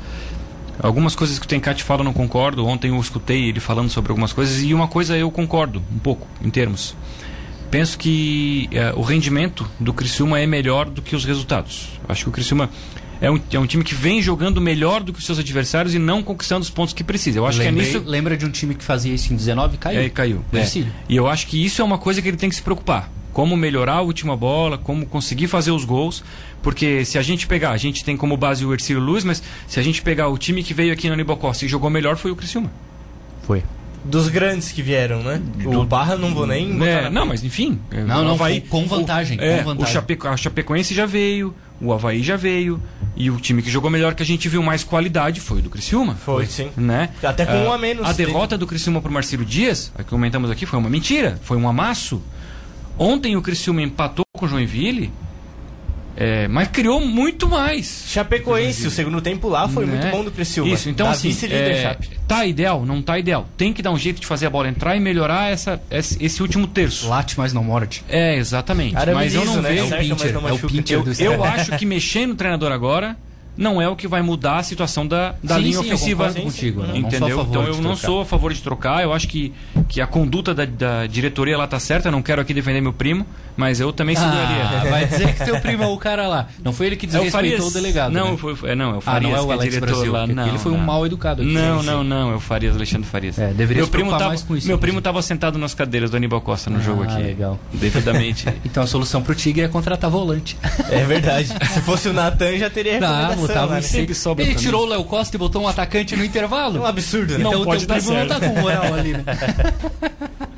Algumas 0.82 1.16
coisas 1.16 1.38
que 1.38 1.46
o 1.46 1.48
Tencate 1.50 1.84
fala 1.84 2.02
eu 2.02 2.06
não 2.06 2.14
concordo. 2.14 2.66
Ontem 2.66 2.90
eu 2.92 3.00
escutei 3.00 3.50
ele 3.50 3.60
falando 3.60 3.90
sobre 3.90 4.12
algumas 4.12 4.32
coisas 4.34 4.62
e 4.64 4.74
uma 4.74 4.88
coisa 4.88 5.18
eu 5.18 5.30
concordo 5.30 5.82
um 5.94 6.00
pouco, 6.00 6.28
em 6.44 6.50
termos. 6.50 6.96
Penso 7.70 7.98
que 8.00 8.68
eh, 8.72 8.94
o 8.96 9.02
rendimento 9.02 9.70
do 9.80 9.94
Criciúma 9.94 10.40
é 10.40 10.48
melhor 10.48 10.90
do 10.90 11.02
que 11.02 11.16
os 11.16 11.24
resultados. 11.26 11.90
Acho 12.08 12.24
que 12.24 12.30
o 12.30 12.32
Criciúma 12.32 12.70
é 13.22 13.30
um, 13.30 13.40
é 13.52 13.60
um 13.60 13.68
time 13.68 13.84
que 13.84 13.94
vem 13.94 14.22
jogando 14.22 14.60
melhor 14.62 15.04
do 15.04 15.12
que 15.14 15.20
os 15.20 15.26
seus 15.26 15.38
adversários 15.38 15.94
e 15.94 16.00
não 16.00 16.24
conquistando 16.24 16.62
os 16.62 16.70
pontos 16.70 16.94
que 16.94 17.04
precisa. 17.04 17.38
Eu 17.38 17.46
acho 17.46 17.60
Lembrei- 17.60 17.86
que 17.86 17.90
é 17.92 18.00
nisso 18.00 18.10
Lembra 18.10 18.36
de 18.38 18.46
um 18.46 18.50
time 18.50 18.74
que 18.74 18.84
fazia 18.84 19.14
isso 19.14 19.32
em 19.32 19.36
19 19.36 19.78
caiu? 19.78 20.00
é, 20.02 20.10
caiu. 20.10 20.44
É. 20.52 20.66
E 21.10 21.16
eu 21.16 21.28
acho 21.28 21.46
que 21.48 21.64
isso 21.64 21.82
é 21.82 21.86
uma 21.86 21.98
coisa 21.98 22.22
que 22.22 22.28
ele 22.28 22.38
tem 22.38 22.50
que 22.50 22.56
se 22.56 22.62
preocupar. 22.62 23.12
Como 23.40 23.56
melhorar 23.56 23.94
a 23.94 24.02
última 24.02 24.36
bola, 24.36 24.78
como 24.78 25.06
conseguir 25.06 25.48
fazer 25.48 25.72
os 25.72 25.86
gols. 25.86 26.22
Porque 26.62 27.06
se 27.06 27.18
a 27.18 27.22
gente 27.22 27.48
pegar, 27.48 27.70
a 27.72 27.78
gente 27.78 28.04
tem 28.04 28.18
como 28.18 28.36
base 28.36 28.66
o 28.66 28.74
Ercílio 28.74 29.02
Luz, 29.02 29.24
mas 29.24 29.42
se 29.66 29.80
a 29.80 29.84
gente 29.84 30.02
pegar 30.02 30.28
o 30.28 30.38
time 30.38 30.62
que 30.62 30.74
veio 30.74 30.92
aqui 30.92 31.08
no 31.08 31.14
Aníbal 31.14 31.38
Costa 31.38 31.64
e 31.64 31.70
jogou 31.70 31.90
melhor 31.90 32.18
foi 32.18 32.32
o 32.32 32.36
Criciúma. 32.36 32.70
Foi. 33.44 33.64
Dos 34.04 34.28
grandes 34.28 34.74
que 34.74 34.82
vieram, 34.82 35.24
né? 35.24 35.42
O 35.66 35.86
Barra 35.86 36.18
não 36.18 36.34
vou 36.34 36.46
nem 36.46 36.78
É, 36.86 37.10
não, 37.10 37.26
mas 37.26 37.42
enfim. 37.46 37.80
é, 37.92 38.04
Não, 38.04 38.20
o 38.20 38.24
não, 38.26 38.32
Havaí- 38.34 38.60
com- 38.60 38.86
vantagem, 38.86 39.38
O, 39.38 39.42
é, 39.42 39.60
com 39.60 39.64
vantagem. 39.66 39.84
o 39.90 39.94
Chapeco, 39.94 40.28
a 40.28 40.36
Chapecoense 40.36 40.94
já 40.94 41.06
veio, 41.06 41.56
o 41.80 41.94
Havaí 41.94 42.22
já 42.22 42.36
veio. 42.36 42.82
E 43.16 43.30
o 43.32 43.38
time 43.38 43.62
que 43.62 43.70
jogou 43.70 43.90
melhor, 43.90 44.16
que 44.16 44.24
a 44.24 44.26
gente 44.26 44.50
viu 44.50 44.62
mais 44.62 44.84
qualidade, 44.84 45.40
foi 45.40 45.60
o 45.60 45.62
do 45.62 45.70
Criciúma. 45.70 46.16
Foi, 46.16 46.46
sim. 46.46 46.72
Né? 46.76 47.10
Até 47.24 47.46
com 47.46 47.54
Ah, 47.54 47.70
um 47.70 47.72
a 47.74 47.78
menos 47.78 48.06
A 48.06 48.12
dele. 48.12 48.28
derrota 48.32 48.58
do 48.58 48.68
Criciúma 48.68 49.02
pro 49.02 49.12
Marcelo 49.12 49.46
Dias, 49.46 49.92
a 49.98 50.04
que 50.04 50.10
comentamos 50.10 50.52
aqui, 50.52 50.66
foi 50.66 50.78
uma 50.78 50.90
mentira. 50.90 51.40
Foi 51.44 51.56
um 51.58 51.68
amasso. 51.70 52.22
Ontem 53.00 53.38
o 53.38 53.42
Criciúma 53.42 53.82
empatou 53.82 54.26
com 54.38 54.46
o 54.46 54.50
Joinville. 54.50 55.10
É, 56.22 56.50
mas 56.50 56.68
criou 56.68 57.00
muito 57.00 57.48
mais. 57.48 58.04
Chapecoense, 58.08 58.86
o 58.86 58.92
segundo 58.92 59.22
tempo 59.22 59.48
lá 59.48 59.70
foi 59.70 59.86
né? 59.86 59.94
muito 59.94 60.12
bom 60.12 60.22
do 60.22 60.32
Criciúma. 60.32 60.74
Isso, 60.74 60.90
então 60.90 61.08
assim, 61.08 61.34
é, 61.50 61.98
tá 62.28 62.46
ideal, 62.46 62.86
não 62.86 63.02
tá 63.02 63.18
ideal. 63.18 63.48
Tem 63.56 63.72
que 63.72 63.82
dar 63.82 63.92
um 63.92 63.98
jeito 63.98 64.20
de 64.20 64.28
fazer 64.28 64.48
a 64.48 64.50
bola 64.50 64.68
entrar 64.68 64.98
e 64.98 65.00
melhorar 65.00 65.50
essa, 65.50 65.82
esse, 65.90 66.22
esse 66.22 66.42
último 66.42 66.68
terço. 66.68 67.08
Late, 67.08 67.38
mas 67.38 67.54
não 67.54 67.64
morde. 67.64 68.04
É, 68.10 68.36
exatamente. 68.36 68.96
mas 69.14 69.34
eu 69.34 69.46
não 69.46 69.62
né? 69.62 69.70
vejo... 69.70 69.94
É 69.96 69.96
o 69.96 69.98
pincher, 69.98 70.36
é 70.36 70.54
o 70.98 71.04
pincher 71.04 71.26
eu, 71.26 71.34
eu 71.34 71.44
acho 71.46 71.78
que 71.78 71.86
mexendo 71.86 72.32
no 72.32 72.36
treinador 72.36 72.74
agora 72.74 73.16
não 73.60 73.82
é 73.82 73.90
o 73.90 73.96
que 73.96 74.08
vai 74.08 74.22
mudar 74.22 74.60
a 74.60 74.64
situação 74.64 75.06
da, 75.06 75.36
da 75.44 75.56
sim, 75.56 75.62
linha 75.62 75.80
sim, 75.80 75.86
ofensiva. 75.86 76.28
Eu 76.34 76.44
contigo, 76.44 76.82
né? 76.82 76.98
Entendeu? 76.98 77.42
Então 77.42 77.64
eu 77.64 77.82
não 77.82 77.94
sou 77.94 78.22
a 78.22 78.26
favor 78.26 78.54
de 78.54 78.62
trocar. 78.62 79.04
Eu 79.04 79.12
acho 79.12 79.28
que, 79.28 79.52
que 79.90 80.00
a 80.00 80.08
conduta 80.08 80.56
da, 80.56 80.64
da 80.64 81.06
diretoria 81.06 81.58
lá 81.58 81.68
tá 81.68 81.78
certa. 81.78 82.08
Eu 82.08 82.14
não 82.14 82.22
quero 82.22 82.42
aqui 82.42 82.54
defender 82.54 82.80
meu 82.80 82.94
primo, 82.94 83.28
mas 83.60 83.82
eu 83.82 83.92
também 83.92 84.16
seguraria. 84.16 84.64
Ah, 84.64 84.86
vai 84.90 85.06
dizer 85.06 85.36
que 85.36 85.44
teu 85.44 85.60
primo 85.60 85.84
é 85.84 85.88
o 85.88 85.98
cara 85.98 86.30
lá. 86.30 86.48
Não 86.64 86.72
foi 86.72 86.86
ele 86.86 86.96
que 86.96 87.06
desrespeitou 87.06 87.60
é 87.60 87.62
o, 87.62 87.68
o 87.68 87.74
delegado. 87.74 88.14
Não, 88.14 88.32
né? 88.32 88.38
foi, 88.38 88.56
é, 88.64 88.74
não, 88.74 88.96
é 88.96 88.98
o 89.00 89.02
Farias, 89.02 89.34
ah, 89.34 89.36
não 89.36 89.38
é 89.38 89.46
o 89.46 89.52
Alex 89.52 89.76
é 89.76 89.80
Brasil, 89.82 90.12
lá. 90.14 90.26
Não, 90.26 90.48
ele 90.48 90.58
foi 90.58 90.72
não. 90.72 90.80
um 90.80 90.82
mal 90.82 91.06
educado. 91.06 91.42
Aqui. 91.42 91.52
Não, 91.52 91.84
não, 91.84 92.02
não. 92.02 92.32
É 92.32 92.36
o 92.36 92.40
Farias, 92.40 92.74
Alexandre 92.74 93.06
Farias. 93.06 93.38
É, 93.38 93.48
deveria 93.48 93.84
meu 93.84 93.92
primo 93.92 94.12
tava, 94.12 94.30
mais 94.30 94.44
com 94.44 94.56
isso. 94.56 94.66
Meu 94.66 94.78
primo 94.78 95.00
estava 95.00 95.22
sentado 95.22 95.60
nas 95.60 95.74
cadeiras 95.74 96.10
do 96.10 96.16
Aníbal 96.16 96.40
Costa 96.40 96.70
no 96.70 96.78
ah, 96.78 96.82
jogo 96.82 97.04
aqui. 97.04 97.22
legal. 97.22 97.60
Devidamente. 97.74 98.48
então 98.64 98.82
a 98.82 98.88
solução 98.88 99.22
pro 99.22 99.36
Tigre 99.36 99.66
é 99.66 99.68
contratar 99.68 100.10
volante. 100.10 100.58
É 100.90 101.04
verdade. 101.04 101.50
Se 101.74 101.82
fosse 101.82 102.08
o 102.08 102.14
Natan 102.14 102.58
já 102.58 102.70
teria 102.70 102.94
recomendação. 102.94 103.46
Não, 103.46 103.66
lá, 103.66 103.76
né? 103.76 103.82
sempre 103.82 104.16
sobra 104.16 104.46
Ele 104.46 104.56
tirou 104.56 104.86
o 104.86 104.90
Léo 104.90 105.04
Costa 105.04 105.36
e 105.36 105.38
botou 105.38 105.64
um 105.64 105.68
atacante 105.68 106.16
no 106.16 106.24
intervalo. 106.24 106.78
É 106.78 106.80
um 106.80 106.86
absurdo, 106.86 107.34
né? 107.34 107.40
Então 107.40 107.52
não 107.52 107.62
o 107.62 107.78
teu 107.78 107.86
primo 107.86 108.14
não 108.14 108.26
tá 108.26 108.40
com 108.40 108.62
moral 108.62 108.94
ali, 108.94 109.12
né? 109.12 109.26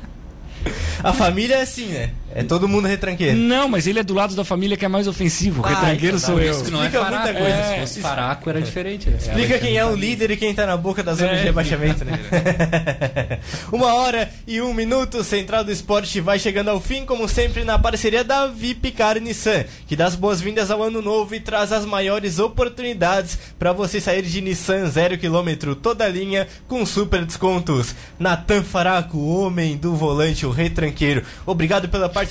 A 1.02 1.12
família 1.12 1.56
é 1.56 1.62
assim, 1.62 1.86
né? 1.86 2.10
É 2.34 2.42
todo 2.42 2.68
mundo 2.68 2.88
retranqueiro. 2.88 3.36
Não, 3.36 3.68
mas 3.68 3.86
ele 3.86 3.98
é 3.98 4.02
do 4.02 4.14
lado 4.14 4.34
da 4.34 4.44
família 4.44 4.76
que 4.76 4.84
é 4.84 4.88
mais 4.88 5.06
ofensivo. 5.06 5.62
Ah, 5.64 5.68
retranqueiro 5.68 6.16
então, 6.16 6.30
sou 6.30 6.40
eu. 6.40 6.52
Isso 6.52 6.70
não 6.70 6.82
é 6.82 6.90
faraco. 6.90 7.14
Muita 7.14 7.34
coisa. 7.34 7.56
É, 7.56 7.74
Se 7.74 7.80
fosse 7.80 8.00
faraco 8.00 8.50
era 8.50 8.60
diferente. 8.62 9.10
Né? 9.10 9.18
Explica 9.18 9.58
quem 9.58 9.76
é 9.76 9.84
o 9.84 9.94
líder 9.94 10.30
e 10.30 10.36
quem 10.36 10.54
tá 10.54 10.66
na 10.66 10.76
boca 10.76 11.02
da 11.02 11.14
zona 11.14 11.32
é. 11.32 11.36
de 11.36 11.44
rebaixamento, 11.44 12.04
né? 12.04 12.18
Uma 13.70 13.94
hora 13.94 14.30
e 14.46 14.60
um 14.60 14.72
minuto, 14.72 15.22
Central 15.22 15.64
do 15.64 15.70
Esporte 15.72 16.20
vai 16.20 16.38
chegando 16.38 16.68
ao 16.68 16.80
fim, 16.80 17.04
como 17.04 17.28
sempre, 17.28 17.64
na 17.64 17.78
parceria 17.78 18.24
da 18.24 18.46
VIP 18.46 18.92
Car 18.92 19.20
Nissan, 19.20 19.64
que 19.86 19.96
dá 19.96 20.06
as 20.06 20.14
boas-vindas 20.14 20.70
ao 20.70 20.82
ano 20.82 21.02
novo 21.02 21.34
e 21.34 21.40
traz 21.40 21.72
as 21.72 21.84
maiores 21.84 22.38
oportunidades 22.38 23.38
para 23.58 23.72
você 23.72 24.00
sair 24.00 24.22
de 24.22 24.40
Nissan 24.40 24.86
zero 24.86 25.18
quilômetro, 25.18 25.74
toda 25.74 26.04
a 26.04 26.08
linha, 26.08 26.48
com 26.66 26.84
super 26.86 27.24
descontos. 27.24 27.94
Natan 28.18 28.62
Faraco, 28.62 29.18
o 29.18 29.44
homem 29.44 29.76
do 29.76 29.94
volante, 29.94 30.46
o 30.46 30.50
retranqueiro. 30.50 31.22
Obrigado 31.46 31.88
pela 31.88 32.08
participação. 32.08 32.21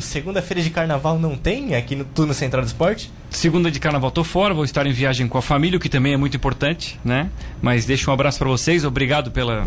Segunda-feira 0.00 0.62
de 0.62 0.70
carnaval 0.70 1.18
não 1.18 1.36
tem 1.36 1.74
aqui 1.74 1.94
no 1.94 2.04
Turno 2.04 2.34
Central 2.34 2.62
do 2.62 2.66
Esporte? 2.66 3.10
Segunda 3.30 3.70
de 3.70 3.80
carnaval 3.80 4.10
tô 4.10 4.24
fora, 4.24 4.54
vou 4.54 4.64
estar 4.64 4.86
em 4.86 4.92
viagem 4.92 5.26
com 5.28 5.38
a 5.38 5.42
família, 5.42 5.76
o 5.76 5.80
que 5.80 5.88
também 5.88 6.12
é 6.12 6.16
muito 6.16 6.36
importante, 6.36 6.98
né? 7.04 7.28
Mas 7.60 7.84
deixo 7.84 8.10
um 8.10 8.14
abraço 8.14 8.38
para 8.38 8.48
vocês, 8.48 8.84
obrigado 8.84 9.30
pela 9.30 9.66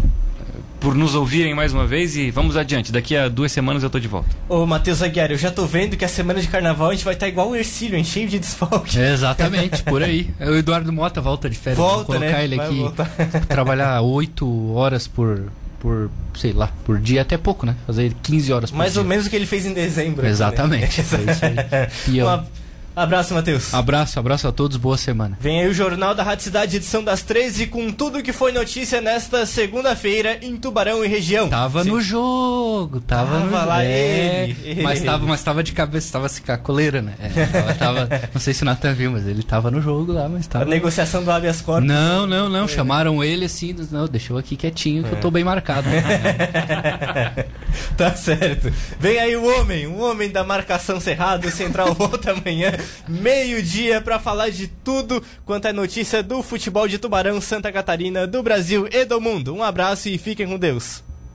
por 0.79 0.95
nos 0.95 1.15
ouvirem 1.15 1.53
mais 1.53 1.73
uma 1.73 1.85
vez 1.85 2.15
e 2.15 2.29
vamos 2.31 2.55
adiante. 2.55 2.91
Daqui 2.91 3.15
a 3.15 3.27
duas 3.27 3.51
semanas 3.51 3.83
eu 3.83 3.89
tô 3.89 3.99
de 3.99 4.07
volta. 4.07 4.29
Ô, 4.47 4.65
Matheus 4.65 5.01
Aguiar, 5.01 5.31
eu 5.31 5.37
já 5.37 5.51
tô 5.51 5.65
vendo 5.65 5.97
que 5.97 6.05
a 6.05 6.07
semana 6.07 6.39
de 6.39 6.47
carnaval 6.47 6.89
a 6.89 6.93
gente 6.93 7.03
vai 7.03 7.13
estar 7.13 7.25
tá 7.25 7.29
igual 7.29 7.49
o 7.49 7.55
Ercílio, 7.55 8.03
cheio 8.05 8.27
de 8.27 8.39
desfalque. 8.39 8.99
É, 8.99 9.11
exatamente, 9.13 9.83
por 9.83 10.03
aí. 10.03 10.29
O 10.39 10.55
Eduardo 10.55 10.91
Mota 10.93 11.19
volta 11.19 11.49
de 11.49 11.57
férias. 11.57 11.77
Volta, 11.77 12.05
colocar 12.05 12.25
né? 12.25 12.43
ele 12.43 12.55
vai 12.55 12.67
aqui 12.67 13.47
trabalhar 13.47 14.01
oito 14.01 14.73
horas 14.73 15.07
por 15.07 15.51
por, 15.79 16.09
sei 16.35 16.53
lá, 16.53 16.71
por 16.85 16.99
dia 16.99 17.21
até 17.21 17.37
pouco, 17.37 17.65
né? 17.65 17.75
Fazer 17.85 18.13
15 18.23 18.53
horas 18.53 18.71
por 18.71 18.77
Mais 18.77 18.93
dia. 18.93 19.01
ou 19.01 19.07
menos 19.07 19.25
o 19.27 19.29
que 19.29 19.35
ele 19.35 19.45
fez 19.45 19.65
em 19.65 19.73
dezembro. 19.73 20.25
Exatamente. 20.25 21.01
Aqui, 21.01 21.15
né? 21.17 21.67
é 21.71 21.89
e 22.07 22.17
eu... 22.17 22.27
Abraço, 22.97 23.35
Matheus. 23.35 23.75
Abraço, 23.75 24.17
abraço 24.17 24.47
a 24.47 24.51
todos, 24.51 24.75
boa 24.75 24.97
semana. 24.97 25.37
Vem 25.39 25.61
aí 25.61 25.69
o 25.69 25.73
Jornal 25.73 26.15
da 26.15 26.23
Rádio 26.23 26.45
Cidade, 26.45 26.77
edição 26.77 27.03
das 27.03 27.21
13, 27.21 27.67
com 27.67 27.91
tudo 27.91 28.23
que 28.23 28.33
foi 28.33 28.51
notícia 28.51 28.99
nesta 28.99 29.45
segunda-feira 29.45 30.39
em 30.41 30.57
Tubarão 30.57 31.05
e 31.05 31.07
região. 31.07 31.47
Tava 31.47 31.83
Sim. 31.83 31.91
no 31.91 32.01
jogo, 32.01 32.99
tava, 32.99 33.39
tava 33.39 33.61
no... 33.61 33.67
lá 33.67 33.85
é, 33.85 34.49
ele. 34.49 34.57
Mas 34.81 35.03
tava, 35.03 35.27
mas 35.27 35.43
tava 35.43 35.61
de 35.61 35.73
cabeça, 35.73 36.11
tava 36.11 36.27
se 36.27 36.41
a 36.47 36.57
coleira, 36.57 36.99
né? 36.99 37.13
É, 37.19 37.45
tava, 37.45 37.73
tava, 37.75 38.09
não 38.33 38.41
sei 38.41 38.55
se 38.55 38.63
o 38.63 38.65
Nathan 38.65 38.93
viu, 38.93 39.11
mas 39.11 39.27
ele 39.27 39.43
tava 39.43 39.69
no 39.69 39.81
jogo 39.81 40.13
lá, 40.13 40.27
mas 40.27 40.47
tava... 40.47 40.65
A 40.65 40.67
negociação 40.67 41.23
do 41.23 41.29
habeas 41.29 41.61
corpus. 41.61 41.87
Não, 41.87 42.25
não, 42.25 42.49
não, 42.49 42.67
chamaram 42.67 43.23
ele 43.23 43.45
assim, 43.45 43.75
não, 43.91 44.07
deixou 44.07 44.37
aqui 44.37 44.55
quietinho 44.55 45.03
que 45.03 45.09
é. 45.09 45.13
eu 45.13 45.19
tô 45.19 45.29
bem 45.29 45.43
marcado. 45.43 45.87
tá 47.95 48.15
certo. 48.15 48.73
Vem 48.99 49.19
aí 49.19 49.35
o 49.35 49.45
homem, 49.45 49.85
o 49.85 49.99
homem 49.99 50.31
da 50.31 50.43
marcação 50.43 50.99
cerrado, 50.99 51.51
Central 51.51 51.93
volta 51.93 52.31
amanhã 52.31 52.71
meio-dia, 53.07 54.01
para 54.01 54.19
falar 54.19 54.49
de 54.49 54.67
tudo 54.67 55.23
quanto 55.45 55.67
é 55.67 55.73
notícia 55.73 56.21
do 56.21 56.41
futebol 56.41 56.87
de 56.87 56.97
Tubarão, 56.97 57.39
Santa 57.39 57.71
Catarina, 57.71 58.27
do 58.27 58.43
Brasil 58.43 58.87
e 58.91 59.05
do 59.05 59.21
mundo. 59.21 59.55
Um 59.55 59.63
abraço 59.63 60.09
e 60.09 60.17
fiquem 60.17 60.47
com 60.47 60.57
Deus. 60.57 61.06